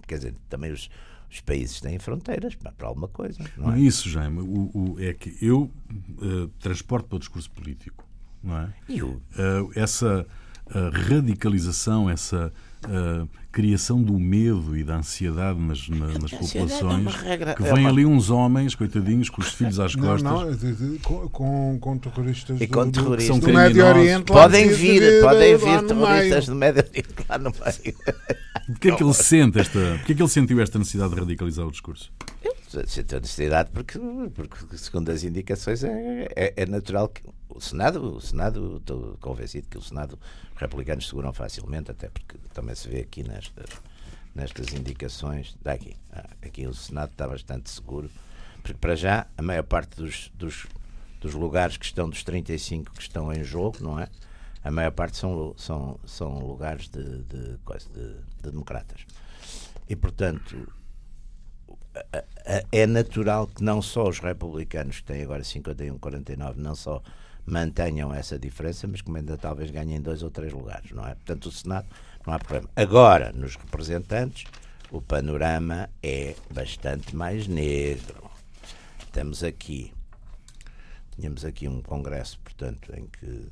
quer 0.07 0.16
dizer 0.16 0.35
também 0.48 0.72
os 0.72 0.88
os 1.30 1.40
países 1.40 1.80
têm 1.80 1.98
fronteiras 1.98 2.54
para, 2.54 2.72
para 2.72 2.88
alguma 2.88 3.08
coisa. 3.08 3.44
Não 3.56 3.72
é? 3.72 3.80
Isso, 3.80 4.08
Jaime, 4.08 4.40
o, 4.40 4.70
o, 4.74 4.96
é 4.98 5.12
que 5.12 5.36
eu 5.40 5.70
uh, 6.22 6.48
transporto 6.60 7.08
para 7.08 7.16
o 7.16 7.18
discurso 7.18 7.50
político. 7.50 8.04
Não 8.42 8.56
é? 8.56 8.74
E 8.88 9.02
o... 9.02 9.08
Uh, 9.08 9.22
essa 9.74 10.26
uh, 10.66 11.08
radicalização, 11.08 12.08
essa 12.08 12.52
criação 13.50 14.02
do 14.02 14.18
medo 14.18 14.76
e 14.76 14.84
da 14.84 14.96
ansiedade 14.96 15.58
nas, 15.58 15.88
na, 15.88 16.06
nas 16.18 16.30
populações, 16.30 17.14
é 17.24 17.28
regra, 17.28 17.54
que 17.54 17.62
é 17.62 17.72
vêm 17.72 17.78
é 17.78 17.80
uma... 17.80 17.88
ali 17.88 18.06
uns 18.06 18.30
homens, 18.30 18.74
coitadinhos, 18.74 19.28
com 19.28 19.40
os 19.40 19.52
filhos 19.52 19.80
às 19.80 19.94
costas. 19.94 20.22
Não, 20.22 20.50
não, 20.50 21.28
com, 21.28 21.78
com 21.80 21.98
terroristas, 21.98 22.60
e 22.60 22.66
com 22.66 22.84
do, 22.86 22.92
terroristas 22.92 23.38
do, 23.38 23.46
do 23.46 23.52
Médio 23.52 23.84
Oriente. 23.84 24.24
Podem 24.24 24.68
vir, 24.68 25.22
podem 25.22 25.56
vir 25.56 25.86
terroristas 25.86 26.46
do 26.46 26.54
Médio 26.54 26.84
Oriente 26.84 27.14
lá 27.28 27.38
no 27.38 27.50
meio. 27.50 27.96
Porquê 28.68 28.90
é 28.90 28.96
que 28.96 29.02
ele 29.02 29.14
sente 29.14 29.58
esta, 29.58 29.78
porquê 29.96 30.12
é 30.12 30.14
que 30.14 30.22
ele 30.22 30.28
sentiu 30.28 30.60
esta 30.60 30.78
necessidade 30.78 31.14
de 31.14 31.20
radicalizar 31.20 31.66
o 31.66 31.70
discurso? 31.70 32.12
Sinto 32.86 33.16
a 33.16 33.20
necessidade 33.20 33.70
porque, 33.72 33.98
porque, 34.34 34.76
segundo 34.76 35.10
as 35.10 35.24
indicações, 35.24 35.82
é, 35.82 36.28
é, 36.36 36.52
é, 36.54 36.66
natural 36.66 37.08
que 37.08 37.22
o 37.48 37.61
Senado, 37.61 38.16
o 38.16 38.20
Senado, 38.20 38.76
estou 38.78 39.16
convencido 39.20 39.68
que 39.68 39.78
o 39.78 39.82
Senado, 39.82 40.18
os 40.54 40.61
republicanos 40.61 41.08
seguram 41.08 41.32
facilmente, 41.32 41.90
até 41.90 42.08
porque 42.08 42.37
também 42.52 42.74
se 42.74 42.88
vê 42.88 43.00
aqui 43.00 43.22
nestas, 43.22 43.70
nestas 44.34 44.72
indicações. 44.72 45.56
Daqui, 45.62 45.96
ah, 46.12 46.28
aqui 46.42 46.66
o 46.66 46.74
Senado 46.74 47.12
está 47.12 47.26
bastante 47.26 47.70
seguro, 47.70 48.11
porque 48.62 48.74
para 48.74 48.94
já 48.94 49.26
a 49.36 49.42
maior 49.42 49.64
parte 49.64 49.96
dos, 49.96 50.30
dos, 50.34 50.66
dos 51.20 51.34
lugares 51.34 51.76
que 51.76 51.84
estão, 51.84 52.09
dos 52.09 52.22
35 52.22 52.92
que 52.92 53.03
estão 53.03 53.32
em 53.32 53.42
jogo, 53.42 53.78
não 53.80 53.99
é? 53.99 54.09
a 54.62 54.70
maior 54.70 54.90
parte 54.90 55.16
são, 55.16 55.55
são, 55.57 55.99
são 56.05 56.38
lugares 56.40 56.88
de, 56.88 57.03
de, 57.03 57.57
de, 57.57 58.14
de 58.42 58.51
democratas. 58.51 59.07
E, 59.88 59.96
portanto, 59.96 60.70
é 62.70 62.86
natural 62.86 63.46
que 63.46 63.62
não 63.62 63.80
só 63.80 64.09
os 64.09 64.18
republicanos, 64.18 65.01
que 65.01 65.05
têm 65.05 65.22
agora 65.22 65.42
51, 65.42 65.99
49, 65.99 66.61
não 66.61 66.74
só 66.74 67.03
mantenham 67.49 68.12
essa 68.14 68.38
diferença, 68.38 68.86
mas 68.86 69.01
que 69.01 69.11
ainda 69.11 69.36
talvez 69.36 69.70
ganhem 69.70 70.01
dois 70.01 70.22
ou 70.22 70.30
três 70.30 70.53
lugares, 70.53 70.92
não 70.92 71.07
é? 71.07 71.14
Portanto, 71.14 71.46
o 71.46 71.53
Senado 71.53 71.88
não 72.26 72.34
há 72.34 72.38
problema. 72.38 72.68
Agora, 72.76 73.32
nos 73.32 73.57
representantes, 73.57 74.44
o 74.90 75.01
panorama 75.01 75.88
é 76.03 76.34
bastante 76.53 77.16
mais 77.16 77.46
negro. 77.46 78.30
Estamos 79.01 79.42
aqui, 79.42 79.92
tínhamos 81.16 81.44
aqui 81.44 81.66
um 81.66 81.80
congresso, 81.80 82.38
portanto, 82.40 82.92
em 82.94 83.07
que 83.07 83.49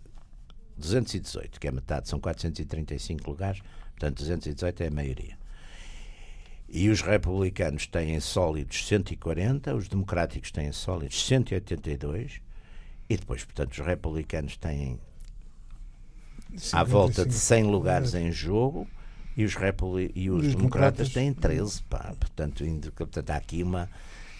218, 0.76 1.59
que 1.59 1.66
é 1.66 1.72
metade, 1.72 2.09
são 2.09 2.20
435 2.20 3.30
lugares, 3.30 3.62
portanto 3.92 4.18
218 4.18 4.82
é 4.82 4.86
a 4.88 4.90
maioria. 4.90 5.38
E 6.68 6.90
os 6.90 7.01
republicanos 7.01 7.86
têm 7.86 8.20
sólidos 8.20 8.86
140, 8.86 9.74
os 9.74 9.88
democráticos 9.88 10.51
têm 10.51 10.70
sólidos 10.72 11.24
182 11.26 12.40
E 13.09 13.16
depois, 13.16 13.44
portanto, 13.44 13.72
os 13.72 13.78
republicanos 13.78 14.57
têm 14.57 14.98
à 16.72 16.82
volta 16.82 17.24
de 17.24 17.34
100 17.34 17.64
lugares 17.64 18.14
em 18.14 18.32
jogo 18.32 18.88
e 19.36 19.44
os, 19.44 19.54
repuli 19.54 20.11
e 20.14 20.30
os, 20.30 20.54
democratas, 20.54 21.09
democratas 21.09 21.09
têm 21.11 21.32
13. 21.32 21.82
Pá. 21.84 22.14
Portanto, 22.18 22.64
portanto, 22.94 23.30
há 23.30 23.36
aqui 23.36 23.62
uma. 23.62 23.88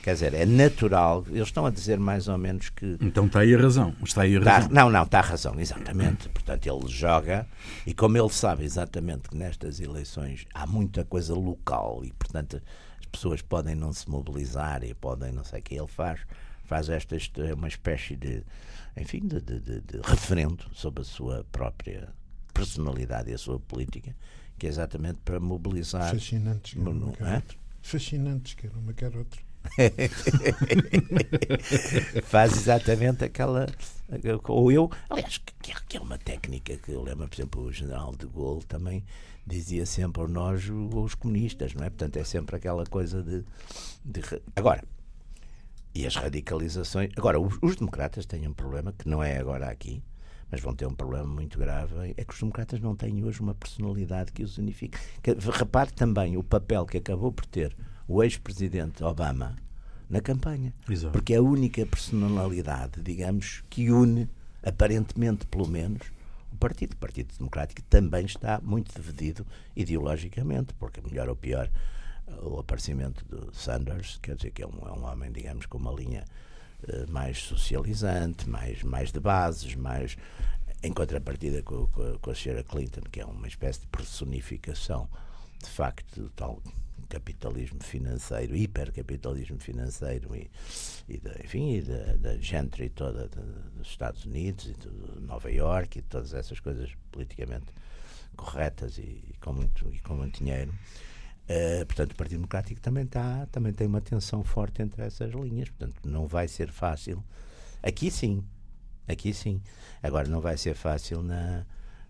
Quer 0.02 0.14
dizer, 0.14 0.34
é 0.34 0.46
natural. 0.46 1.24
Eles 1.28 1.48
estão 1.48 1.66
a 1.66 1.70
dizer 1.70 1.98
mais 1.98 2.28
ou 2.28 2.38
menos 2.38 2.70
que. 2.70 2.96
Então 3.00 3.26
está 3.26 3.40
aí 3.40 3.54
a 3.54 3.58
razão. 3.58 3.94
Está 4.02 4.22
aí 4.22 4.36
a 4.36 4.38
razão. 4.38 4.58
Está, 4.58 4.74
não, 4.74 4.90
não, 4.90 5.02
está 5.02 5.18
a 5.18 5.22
razão, 5.22 5.60
exatamente. 5.60 6.28
Portanto, 6.30 6.66
ele 6.66 6.88
joga 6.88 7.46
e 7.86 7.92
como 7.92 8.16
ele 8.16 8.30
sabe 8.30 8.64
exatamente 8.64 9.28
que 9.28 9.36
nestas 9.36 9.80
eleições 9.80 10.46
há 10.54 10.66
muita 10.66 11.04
coisa 11.04 11.34
local 11.34 12.02
e, 12.04 12.12
portanto, 12.12 12.62
as 12.98 13.06
pessoas 13.06 13.42
podem 13.42 13.74
não 13.74 13.92
se 13.92 14.08
mobilizar 14.08 14.82
e 14.82 14.94
podem 14.94 15.32
não 15.32 15.44
sei 15.44 15.60
o 15.60 15.62
que 15.62 15.74
ele 15.74 15.88
faz, 15.88 16.20
faz 16.66 16.88
esta 16.88 17.16
é 17.40 17.54
uma 17.54 17.68
espécie 17.68 18.16
de, 18.16 18.42
enfim, 18.96 19.20
de, 19.20 19.40
de, 19.40 19.60
de, 19.60 19.80
de 19.80 20.00
referendo 20.04 20.64
sobre 20.72 21.02
a 21.02 21.04
sua 21.04 21.44
própria 21.50 22.08
personalidade 22.52 23.30
e 23.30 23.34
a 23.34 23.38
sua 23.38 23.60
política 23.60 24.14
que 24.58 24.66
é 24.66 24.68
exatamente 24.68 25.18
para 25.24 25.38
mobilizar. 25.38 26.12
Fascinantes, 26.12 26.74
quer 26.74 26.88
uma, 26.88 27.12
quer 27.12 27.26
é? 27.26 27.42
Fascinantes, 27.82 28.54
quer 28.54 28.70
uma, 28.74 28.92
quer 28.92 29.16
outra. 29.16 29.40
Faz 32.22 32.56
exatamente 32.56 33.24
aquela. 33.24 33.66
Ou 34.44 34.70
eu, 34.70 34.88
aliás, 35.10 35.38
que, 35.38 35.74
que 35.88 35.96
é 35.96 36.00
uma 36.00 36.18
técnica 36.18 36.76
que 36.76 36.92
eu 36.92 37.02
lembro, 37.02 37.28
por 37.28 37.34
exemplo, 37.34 37.62
o 37.62 37.72
general 37.72 38.14
de 38.14 38.26
Gaulle 38.26 38.64
também 38.64 39.04
dizia 39.44 39.84
sempre 39.84 40.24
nós, 40.28 40.70
os 40.70 41.16
comunistas, 41.16 41.74
não 41.74 41.84
é? 41.84 41.90
Portanto, 41.90 42.16
é 42.16 42.22
sempre 42.24 42.56
aquela 42.56 42.86
coisa 42.86 43.22
de. 43.22 43.44
de 44.04 44.20
agora, 44.54 44.84
e 45.97 46.07
as 46.07 46.14
radicalizações. 46.14 47.11
Agora, 47.16 47.40
os, 47.40 47.59
os 47.62 47.76
democratas 47.76 48.26
têm 48.26 48.47
um 48.47 48.53
problema 48.53 48.92
que 48.92 49.09
não 49.09 49.22
é 49.22 49.38
agora 49.38 49.70
aqui, 49.70 50.03
mas 50.51 50.61
vão 50.61 50.74
ter 50.74 50.86
um 50.86 50.94
problema 50.94 51.26
muito 51.26 51.59
grave. 51.59 52.14
É 52.16 52.22
que 52.24 52.34
os 52.34 52.38
democratas 52.38 52.80
não 52.80 52.94
têm 52.94 53.24
hoje 53.24 53.40
uma 53.40 53.55
personalidade 53.55 54.30
que 54.30 54.42
os 54.42 54.59
unifique. 54.59 54.99
repare 55.53 55.90
também 55.92 56.36
o 56.36 56.42
papel 56.42 56.84
que 56.84 56.99
acabou 56.99 57.32
por 57.32 57.47
ter 57.47 57.74
o 58.07 58.22
ex-presidente 58.22 59.03
Obama 59.03 59.57
na 60.09 60.20
campanha. 60.20 60.74
Exato. 60.88 61.12
Porque 61.12 61.32
é 61.32 61.38
a 61.38 61.42
única 61.42 61.84
personalidade, 61.86 63.01
digamos, 63.01 63.64
que 63.70 63.90
une, 63.90 64.28
aparentemente 64.62 65.47
pelo 65.47 65.66
menos, 65.66 66.03
o 66.53 66.57
partido. 66.59 66.92
O 66.92 66.97
Partido 66.97 67.32
Democrático 67.38 67.82
também 67.88 68.26
está 68.26 68.61
muito 68.62 68.94
dividido 68.94 69.47
ideologicamente, 69.74 70.74
porque, 70.74 71.01
melhor 71.01 71.28
ou 71.28 71.36
pior, 71.36 71.70
o 72.42 72.58
aparecimento 72.58 73.24
de 73.24 73.56
Sanders, 73.56 74.18
quer 74.22 74.36
dizer 74.36 74.50
que 74.50 74.62
é 74.62 74.66
um, 74.66 74.88
é 74.88 74.92
um 74.92 75.04
homem, 75.04 75.30
digamos, 75.30 75.66
com 75.66 75.78
uma 75.78 75.92
linha 75.92 76.24
eh, 76.88 77.06
mais 77.08 77.38
socializante, 77.38 78.48
mais, 78.48 78.82
mais 78.82 79.12
de 79.12 79.20
bases, 79.20 79.74
mais 79.74 80.16
em 80.82 80.92
contrapartida 80.92 81.62
com, 81.62 81.86
com, 81.88 82.18
com 82.18 82.30
a 82.30 82.34
senhora 82.34 82.62
Clinton, 82.62 83.02
que 83.10 83.20
é 83.20 83.24
uma 83.24 83.48
espécie 83.48 83.80
de 83.80 83.86
personificação 83.86 85.08
de 85.62 85.68
facto 85.68 86.20
do 86.20 86.30
tal 86.30 86.60
capitalismo 87.08 87.82
financeiro, 87.82 88.56
hipercapitalismo 88.56 89.58
financeiro 89.58 90.34
e, 90.34 90.50
e 91.08 91.18
de, 91.18 91.30
enfim, 91.44 91.76
e 91.76 91.82
da, 91.82 92.16
da 92.16 92.36
gentry 92.38 92.88
toda 92.88 93.28
dos 93.28 93.88
Estados 93.88 94.24
Unidos 94.24 94.66
e 94.66 94.72
de 94.74 95.20
Nova 95.20 95.50
York 95.50 95.98
e 95.98 96.02
todas 96.02 96.34
essas 96.34 96.60
coisas 96.60 96.90
politicamente 97.12 97.66
corretas 98.36 98.98
e, 98.98 99.02
e 99.02 99.34
com, 99.40 99.52
muito, 99.52 99.88
e 99.92 100.00
com 100.00 100.14
muito 100.14 100.38
dinheiro. 100.38 100.72
Uh, 101.49 101.86
portanto, 101.86 102.12
o 102.12 102.16
Partido 102.16 102.38
Democrático 102.38 102.80
também, 102.80 103.05
está 103.05 103.47
também 103.53 103.72
tem 103.72 103.86
uma 103.86 104.01
tensão 104.01 104.42
forte 104.42 104.82
entre 104.82 105.03
essas 105.03 105.32
linhas. 105.32 105.68
Portanto, 105.68 105.97
não 106.05 106.26
vai 106.26 106.49
ser 106.49 106.70
fácil. 106.70 107.22
Aqui 107.82 108.11
sim. 108.11 108.42
Aqui 109.07 109.32
sim. 109.32 109.62
Agora, 110.03 110.28
não 110.28 110.40
vai 110.40 110.57
ser 110.57 110.74
fácil 110.74 111.22
na, 111.22 111.64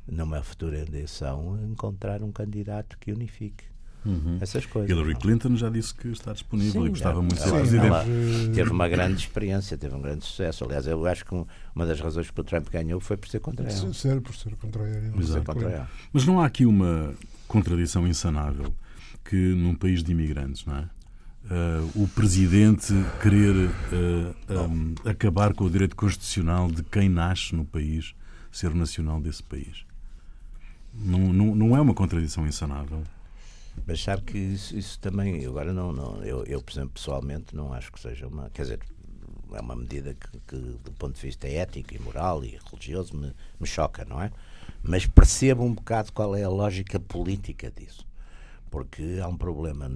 numa 0.06 0.42
futura 0.42 0.78
eleição 0.78 1.58
encontrar 1.70 2.22
um 2.22 2.32
candidato 2.32 2.96
que 2.98 3.12
unifique. 3.12 3.64
Uhum. 4.06 4.38
Essas 4.40 4.64
coisas. 4.64 4.88
Hillary 4.88 5.14
não. 5.14 5.20
Clinton 5.20 5.56
já 5.56 5.68
disse 5.68 5.92
que 5.92 6.08
está 6.08 6.32
disponível 6.32 6.82
sim, 6.82 6.86
e 6.86 6.90
gostava 6.90 7.20
muito 7.20 7.34
de 7.34 7.42
ser 7.42 7.50
presidente. 7.50 7.86
Ela 7.86 8.04
teve 8.54 8.70
uma 8.70 8.88
grande 8.88 9.18
experiência, 9.18 9.76
teve 9.76 9.94
um 9.96 10.00
grande 10.00 10.24
sucesso. 10.24 10.64
Aliás, 10.64 10.86
eu 10.86 11.04
acho 11.06 11.24
que 11.24 11.34
uma 11.74 11.84
das 11.84 12.00
razões 12.00 12.30
que 12.30 12.40
o 12.40 12.44
Trump 12.44 12.68
ganhou 12.70 13.00
foi 13.00 13.16
por 13.16 13.28
ser 13.28 13.40
contra 13.40 13.68
ela. 13.68 13.92
Ser, 13.92 14.20
por 14.20 14.34
ser 14.34 14.54
contra 14.56 14.82
ela. 14.88 15.22
Ser 15.22 15.44
contra 15.44 15.68
ela. 15.68 15.90
Mas 16.12 16.24
não 16.24 16.40
há 16.40 16.46
aqui 16.46 16.64
uma 16.64 17.14
contradição 17.48 18.06
insanável 18.06 18.72
que 19.28 19.36
num 19.36 19.74
país 19.74 20.02
de 20.02 20.12
imigrantes, 20.12 20.64
não 20.64 20.76
é? 20.76 20.88
Uh, 21.48 22.02
o 22.02 22.08
presidente 22.08 22.92
querer 23.22 23.54
uh, 23.54 24.68
um, 24.68 24.94
acabar 25.08 25.54
com 25.54 25.64
o 25.64 25.70
direito 25.70 25.94
constitucional 25.94 26.68
de 26.68 26.82
quem 26.82 27.08
nasce 27.08 27.54
no 27.54 27.64
país 27.64 28.16
ser 28.50 28.74
nacional 28.74 29.20
desse 29.20 29.44
país. 29.44 29.86
Não, 30.92 31.32
não, 31.32 31.54
não 31.54 31.76
é 31.76 31.80
uma 31.80 31.94
contradição 31.94 32.46
insanável. 32.46 33.04
Mas 33.86 34.02
sabe 34.02 34.22
que 34.22 34.36
isso, 34.36 34.76
isso 34.76 34.98
também, 34.98 35.46
agora 35.46 35.72
não, 35.72 35.92
não 35.92 36.24
eu, 36.24 36.42
eu, 36.46 36.60
por 36.60 36.72
exemplo, 36.72 36.90
pessoalmente 36.94 37.54
não 37.54 37.72
acho 37.72 37.92
que 37.92 38.00
seja 38.00 38.26
uma. 38.26 38.50
Quer 38.50 38.62
dizer, 38.62 38.80
é 39.52 39.60
uma 39.60 39.76
medida 39.76 40.14
que, 40.14 40.40
que 40.48 40.56
do 40.56 40.90
ponto 40.98 41.14
de 41.14 41.22
vista 41.22 41.46
ético 41.46 41.94
e 41.94 41.98
moral 42.00 42.44
e 42.44 42.58
religioso, 42.70 43.16
me, 43.16 43.32
me 43.60 43.66
choca, 43.68 44.04
não 44.04 44.20
é? 44.20 44.32
Mas 44.82 45.06
percebo 45.06 45.62
um 45.62 45.74
bocado 45.74 46.12
qual 46.12 46.34
é 46.34 46.42
a 46.42 46.48
lógica 46.48 46.98
política 46.98 47.70
disso 47.70 48.04
porque 48.70 49.18
há 49.22 49.28
um 49.28 49.36
problema 49.36 49.90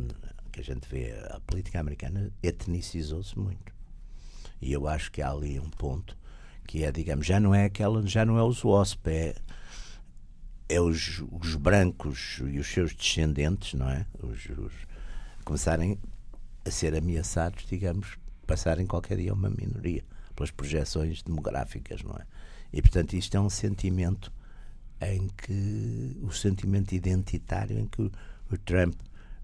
que 0.50 0.60
a 0.60 0.64
gente 0.64 0.88
vê, 0.88 1.12
a 1.30 1.40
política 1.40 1.80
americana 1.80 2.32
etnicizou-se 2.42 3.38
muito. 3.38 3.72
E 4.60 4.72
eu 4.72 4.86
acho 4.86 5.10
que 5.10 5.22
há 5.22 5.30
ali 5.30 5.58
um 5.58 5.70
ponto 5.70 6.16
que 6.66 6.84
é, 6.84 6.92
digamos, 6.92 7.26
já 7.26 7.40
não 7.40 7.54
é 7.54 7.64
aquela, 7.64 8.06
já 8.06 8.24
não 8.24 8.38
é 8.38 8.42
os 8.42 8.64
WASP, 8.64 9.08
é, 9.08 9.34
é 10.68 10.80
os, 10.80 11.22
os 11.32 11.56
brancos 11.56 12.40
e 12.46 12.58
os 12.58 12.68
seus 12.68 12.94
descendentes, 12.94 13.74
não 13.74 13.88
é? 13.88 14.06
Os, 14.22 14.46
os, 14.50 14.72
começarem 15.44 15.98
a 16.64 16.70
ser 16.70 16.94
ameaçados, 16.94 17.66
digamos, 17.66 18.18
passarem 18.46 18.86
qualquer 18.86 19.16
dia 19.16 19.34
uma 19.34 19.50
minoria, 19.50 20.04
pelas 20.36 20.50
projeções 20.50 21.22
demográficas, 21.22 22.02
não 22.02 22.14
é? 22.14 22.24
E, 22.72 22.80
portanto, 22.80 23.14
isto 23.14 23.36
é 23.36 23.40
um 23.40 23.50
sentimento 23.50 24.32
em 25.00 25.28
que 25.28 26.16
o 26.22 26.30
sentimento 26.30 26.94
identitário 26.94 27.78
em 27.78 27.86
que 27.86 28.12
o 28.51 28.59
Trump 28.59 28.94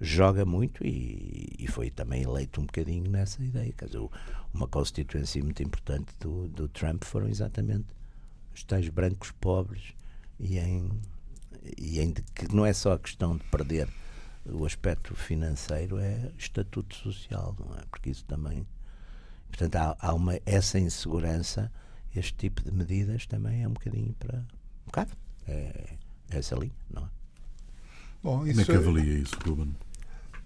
joga 0.00 0.44
muito 0.44 0.84
e, 0.84 1.57
e, 1.59 1.66
foi 1.66 1.90
também 1.90 2.22
eleito 2.22 2.61
um 2.61 2.66
bocadinho 2.66 3.11
nessa 3.11 3.42
ideia. 3.42 3.72
Quer 3.72 3.86
dizer, 3.86 4.07
uma 4.52 4.68
constituência 4.68 5.42
muito 5.42 5.62
importante 5.62 6.12
do, 6.20 6.48
do 6.48 6.68
Trump 6.68 7.04
foram 7.04 7.28
exatamente 7.28 7.86
os 8.54 8.62
tais 8.62 8.88
brancos 8.88 9.30
pobres 9.32 9.94
e 10.38 10.59
em, 10.59 10.90
e 11.78 12.00
em 12.00 12.12
que 12.12 12.54
não 12.54 12.66
é 12.66 12.72
só 12.72 12.92
a 12.92 12.98
questão 12.98 13.36
de 13.36 13.44
perder 13.44 13.88
o 14.48 14.64
aspecto 14.64 15.14
financeiro, 15.14 15.98
é 15.98 16.30
estatuto 16.38 16.94
social, 16.94 17.54
não 17.59 17.76
é? 17.76 17.82
Porque 17.90 18.11
isso 18.11 18.24
também. 18.24 18.66
Portanto, 19.48 19.76
há, 19.76 19.96
há 19.98 20.14
uma, 20.14 20.38
essa 20.44 20.78
insegurança, 20.78 21.72
este 22.14 22.34
tipo 22.34 22.62
de 22.62 22.72
medidas 22.72 23.26
também 23.26 23.62
é 23.62 23.68
um 23.68 23.72
bocadinho 23.72 24.14
para. 24.14 24.38
Um 24.38 24.86
bocado. 24.86 25.12
É, 25.46 25.96
é 26.30 26.38
essa 26.38 26.54
linha? 26.57 26.74
Bom, 28.26 28.38
Como 28.38 28.60
é 28.60 28.64
que 28.64 28.72
avalia 28.72 29.18
isso, 29.20 29.36
Ruben? 29.46 29.72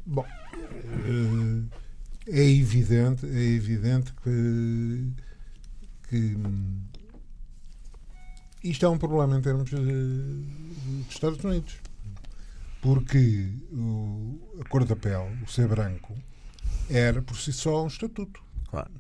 Bom, 0.04 0.26
eh, 0.26 1.62
é 2.26 2.44
evidente, 2.44 3.24
é 3.24 3.42
evidente 3.54 4.12
que, 4.22 5.10
que 6.06 6.36
isto 8.62 8.84
é 8.84 8.88
um 8.90 8.98
problema 8.98 9.38
em 9.38 9.40
termos 9.40 9.70
dos 9.70 11.08
Estados 11.08 11.42
Unidos. 11.42 11.78
Porque 12.82 13.50
o, 13.72 14.38
a 14.60 14.68
cor 14.68 14.84
da 14.84 14.94
pele, 14.94 15.42
o 15.42 15.50
ser 15.50 15.66
branco, 15.66 16.14
era 16.90 17.22
por 17.22 17.38
si 17.38 17.50
só 17.50 17.84
um 17.84 17.86
estatuto. 17.86 18.42
Claro. 18.68 18.90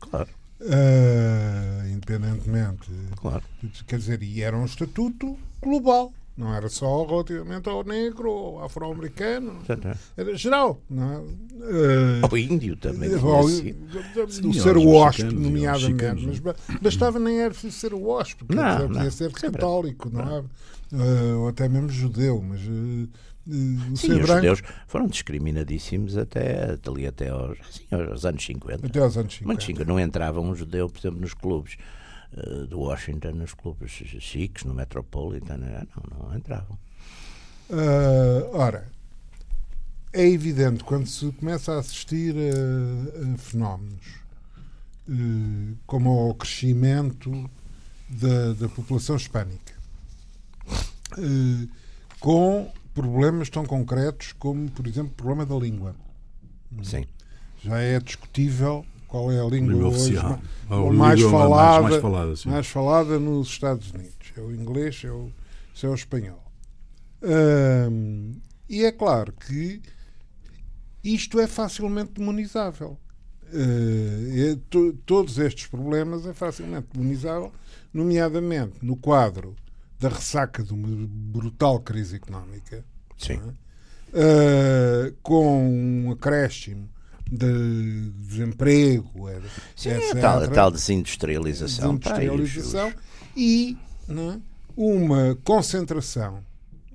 Claro. 0.00 0.28
Uh, 0.60 1.88
independentemente. 1.88 2.90
Claro. 3.16 3.44
Quer 3.86 3.98
dizer, 3.98 4.22
e 4.22 4.42
era 4.42 4.54
um 4.54 4.66
estatuto 4.66 5.38
global. 5.62 6.12
Não 6.36 6.54
era 6.54 6.68
só 6.68 7.06
relativamente 7.06 7.66
ao 7.66 7.82
negro 7.82 8.30
ou 8.30 8.62
afro-americano. 8.62 9.60
Era 10.16 10.36
geral. 10.36 10.82
Não 10.90 11.12
é? 11.12 11.16
uh, 11.18 12.28
ao 12.30 12.36
índio 12.36 12.76
também. 12.76 13.14
Ao, 13.14 13.46
assim. 13.46 13.74
o 14.44 14.52
ser 14.52 14.76
WASP, 14.76 15.24
nomeadamente. 15.24 16.26
Mas 16.26 16.80
bastava 16.80 17.18
nem 17.18 17.40
era 17.40 17.54
ser 17.54 17.94
WASP. 17.94 18.44
Não, 18.48 18.76
dizer, 18.76 18.88
podia 18.88 19.10
ser 19.10 19.32
católico, 19.32 20.10
não, 20.10 20.24
não 20.24 20.36
é? 20.36 20.40
Uh, 20.92 21.40
ou 21.40 21.48
até 21.48 21.68
mesmo 21.68 21.88
judeu. 21.88 22.42
Mas. 22.42 22.60
Uh, 22.60 23.08
Sim, 23.94 24.20
os 24.20 24.26
judeus 24.26 24.60
foram 24.88 25.06
discriminadíssimos 25.06 26.16
até, 26.16 26.76
ali 26.84 27.06
até 27.06 27.28
aos, 27.28 27.56
assim, 27.60 27.84
aos 27.92 28.26
anos 28.26 28.44
50. 28.44 28.86
Até 28.86 28.98
aos 28.98 29.16
anos 29.16 29.34
50. 29.36 29.84
Não 29.84 30.00
entrava 30.00 30.40
um 30.40 30.52
judeu, 30.52 30.88
por 30.88 30.98
exemplo, 30.98 31.20
nos 31.20 31.32
clubes 31.32 31.76
de 32.68 32.74
Washington 32.74 33.32
nos 33.32 33.54
clubes 33.54 33.90
chiques, 33.90 34.64
no 34.64 34.74
Metropolitan, 34.74 35.58
eh, 35.62 35.86
não, 35.96 36.28
não 36.28 36.36
entravam. 36.36 36.78
Uh, 37.68 38.56
ora, 38.56 38.86
é 40.12 40.28
evidente 40.28 40.84
quando 40.84 41.06
se 41.06 41.30
começa 41.32 41.72
a 41.72 41.78
assistir 41.78 42.34
a, 42.36 43.34
a 43.34 43.38
fenómenos 43.38 44.26
como 45.86 46.10
ao 46.10 46.34
crescimento 46.34 47.48
da, 48.08 48.54
da 48.54 48.68
população 48.68 49.14
hispânica, 49.14 49.72
com 52.18 52.72
problemas 52.92 53.48
tão 53.48 53.64
concretos 53.64 54.32
como, 54.32 54.68
por 54.70 54.86
exemplo, 54.86 55.12
o 55.12 55.14
problema 55.14 55.46
da 55.46 55.54
língua. 55.54 55.94
Sim. 56.82 57.04
Já 57.62 57.78
é 57.78 58.00
discutível 58.00 58.84
qual 59.06 59.30
é 59.30 59.40
a 59.40 59.44
língua, 59.44 59.72
língua 59.72 59.88
hoje 59.88 60.16
oficial. 60.16 60.40
mais, 60.68 60.94
mais, 60.94 61.22
falada, 61.22 61.82
mais, 61.82 61.90
mais, 61.90 62.02
falada, 62.02 62.34
mais, 62.46 62.66
falada, 62.66 63.18
nos 63.18 63.48
Estados 63.48 63.90
Unidos. 63.92 64.32
É 64.36 64.40
o 64.40 64.54
inglês, 64.54 65.02
é 65.04 65.10
o, 65.10 65.30
é 65.82 65.88
o 65.88 65.94
espanhol. 65.94 66.42
Hum, 67.22 68.34
e 68.68 68.84
é 68.84 68.92
claro 68.92 69.32
que 69.32 69.80
isto 71.02 71.40
é 71.40 71.46
facilmente 71.46 72.12
demonizável. 72.12 72.98
Uh, 73.52 74.52
é, 74.52 74.58
to, 74.68 74.92
todos 75.06 75.38
estes 75.38 75.68
problemas 75.68 76.26
é 76.26 76.34
facilmente 76.34 76.88
demonizável, 76.92 77.52
nomeadamente 77.94 78.84
no 78.84 78.96
quadro 78.96 79.54
da 80.00 80.08
ressaca 80.08 80.64
de 80.64 80.74
uma 80.74 80.88
brutal 81.08 81.78
crise 81.80 82.16
económica, 82.16 82.84
Sim. 83.16 83.40
É? 84.12 85.08
Uh, 85.08 85.16
com 85.22 86.06
um 86.06 86.10
acréscimo 86.10 86.88
de 87.30 88.10
desemprego, 88.18 89.28
Sim, 89.74 89.90
etc. 89.90 90.16
A 90.16 90.20
tal, 90.20 90.42
a 90.42 90.48
tal 90.48 90.70
desindustrialização. 90.70 91.96
desindustrialização 91.96 92.92
e 93.36 93.76
é? 94.08 94.38
uma 94.76 95.36
concentração 95.42 96.40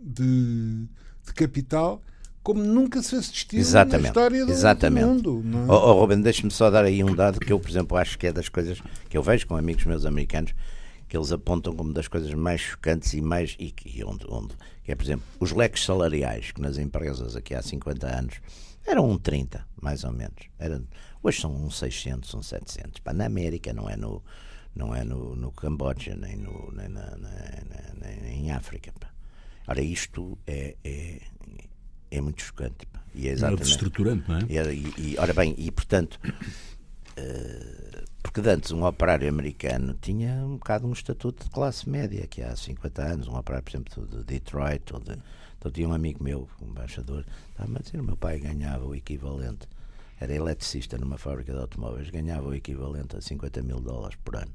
de, 0.01 0.85
de 1.25 1.33
capital 1.35 2.01
como 2.43 2.63
nunca 2.63 3.03
se 3.03 3.15
assistiu 3.15 3.59
Exatamente. 3.59 4.01
na 4.01 4.07
história 4.07 4.45
do, 4.45 4.51
Exatamente. 4.51 5.21
do 5.21 5.33
mundo. 5.33 5.41
Não 5.45 5.63
é? 5.63 5.65
oh, 5.67 5.91
oh, 5.91 5.99
Ruben, 5.99 6.21
deixe-me 6.21 6.49
só 6.49 6.71
dar 6.71 6.85
aí 6.85 7.03
um 7.03 7.13
dado 7.13 7.39
que 7.39 7.53
eu, 7.53 7.59
por 7.59 7.69
exemplo, 7.69 7.97
acho 7.97 8.17
que 8.17 8.27
é 8.27 8.33
das 8.33 8.49
coisas 8.49 8.81
que 9.09 9.17
eu 9.17 9.21
vejo 9.21 9.45
com 9.45 9.55
amigos 9.55 9.85
meus 9.85 10.05
americanos 10.05 10.53
que 11.07 11.17
eles 11.17 11.31
apontam 11.33 11.75
como 11.75 11.91
das 11.91 12.07
coisas 12.07 12.33
mais 12.33 12.61
chocantes 12.61 13.13
e 13.13 13.21
mais. 13.21 13.57
e, 13.59 13.73
e 13.85 14.03
onde, 14.03 14.25
onde, 14.29 14.55
que 14.83 14.93
é, 14.93 14.95
por 14.95 15.03
exemplo, 15.03 15.25
os 15.41 15.51
leques 15.51 15.83
salariais 15.83 16.51
que 16.51 16.61
nas 16.61 16.77
empresas 16.77 17.35
aqui 17.35 17.53
há 17.53 17.61
50 17.61 18.07
anos 18.07 18.35
eram 18.85 19.09
um 19.09 19.17
30, 19.17 19.65
mais 19.81 20.03
ou 20.03 20.11
menos. 20.11 20.49
Era, 20.57 20.81
hoje 21.21 21.41
são 21.41 21.53
uns 21.53 21.77
600, 21.77 22.33
uns 22.33 22.47
700. 22.47 22.99
Pá, 23.01 23.13
na 23.13 23.25
América, 23.25 23.73
não 23.73 23.89
é 23.89 23.95
no, 23.95 24.23
não 24.75 24.93
é 24.95 25.03
no, 25.03 25.35
no 25.35 25.51
Camboja, 25.51 26.15
nem, 26.15 26.35
no, 26.35 26.71
nem, 26.71 26.89
na, 26.89 27.17
em 28.25 28.51
África. 28.51 28.91
Pá. 28.99 29.09
Ora, 29.67 29.81
isto 29.81 30.37
é, 30.47 30.75
é, 30.83 31.21
é 32.09 32.21
muito 32.21 32.41
chocante. 32.41 32.85
Pá. 32.87 33.01
E 33.13 33.27
é 33.27 33.31
exatamente. 33.31 33.63
É 33.63 33.65
destruturante, 33.65 34.29
não 34.29 34.37
é? 34.37 34.41
E, 34.49 34.93
e, 34.97 35.15
ora 35.17 35.33
bem, 35.33 35.55
e 35.57 35.71
portanto. 35.71 36.19
Uh, 37.17 37.90
porque 38.21 38.39
antes 38.41 38.71
um 38.71 38.85
operário 38.85 39.27
americano 39.27 39.97
tinha 39.99 40.33
um 40.45 40.57
bocado 40.57 40.87
um 40.87 40.93
estatuto 40.93 41.43
de 41.43 41.49
classe 41.49 41.89
média, 41.89 42.27
que 42.27 42.41
há 42.41 42.55
50 42.55 43.01
anos, 43.01 43.27
um 43.27 43.35
operário, 43.35 43.63
por 43.63 43.71
exemplo, 43.71 44.05
de 44.05 44.23
Detroit, 44.23 44.93
ou 44.93 44.99
de, 44.99 45.17
então 45.57 45.71
tinha 45.71 45.87
um 45.87 45.93
amigo 45.93 46.23
meu, 46.23 46.47
um 46.61 46.67
embaixador, 46.67 47.25
estava 47.49 47.77
a 47.77 47.81
dizer, 47.81 47.99
o 47.99 48.03
meu 48.03 48.15
pai 48.17 48.39
ganhava 48.39 48.85
o 48.85 48.95
equivalente, 48.95 49.67
era 50.19 50.33
eletricista 50.33 50.97
numa 50.97 51.17
fábrica 51.17 51.51
de 51.51 51.59
automóveis, 51.59 52.09
ganhava 52.09 52.47
o 52.47 52.53
equivalente 52.53 53.17
a 53.17 53.21
50 53.21 53.61
mil 53.63 53.79
dólares 53.79 54.17
por 54.23 54.35
ano. 54.35 54.51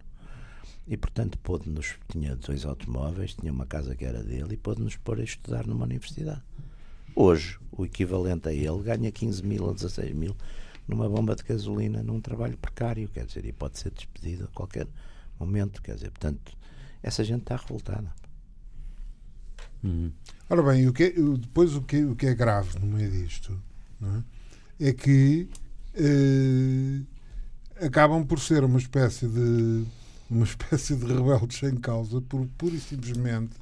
E, 0.87 0.97
portanto, 0.97 1.37
pôde-nos, 1.39 1.97
tinha 2.09 2.37
dois 2.37 2.64
automóveis, 2.64 3.35
tinha 3.35 3.53
uma 3.53 3.67
casa 3.67 3.97
que 3.97 4.05
era 4.05 4.23
dele 4.23 4.55
e 4.55 4.57
pôde-nos 4.57 4.97
pôr 4.97 5.19
a 5.19 5.25
estudar 5.25 5.67
numa 5.67 5.85
universidade. 5.85 6.41
Hoje, 7.14 7.59
o 7.73 7.85
equivalente 7.85 8.49
a 8.49 8.53
ele 8.53 8.83
ganha 8.83 9.11
15 9.11 9.43
mil 9.43 9.64
ou 9.64 9.75
16 9.75 10.12
mil 10.12 10.37
numa 10.87 11.09
bomba 11.09 11.34
de 11.34 11.43
gasolina 11.43 12.03
num 12.03 12.20
trabalho 12.20 12.57
precário, 12.57 13.09
quer 13.09 13.26
dizer, 13.26 13.45
e 13.45 13.53
pode 13.53 13.78
ser 13.78 13.91
despedido 13.91 14.45
a 14.45 14.49
qualquer 14.49 14.87
momento, 15.39 15.82
quer 15.82 15.95
dizer, 15.95 16.11
portanto, 16.11 16.57
essa 17.03 17.24
gente 17.24 17.43
está 17.43 17.57
revoltada. 17.57 18.12
Uhum. 19.82 20.12
Ora 20.49 20.62
bem, 20.62 20.89
o 20.89 20.93
que 20.93 21.05
é, 21.05 21.11
depois 21.11 21.74
o 21.74 21.82
que, 21.82 22.05
o 22.05 22.16
que 22.16 22.26
é 22.26 22.34
grave 22.34 22.78
no 22.78 22.87
meio 22.87 23.11
disto 23.11 23.61
é? 24.80 24.89
é? 24.89 24.93
que 24.93 25.49
eh, 25.95 27.01
acabam 27.84 28.24
por 28.24 28.41
ser 28.41 28.64
uma 28.64 28.78
espécie 28.78 29.26
de 29.28 29.84
uma 30.30 30.45
espécie 30.47 30.97
de 30.97 31.07
rebeldes 31.07 31.59
sem 31.59 31.76
causa 31.76 32.20
por 32.20 32.47
pura 32.59 32.74
e 32.74 32.80
simplesmente 32.80 33.55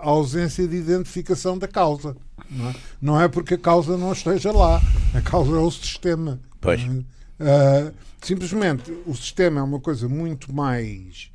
a 0.00 0.08
ausência 0.08 0.66
de 0.66 0.76
identificação 0.76 1.58
da 1.58 1.68
causa. 1.68 2.16
Não 2.50 2.68
é? 2.68 2.74
não 3.00 3.20
é 3.20 3.28
porque 3.28 3.54
a 3.54 3.58
causa 3.58 3.96
não 3.96 4.12
esteja 4.12 4.52
lá, 4.52 4.80
a 5.14 5.20
causa 5.20 5.50
é 5.52 5.58
o 5.58 5.70
sistema. 5.70 6.40
Pois. 6.60 6.82
Uh, 6.82 7.92
simplesmente 8.22 8.92
o 9.06 9.14
sistema 9.14 9.60
é 9.60 9.62
uma 9.62 9.80
coisa 9.80 10.08
muito 10.08 10.52
mais 10.52 11.30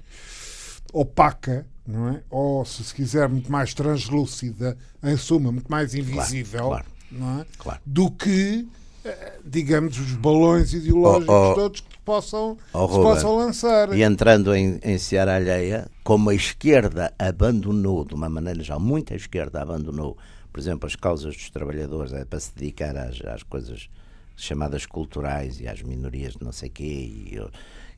opaca, 0.93 1.65
não 1.85 2.09
é? 2.09 2.23
Ou 2.29 2.65
se 2.65 2.83
se 2.83 2.93
quiser 2.93 3.27
muito 3.27 3.51
mais 3.51 3.73
translúcida, 3.73 4.77
em 5.03 5.17
suma, 5.17 5.51
muito 5.51 5.69
mais 5.69 5.93
invisível, 5.95 6.67
claro, 6.67 6.85
claro, 6.85 6.85
não 7.11 7.41
é? 7.41 7.45
Claro. 7.57 7.79
Do 7.85 8.11
que 8.11 8.67
eh, 9.03 9.33
digamos 9.43 9.97
os 9.99 10.13
balões 10.13 10.73
ideológicos 10.73 11.33
oh, 11.33 11.51
oh, 11.51 11.55
todos 11.55 11.83
possam, 12.11 12.57
oh, 12.73 12.87
se 12.87 12.95
possam 12.95 13.35
lançar. 13.37 13.93
E 13.93 14.03
entrando 14.03 14.53
em, 14.53 14.79
em 14.83 14.97
Seara 14.97 15.35
Alheia, 15.35 15.89
como 16.03 16.29
a 16.29 16.35
esquerda 16.35 17.13
abandonou, 17.17 18.03
de 18.03 18.13
uma 18.13 18.27
maneira 18.27 18.61
já 18.61 18.77
muito 18.77 19.13
a 19.13 19.15
esquerda 19.15 19.61
abandonou, 19.61 20.17
por 20.51 20.59
exemplo, 20.59 20.87
as 20.87 20.95
causas 20.95 21.35
dos 21.35 21.49
trabalhadores 21.49 22.11
é, 22.11 22.25
para 22.25 22.39
se 22.39 22.53
dedicar 22.53 22.97
às, 22.97 23.21
às 23.21 23.43
coisas 23.43 23.89
chamadas 24.35 24.85
culturais 24.85 25.61
e 25.61 25.67
às 25.67 25.81
minorias 25.81 26.33
de 26.33 26.43
não 26.43 26.51
sei 26.51 26.69
quê. 26.69 26.83
E, 26.83 27.41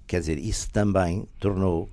quer 0.05 0.19
dizer, 0.19 0.37
isso 0.37 0.69
também 0.69 1.27
tornou 1.39 1.89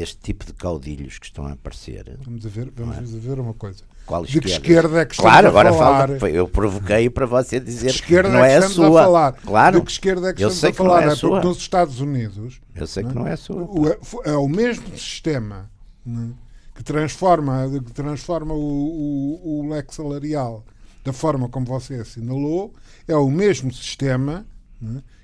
este 0.00 0.18
tipo 0.18 0.44
de 0.44 0.52
caudilhos 0.52 1.18
que 1.18 1.26
estão 1.26 1.46
a 1.46 1.52
aparecer. 1.52 2.16
Vamos 2.24 2.46
a 2.46 2.48
ver, 2.48 2.72
vamos 2.74 2.96
é? 2.96 3.16
a 3.16 3.20
ver 3.20 3.40
uma 3.40 3.54
coisa. 3.54 3.82
Qual 4.06 4.24
de 4.24 4.40
que 4.40 4.48
esquerda 4.48 5.00
é 5.00 5.04
que 5.04 5.12
estamos 5.12 5.30
claro, 5.30 5.46
a 5.46 5.50
agora 5.50 5.72
falar? 5.72 6.18
Fala, 6.18 6.30
eu 6.30 6.48
provoquei 6.48 7.10
para 7.10 7.26
você 7.26 7.60
dizer 7.60 7.88
que 7.88 7.96
esquerda 7.96 8.30
não 8.30 8.44
é, 8.44 8.54
é 8.54 8.56
a 8.56 8.68
sua. 8.68 9.00
A 9.00 9.04
falar. 9.04 9.32
Claro. 9.32 9.80
De 9.80 9.86
que 9.86 9.92
esquerda 9.92 10.30
é 10.30 10.32
que 10.32 10.42
eu 10.42 10.48
estamos 10.48 10.60
sei 10.60 10.70
a 10.70 10.74
falar? 10.74 10.98
Que 10.98 11.04
não 11.04 11.10
é, 11.10 11.12
a 11.12 11.16
sua. 11.16 11.30
porque 11.30 11.46
nos 11.48 11.58
Estados 11.58 12.00
Unidos. 12.00 12.60
Eu 12.74 12.86
sei 12.86 13.04
que 13.04 13.14
não 13.14 13.26
é 13.26 13.32
a 13.32 13.36
sua. 13.36 13.62
O, 13.64 13.88
é, 14.24 14.32
o 14.36 14.48
mesmo 14.48 14.96
sistema 14.96 15.70
que 16.74 16.82
transforma, 16.82 17.68
que 17.84 17.92
transforma 17.92 18.54
o, 18.54 18.58
o, 18.58 19.60
o 19.60 19.68
leque 19.68 19.94
salarial 19.94 20.64
da 21.04 21.12
forma 21.12 21.48
como 21.48 21.66
você 21.66 21.94
assinalou, 21.96 22.72
é 23.06 23.16
o 23.16 23.30
mesmo 23.30 23.72
sistema 23.72 24.46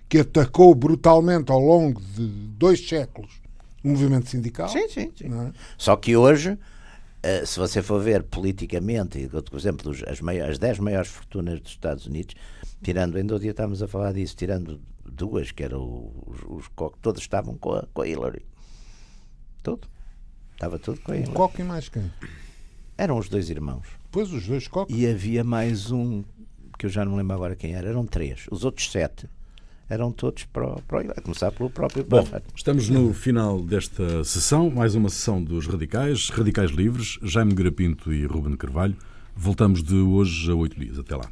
que 0.09 0.19
atacou 0.19 0.75
brutalmente 0.75 1.51
ao 1.51 1.61
longo 1.61 2.01
de 2.01 2.27
dois 2.27 2.87
séculos 2.87 3.44
o 3.85 3.89
movimento 3.89 4.29
sindical. 4.31 4.69
Sim, 4.69 4.89
sim, 4.89 5.13
sim. 5.15 5.27
É? 5.27 5.53
Só 5.77 5.95
que 5.97 6.17
hoje, 6.17 6.59
eh, 7.23 7.45
se 7.45 7.59
você 7.59 7.83
for 7.83 8.03
ver 8.03 8.23
politicamente, 8.23 9.29
por 9.29 9.59
exemplo, 9.59 9.93
as, 10.09 10.21
maiores, 10.21 10.53
as 10.53 10.59
10 10.59 10.79
maiores 10.79 11.11
fortunas 11.11 11.61
dos 11.61 11.73
Estados 11.73 12.07
Unidos, 12.07 12.35
tirando, 12.83 13.17
ainda 13.17 13.37
o 13.37 13.39
dia 13.39 13.51
estávamos 13.51 13.83
a 13.83 13.87
falar 13.87 14.13
disso, 14.13 14.35
tirando 14.35 14.81
duas, 15.05 15.53
que 15.53 15.63
eram 15.63 16.11
os, 16.27 16.41
os 16.47 16.71
todos 17.03 17.21
estavam 17.21 17.57
com 17.59 17.75
a, 17.75 17.87
com 17.93 18.03
a 18.03 18.09
Hillary. 18.09 18.45
Tudo. 19.63 19.87
Estava 20.55 20.79
tudo 20.79 21.01
com 21.03 21.13
a 21.13 21.17
Hillary. 21.17 21.33
Koch 21.33 21.61
e 21.61 21.65
mais 21.65 21.89
quem? 21.91 22.11
Eram 22.97 23.19
os 23.19 23.29
dois 23.29 23.51
irmãos. 23.51 23.87
Pois, 24.11 24.33
os 24.33 24.47
dois 24.47 24.67
Koch. 24.67 24.91
E 24.91 25.07
havia 25.07 25.45
mais 25.45 25.91
um, 25.91 26.25
que 26.79 26.87
eu 26.87 26.91
já 26.91 27.05
não 27.05 27.17
lembro 27.17 27.35
agora 27.35 27.55
quem 27.55 27.75
era, 27.75 27.89
eram 27.89 28.07
três. 28.07 28.47
Os 28.51 28.65
outros 28.65 28.91
sete 28.91 29.29
eram 29.89 30.11
todos 30.13 30.45
para, 30.45 30.77
para 30.89 31.01
a 31.01 31.21
começar 31.21 31.51
pelo 31.53 31.71
próprio 31.71 32.05
Bom, 32.05 32.27
estamos 32.55 32.89
no 32.89 33.13
final 33.13 33.61
desta 33.61 34.25
sessão, 34.25 34.71
mais 34.71 34.95
uma 34.95 35.09
sessão 35.09 35.43
dos 35.43 35.67
Radicais, 35.67 36.31
Radicais 36.31 36.71
Livres, 36.71 37.19
Jaime 37.23 37.55
Garapinto 37.55 38.13
e 38.13 38.25
Ruben 38.27 38.57
Carvalho. 38.57 38.97
Voltamos 39.37 39.83
de 39.83 39.97
hoje 39.97 40.51
a 40.51 40.55
oito 40.55 40.79
dias. 40.79 40.99
Até 40.99 41.17
lá. 41.17 41.29